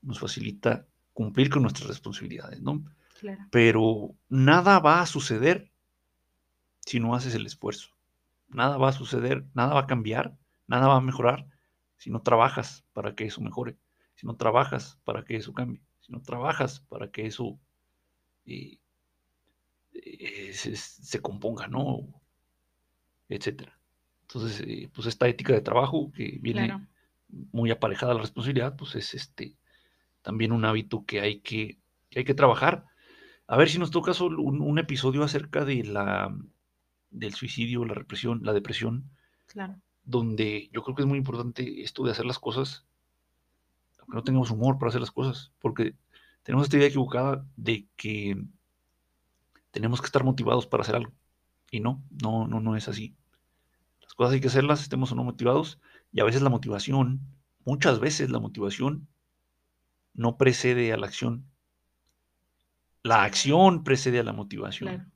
nos 0.01 0.20
facilita 0.20 0.86
cumplir 1.13 1.49
con 1.49 1.61
nuestras 1.61 1.88
responsabilidades, 1.88 2.61
¿no? 2.61 2.84
Claro. 3.20 3.45
Pero 3.49 4.13
nada 4.28 4.80
va 4.80 5.01
a 5.01 5.05
suceder 5.05 5.72
si 6.86 6.99
no 6.99 7.16
haces 7.16 7.34
el 7.34 7.45
esfuerzo. 7.45 7.89
Nada 8.49 8.78
va 8.78 8.89
a 8.89 8.93
suceder, 8.93 9.45
nada 9.53 9.74
va 9.74 9.82
a 9.82 9.88
cambiar, 9.88 10.36
nada 10.68 10.88
va 10.88 10.97
a 10.97 11.01
mejorar 11.01 11.47
si 12.06 12.12
no 12.12 12.22
trabajas 12.22 12.86
para 12.93 13.16
que 13.16 13.26
eso 13.26 13.41
mejore, 13.41 13.80
si 14.14 14.28
no 14.28 14.36
trabajas 14.36 14.99
para 15.06 15.26
que 15.26 15.38
eso 15.38 15.53
cambie, 15.56 15.82
si 16.01 16.12
no 16.12 16.22
trabajas 16.22 16.82
para 16.82 17.10
que 17.10 17.26
eso 17.26 17.60
eh, 18.45 18.78
eh, 19.93 20.53
se, 20.53 20.76
se, 20.76 21.20
componga, 21.20 21.68
¿no? 21.68 22.22
Etcétera. 23.28 23.80
Entonces, 24.22 24.62
eh, 24.68 24.89
pues 24.93 25.08
esta 25.08 25.28
ética 25.28 25.53
de 25.53 25.62
trabajo 25.62 26.12
que 26.12 26.38
viene 26.41 26.68
Claro. 26.68 26.86
muy 27.51 27.72
aparejada 27.72 28.12
a 28.12 28.16
la 28.16 28.22
responsabilidad, 28.22 28.76
pues 28.76 28.95
es 28.95 29.14
este 29.16 29.58
también 30.22 30.51
un 30.51 30.66
hábito 30.66 31.06
que 31.06 31.22
hay 31.22 31.41
que, 31.41 31.80
que 32.10 32.20
hay 32.20 32.26
que 32.26 32.36
trabajar. 32.36 32.86
A 33.47 33.58
ver 33.58 33.70
si 33.70 33.80
nos 33.80 33.91
toca 33.91 34.14
solo 34.14 34.43
un, 34.43 34.62
un 34.62 34.80
episodio 34.80 35.24
acerca 35.24 35.66
de 35.66 35.84
la 35.84 36.36
del 37.12 37.34
suicidio, 37.34 37.86
la 37.86 37.95
represión, 37.95 38.41
la 38.43 38.53
depresión, 38.53 39.10
claro. 39.47 39.82
Donde 40.06 40.70
yo 40.72 40.84
creo 40.84 40.95
que 40.95 41.01
es 41.01 41.08
muy 41.08 41.18
importante 41.18 41.82
esto 41.82 42.03
de 42.03 42.12
hacer 42.12 42.26
las 42.26 42.39
cosas, 42.39 42.86
aunque 43.99 44.16
no 44.16 44.24
tengamos 44.24 44.51
humor 44.51 44.78
para 44.78 44.89
hacer 44.89 45.01
las 45.01 45.12
cosas, 45.12 45.51
porque 45.60 45.95
tenemos 46.43 46.66
esta 46.66 46.78
idea 46.78 46.88
equivocada 46.88 47.45
de 47.56 47.88
que 47.95 48.41
tenemos 49.72 49.99
que 49.99 50.06
estar 50.06 50.24
motivados 50.24 50.68
para 50.68 50.84
hacer 50.84 50.95
algo. 50.95 51.12
Y 51.72 51.80
no, 51.80 52.01
no, 52.22 52.47
no, 52.47 52.60
no 52.62 52.76
es 52.76 52.88
así. 52.88 53.16
Las 54.01 54.14
cosas 54.14 54.34
hay 54.34 54.41
que 54.41 54.47
hacerlas, 54.47 54.82
estemos 54.82 55.12
o 55.12 55.16
no 55.16 55.24
motivados, 55.24 55.80
y 56.14 56.22
a 56.22 56.24
veces 56.24 56.41
la 56.41 56.49
motivación, 56.49 57.20
muchas 57.66 57.99
veces 57.99 58.30
la 58.30 58.39
motivación 58.39 59.08
no 60.14 60.38
precede 60.38 60.93
a 60.93 60.97
la 60.97 61.08
acción. 61.08 61.45
La 63.03 63.24
acción 63.24 63.84
precede 63.84 64.20
a 64.20 64.24
la 64.24 64.34
motivación. 64.34 64.89
Claro. 64.89 65.12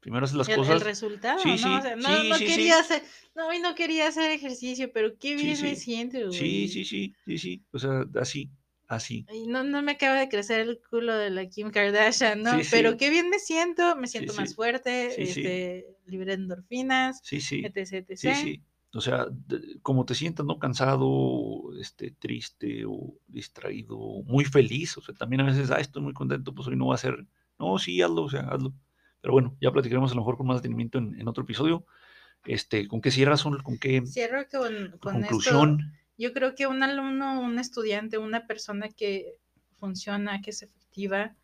Primero 0.00 0.24
haces 0.24 0.36
las 0.36 0.48
el, 0.48 0.56
cosas. 0.56 0.76
El 0.76 0.80
resultado, 0.80 1.38
sí, 1.38 1.50
¿no? 1.50 1.56
sí, 1.58 1.68
o 1.68 1.82
sea, 1.82 1.96
no, 1.96 2.22
sí, 2.22 2.28
no 2.30 2.34
sí, 2.36 2.46
quería 2.46 2.74
sí. 2.74 2.80
hacer, 2.80 3.02
no, 3.34 3.48
hoy 3.48 3.58
no 3.60 3.74
quería 3.74 4.08
hacer 4.08 4.30
ejercicio, 4.30 4.90
pero 4.92 5.16
qué 5.18 5.34
bien 5.34 5.60
me 5.62 5.76
siento, 5.76 6.18
güey. 6.18 6.32
Sí, 6.32 6.68
sí, 6.68 6.84
sí, 6.84 7.14
sí, 7.26 7.38
sí. 7.38 7.62
O 7.72 7.78
sea, 7.78 8.04
así, 8.18 8.50
así. 8.88 9.26
Y 9.30 9.46
no, 9.46 9.62
no 9.62 9.82
me 9.82 9.92
acaba 9.92 10.18
de 10.18 10.28
crecer 10.28 10.60
el 10.60 10.80
culo 10.88 11.14
de 11.14 11.28
la 11.30 11.46
Kim 11.46 11.70
Kardashian, 11.70 12.42
¿no? 12.42 12.52
Pero 12.70 12.96
qué 12.96 13.10
bien 13.10 13.28
me 13.28 13.38
siento, 13.38 13.94
me 13.96 14.06
siento 14.06 14.32
más 14.34 14.54
fuerte, 14.54 15.22
este, 15.22 15.86
libre 16.06 16.28
de 16.36 16.42
endorfinas, 16.42 17.20
Sí, 17.22 17.40
sí. 17.40 17.62
etc, 17.64 17.92
etc. 18.08 18.16
Sí, 18.16 18.34
sí. 18.34 18.62
O 18.92 19.00
sea, 19.00 19.26
de- 19.30 19.78
como 19.82 20.04
te 20.04 20.14
sientas, 20.16 20.44
¿no? 20.44 20.58
Cansado, 20.58 21.70
este, 21.80 22.10
triste 22.10 22.84
o 22.86 23.14
distraído, 23.28 23.96
muy 24.24 24.44
feliz. 24.44 24.96
O 24.98 25.00
sea, 25.02 25.14
también 25.14 25.42
a 25.42 25.44
veces, 25.44 25.70
ah, 25.70 25.78
estoy 25.78 26.02
muy 26.02 26.12
contento, 26.12 26.54
pues 26.54 26.66
hoy 26.68 26.76
no 26.76 26.88
va 26.88 26.94
a 26.96 26.98
ser. 26.98 27.24
No, 27.58 27.78
sí, 27.78 28.00
hazlo, 28.02 28.22
o 28.24 28.30
sea, 28.30 28.40
hazlo. 28.48 28.72
Pero 29.20 29.32
bueno, 29.32 29.56
ya 29.60 29.70
platicaremos 29.70 30.12
a 30.12 30.14
lo 30.14 30.20
mejor 30.22 30.36
con 30.36 30.46
más 30.46 30.58
detenimiento 30.58 30.98
en, 30.98 31.18
en 31.20 31.28
otro 31.28 31.44
episodio. 31.44 31.84
Este, 32.44 32.88
¿con 32.88 33.00
qué 33.00 33.10
cierras? 33.10 33.42
¿Con 33.42 33.78
qué 33.78 34.02
Cierro 34.06 34.46
con, 34.50 34.98
con 34.98 35.20
conclusión? 35.20 35.80
esto. 35.80 36.00
Yo 36.16 36.32
creo 36.32 36.54
que 36.54 36.66
un 36.66 36.82
alumno, 36.82 37.40
un 37.40 37.58
estudiante, 37.58 38.18
una 38.18 38.46
persona 38.46 38.88
que 38.88 39.36
funciona, 39.78 40.40
que 40.40 40.50
es 40.50 40.62
efectiva, 40.62 41.34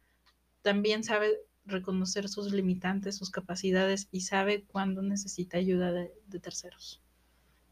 también 0.63 1.05
sabe 1.05 1.35
reconocer 1.65 2.29
sus 2.29 2.53
limitantes, 2.53 3.17
sus 3.17 3.31
capacidades 3.31 4.09
y 4.11 4.21
sabe 4.23 4.65
cuándo 4.65 5.03
necesita 5.03 5.59
ayuda 5.59 5.93
de, 5.93 6.13
de 6.27 6.41
terceros. 6.41 7.03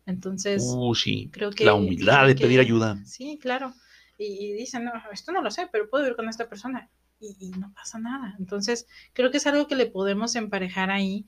Entonces, 0.06 0.62
Uh, 0.66 0.94
sí. 0.94 1.30
creo 1.32 1.50
que... 1.50 1.64
La 1.64 1.74
humildad 1.74 2.26
de 2.26 2.34
pedir 2.34 2.60
ayuda. 2.60 2.98
Sí, 3.06 3.38
claro. 3.40 3.72
Y, 4.18 4.24
y 4.24 4.52
dicen, 4.52 4.84
no, 4.84 4.92
esto 5.12 5.32
no 5.32 5.42
lo 5.42 5.50
sé, 5.50 5.68
pero 5.72 5.88
puedo 5.88 6.06
ir 6.06 6.16
con 6.16 6.28
esta 6.28 6.48
persona. 6.48 6.90
Y, 7.24 7.36
y 7.46 7.50
no 7.50 7.72
pasa 7.74 7.98
nada. 7.98 8.34
Entonces, 8.38 8.86
creo 9.12 9.30
que 9.30 9.38
es 9.38 9.46
algo 9.46 9.66
que 9.66 9.76
le 9.76 9.86
podemos 9.86 10.34
emparejar 10.36 10.90
ahí. 10.90 11.26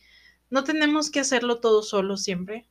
No 0.51 0.64
tenemos 0.64 1.11
que 1.11 1.20
hacerlo 1.20 1.61
todo 1.61 1.82
solo 1.82 2.16
siempre. 2.16 2.66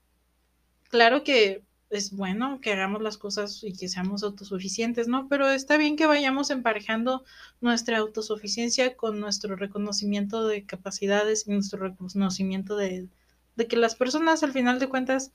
Claro 0.89 1.23
que 1.23 1.63
es 1.89 2.11
bueno 2.11 2.59
que 2.61 2.73
hagamos 2.73 3.01
las 3.01 3.17
cosas 3.17 3.63
y 3.63 3.73
que 3.73 3.87
seamos 3.87 4.23
autosuficientes, 4.23 5.07
¿no? 5.07 5.27
Pero 5.29 5.49
está 5.49 5.77
bien 5.77 5.95
que 5.95 6.07
vayamos 6.07 6.49
emparejando 6.49 7.23
nuestra 7.61 7.97
autosuficiencia 7.99 8.95
con 8.95 9.19
nuestro 9.19 9.55
reconocimiento 9.55 10.47
de 10.47 10.65
capacidades 10.65 11.47
y 11.47 11.51
nuestro 11.51 11.79
reconocimiento 11.79 12.75
de, 12.75 13.07
de 13.55 13.67
que 13.67 13.77
las 13.77 13.95
personas, 13.95 14.43
al 14.43 14.51
final 14.53 14.79
de 14.79 14.89
cuentas, 14.89 15.31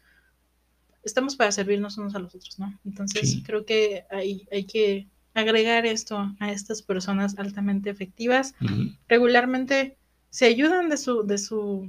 estamos 1.03 1.37
para 1.37 1.53
servirnos 1.53 1.99
unos 1.99 2.15
a 2.15 2.19
los 2.19 2.35
otros, 2.35 2.59
¿no? 2.59 2.79
Entonces 2.85 3.31
Sí. 3.31 3.43
creo 3.43 3.65
que 3.65 4.05
hay, 4.11 4.47
hay 4.53 4.65
que 4.65 5.09
agregar 5.41 5.87
esto 5.87 6.35
a 6.39 6.53
estas 6.53 6.83
personas 6.83 7.39
altamente 7.39 7.91
efectivas. 7.91 8.55
Regularmente 9.09 9.97
se 10.31 10.47
ayudan 10.47 10.89
de 10.89 10.97
su, 10.97 11.25
de 11.27 11.39
su, 11.39 11.89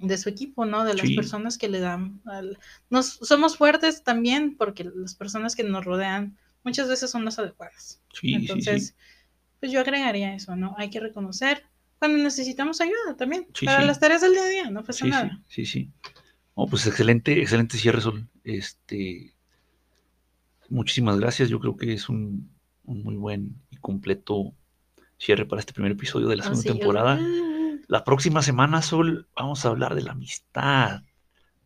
de 0.00 0.16
su 0.18 0.28
equipo, 0.28 0.64
¿no? 0.64 0.84
De 0.84 0.94
las 0.94 1.06
Sí. 1.08 1.14
personas 1.14 1.58
que 1.58 1.68
le 1.68 1.80
dan. 1.80 2.20
al- 2.24 2.58
Nos, 2.88 3.06
somos 3.22 3.56
fuertes 3.56 4.02
también 4.02 4.56
porque 4.56 4.84
las 4.94 5.14
personas 5.14 5.54
que 5.56 5.64
nos 5.64 5.84
rodean 5.84 6.36
muchas 6.64 6.88
veces 6.88 7.10
son 7.10 7.24
las 7.24 7.38
adecuadas. 7.38 8.00
Sí, 8.12 8.34
Entonces, 8.34 8.88
sí. 8.88 8.94
pues 9.60 9.72
yo 9.72 9.80
agregaría 9.80 10.34
eso, 10.34 10.56
¿no? 10.56 10.74
Hay 10.78 10.90
que 10.90 11.00
reconocer 11.00 11.64
cuando 11.98 12.16
necesitamos 12.18 12.80
ayuda 12.80 13.16
también. 13.16 13.46
Para 13.64 13.82
las 13.84 14.00
tareas 14.00 14.22
del 14.22 14.32
día 14.32 14.42
a 14.42 14.48
día, 14.48 14.70
no 14.70 14.82
pasa 14.84 15.06
nada. 15.06 15.40
sí, 15.48 15.66
sí, 15.66 15.72
sí. 15.72 15.90
Oh, 16.54 16.66
pues 16.66 16.86
excelente, 16.86 17.40
excelente 17.40 17.76
cierre, 17.78 18.00
Sol. 18.00 18.28
Este, 18.44 19.34
muchísimas 20.68 21.18
gracias. 21.18 21.48
Yo 21.48 21.58
creo 21.60 21.76
que 21.76 21.92
es 21.92 22.08
un, 22.08 22.50
un 22.90 23.02
muy 23.02 23.16
buen 23.16 23.56
y 23.70 23.76
completo 23.76 24.52
cierre 25.18 25.44
para 25.46 25.60
este 25.60 25.72
primer 25.72 25.92
episodio 25.92 26.28
de 26.28 26.36
la 26.36 26.42
segunda 26.44 26.62
sí, 26.62 26.68
temporada. 26.68 27.18
uh, 27.20 27.78
La 27.88 28.04
próxima 28.04 28.40
semana, 28.42 28.82
Sol, 28.82 29.28
vamos 29.34 29.64
a 29.64 29.68
hablar 29.68 29.94
de 29.94 30.02
la 30.02 30.12
amistad. 30.12 31.02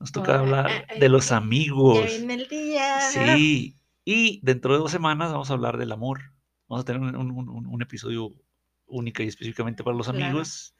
Nos 0.01 0.11
toca 0.13 0.33
Oh, 0.33 0.39
hablar 0.41 0.87
de 0.99 1.09
los 1.09 1.33
amigos. 1.33 1.99
el 2.11 2.49
día. 2.49 3.01
Sí. 3.01 3.77
Y 4.05 4.41
dentro 4.43 4.73
de 4.73 4.79
dos 4.81 4.91
semanas 4.91 5.33
vamos 5.33 5.51
a 5.51 5.55
hablar 5.55 5.77
del 5.79 5.93
amor. 5.93 6.21
Vamos 6.69 6.83
a 6.83 6.85
tener 6.87 7.01
un, 7.03 7.15
un- 7.17 7.49
un- 7.49 7.67
un 7.67 7.83
episodio 7.83 8.33
único 8.87 9.23
y 9.23 9.27
específicamente 9.29 9.83
para 9.85 9.97
los 9.97 10.09
Claro. 10.09 10.25
amigos. 10.25 10.75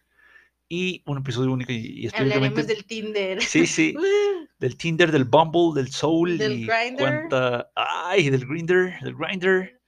Y 0.69 1.03
un 1.07 1.19
episodio 1.19 1.53
único 1.53 1.73
y, 1.73 1.77
y 1.77 2.07
Hablaremos 2.09 2.59
específicamente 2.59 2.75
del 2.75 2.85
Tinder. 2.87 3.43
Sí, 3.43 3.67
sí. 3.67 3.95
Uh, 4.45 4.47
del 4.59 4.77
Tinder, 4.79 5.11
del 5.13 5.25
Bumble, 5.25 5.73
del 5.83 5.91
Soul 5.93 6.39
Del 6.39 6.53
y 6.53 6.67
Grindr. 6.67 6.97
cuánta, 6.99 7.71
ay, 7.75 8.31
del 8.31 8.47
Grinder, 8.47 8.99
del 9.03 9.15
Grinder. 9.15 9.81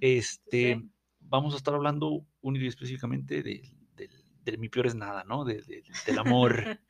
Este, 0.00 0.76
Sí. 0.76 0.90
vamos 1.20 1.54
a 1.54 1.56
estar 1.56 1.74
hablando 1.74 2.24
único 2.40 2.64
y 2.64 2.68
específicamente 2.68 3.42
del, 3.42 3.62
del, 3.96 4.10
del 4.44 4.58
mi 4.58 4.68
peor 4.68 4.86
es 4.86 4.94
nada, 4.94 5.24
¿no? 5.24 5.44
De- 5.44 5.62
de- 5.62 5.82
del 6.06 6.18
amor. 6.18 6.78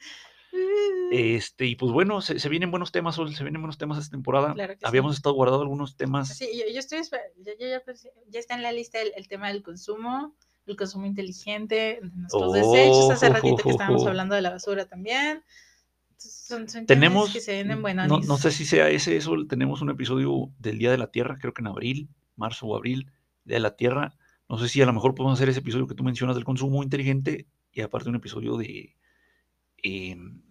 Uh, 0.52 1.08
este, 1.12 1.66
y 1.66 1.76
pues 1.76 1.92
bueno, 1.92 2.22
se, 2.22 2.38
se 2.38 2.48
vienen 2.48 2.70
buenos 2.70 2.90
temas, 2.90 3.16
se 3.16 3.42
vienen 3.44 3.60
buenos 3.60 3.76
temas 3.76 3.98
esta 3.98 4.12
temporada. 4.12 4.54
Claro 4.54 4.72
que 4.72 4.78
sí. 4.78 4.84
Habíamos 4.86 5.14
estado 5.14 5.34
guardando 5.34 5.60
algunos 5.62 5.96
temas. 5.96 6.34
Sí, 6.34 6.48
yo, 6.56 6.72
yo 6.72 6.78
estoy 6.78 7.00
esper- 7.00 7.20
ya, 7.38 7.52
ya, 7.58 8.38
está 8.38 8.54
en 8.54 8.62
la 8.62 8.72
lista 8.72 9.02
el, 9.02 9.12
el 9.16 9.28
tema 9.28 9.48
del 9.48 9.62
consumo, 9.62 10.34
el 10.66 10.76
consumo 10.76 11.04
inteligente, 11.04 12.00
nuestros 12.14 12.42
Oh, 12.44 12.52
desechos. 12.52 13.10
Hace 13.10 13.28
ratito 13.28 13.56
jo, 13.56 13.62
que 13.64 13.70
estábamos 13.70 14.02
jo. 14.02 14.08
hablando 14.08 14.34
de 14.34 14.40
la 14.40 14.50
basura 14.50 14.86
también. 14.86 15.42
Son, 16.16 16.68
son 16.70 16.86
Tenemos, 16.86 17.30
que 17.32 17.40
se 17.40 17.52
vienen 17.62 17.82
no, 18.08 18.20
no 18.20 18.38
sé 18.38 18.50
si 18.50 18.64
sea 18.64 18.88
ese, 18.88 19.20
Sol, 19.20 19.48
tenemos 19.48 19.82
un 19.82 19.90
episodio 19.90 20.50
del 20.58 20.78
Día 20.78 20.90
de 20.90 20.96
la 20.98 21.10
Tierra, 21.10 21.36
creo 21.38 21.52
que 21.52 21.60
en 21.60 21.66
abril, 21.66 22.08
marzo 22.36 22.66
o 22.66 22.76
abril, 22.76 23.10
Día 23.44 23.56
de 23.56 23.60
la 23.60 23.76
Tierra. 23.76 24.16
No 24.48 24.58
sé 24.58 24.68
si 24.68 24.80
a 24.82 24.86
lo 24.86 24.92
mejor 24.92 25.14
podemos 25.14 25.38
hacer 25.38 25.48
ese 25.48 25.60
episodio 25.60 25.86
que 25.86 25.94
tú 25.94 26.04
mencionas 26.04 26.36
del 26.36 26.44
consumo 26.44 26.82
inteligente 26.82 27.46
y 27.72 27.80
aparte 27.80 28.08
un 28.08 28.16
episodio 28.16 28.56
de, 28.56 28.96
em, 29.82 30.42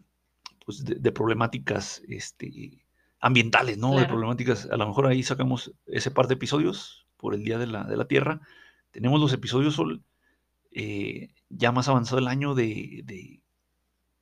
pues 0.65 0.83
de, 0.83 0.95
de 0.95 1.11
problemáticas 1.11 2.01
este, 2.07 2.85
ambientales, 3.19 3.77
¿no? 3.77 3.91
De 3.91 4.01
problemáticas, 4.07 4.65
a 4.69 4.77
lo 4.77 4.87
mejor 4.87 5.07
ahí 5.07 5.23
sacamos 5.23 5.73
ese 5.87 6.11
par 6.11 6.27
de 6.27 6.35
episodios 6.35 7.07
por 7.17 7.33
el 7.33 7.43
Día 7.43 7.57
de 7.57 7.67
la, 7.67 7.83
de 7.85 7.97
la 7.97 8.07
Tierra. 8.07 8.41
Tenemos 8.91 9.19
los 9.19 9.33
episodios 9.33 9.75
Sol, 9.75 10.03
eh, 10.71 11.29
ya 11.49 11.71
más 11.71 11.87
avanzado 11.87 12.19
el 12.19 12.27
año 12.27 12.53
de, 12.55 13.01
de- 13.05 13.41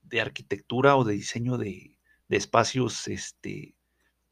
de 0.03 0.21
arquitectura 0.21 0.95
o 0.95 1.03
de 1.03 1.13
diseño 1.15 1.57
de, 1.57 1.97
de 2.27 2.37
espacios 2.37 3.07
este, 3.07 3.73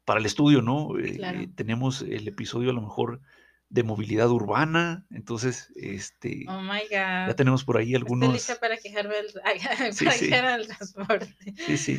para 0.04 0.20
el 0.20 0.26
estudio, 0.26 0.62
¿no? 0.62 0.98
Eh, 0.98 1.16
Claro. 1.16 1.40
eh, 1.40 1.48
tenemos 1.54 2.02
el 2.02 2.26
episodio 2.28 2.70
a 2.70 2.72
lo 2.74 2.82
mejor 2.82 3.20
de 3.68 3.82
movilidad 3.84 4.28
urbana, 4.30 5.06
entonces 5.10 5.72
este, 5.76 6.44
Oh 6.48 6.60
my 6.60 6.80
ya 6.90 7.32
tenemos 7.36 7.64
por 7.64 7.78
ahí 7.78 7.94
Estoy 7.94 8.02
algunos... 8.02 8.32
lista 8.34 8.56
para 8.60 8.76
quejarme 8.76 9.14
del, 9.14 9.32
para 9.42 9.92
Sí, 9.92 10.06
sí. 10.10 10.26
quejar 10.28 10.44
al 10.44 10.66
transporte. 10.66 11.34
Sí, 11.56 11.76
sí. 11.78 11.98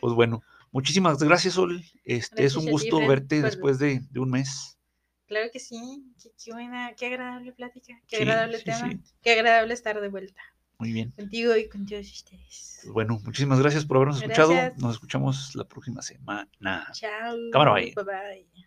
Pues 0.00 0.14
bueno, 0.14 0.42
muchísimas 0.72 1.18
gracias, 1.22 1.54
Sol. 1.54 1.84
Este 2.04 2.44
es 2.44 2.56
un 2.56 2.66
gusto 2.66 2.98
verte 3.06 3.36
por- 3.40 3.50
después 3.50 3.78
de, 3.78 4.00
de 4.10 4.18
un 4.20 4.30
mes. 4.30 4.78
Claro 5.26 5.48
que 5.52 5.60
sí. 5.60 6.04
Qué, 6.20 6.30
qué 6.44 6.52
buena, 6.52 6.92
qué 6.96 7.06
agradable 7.06 7.52
plática, 7.52 7.94
qué 8.08 8.16
Sí, 8.16 8.22
agradable 8.22 8.58
tema, 8.58 8.90
qué 9.22 9.32
agradable 9.32 9.74
estar 9.74 10.00
de 10.00 10.08
vuelta 10.08 10.42
Muy 10.82 10.92
bien. 10.92 11.12
contigo 11.12 11.56
y 11.56 11.68
con 11.68 11.86
todos 11.86 12.10
ustedes. 12.10 12.80
Pues 12.82 12.92
bueno, 12.92 13.20
muchísimas 13.22 13.60
gracias 13.60 13.84
por 13.84 13.98
habernos 13.98 14.20
escuchado. 14.20 14.52
Nos 14.78 14.94
escuchamos 14.94 15.54
la 15.54 15.62
próxima 15.62 16.02
semana. 16.02 16.48
Chao. 16.92 17.36
Cámara, 17.52 17.74
bye. 17.74 17.94
Bye 17.94 18.04
bye. 18.04 18.66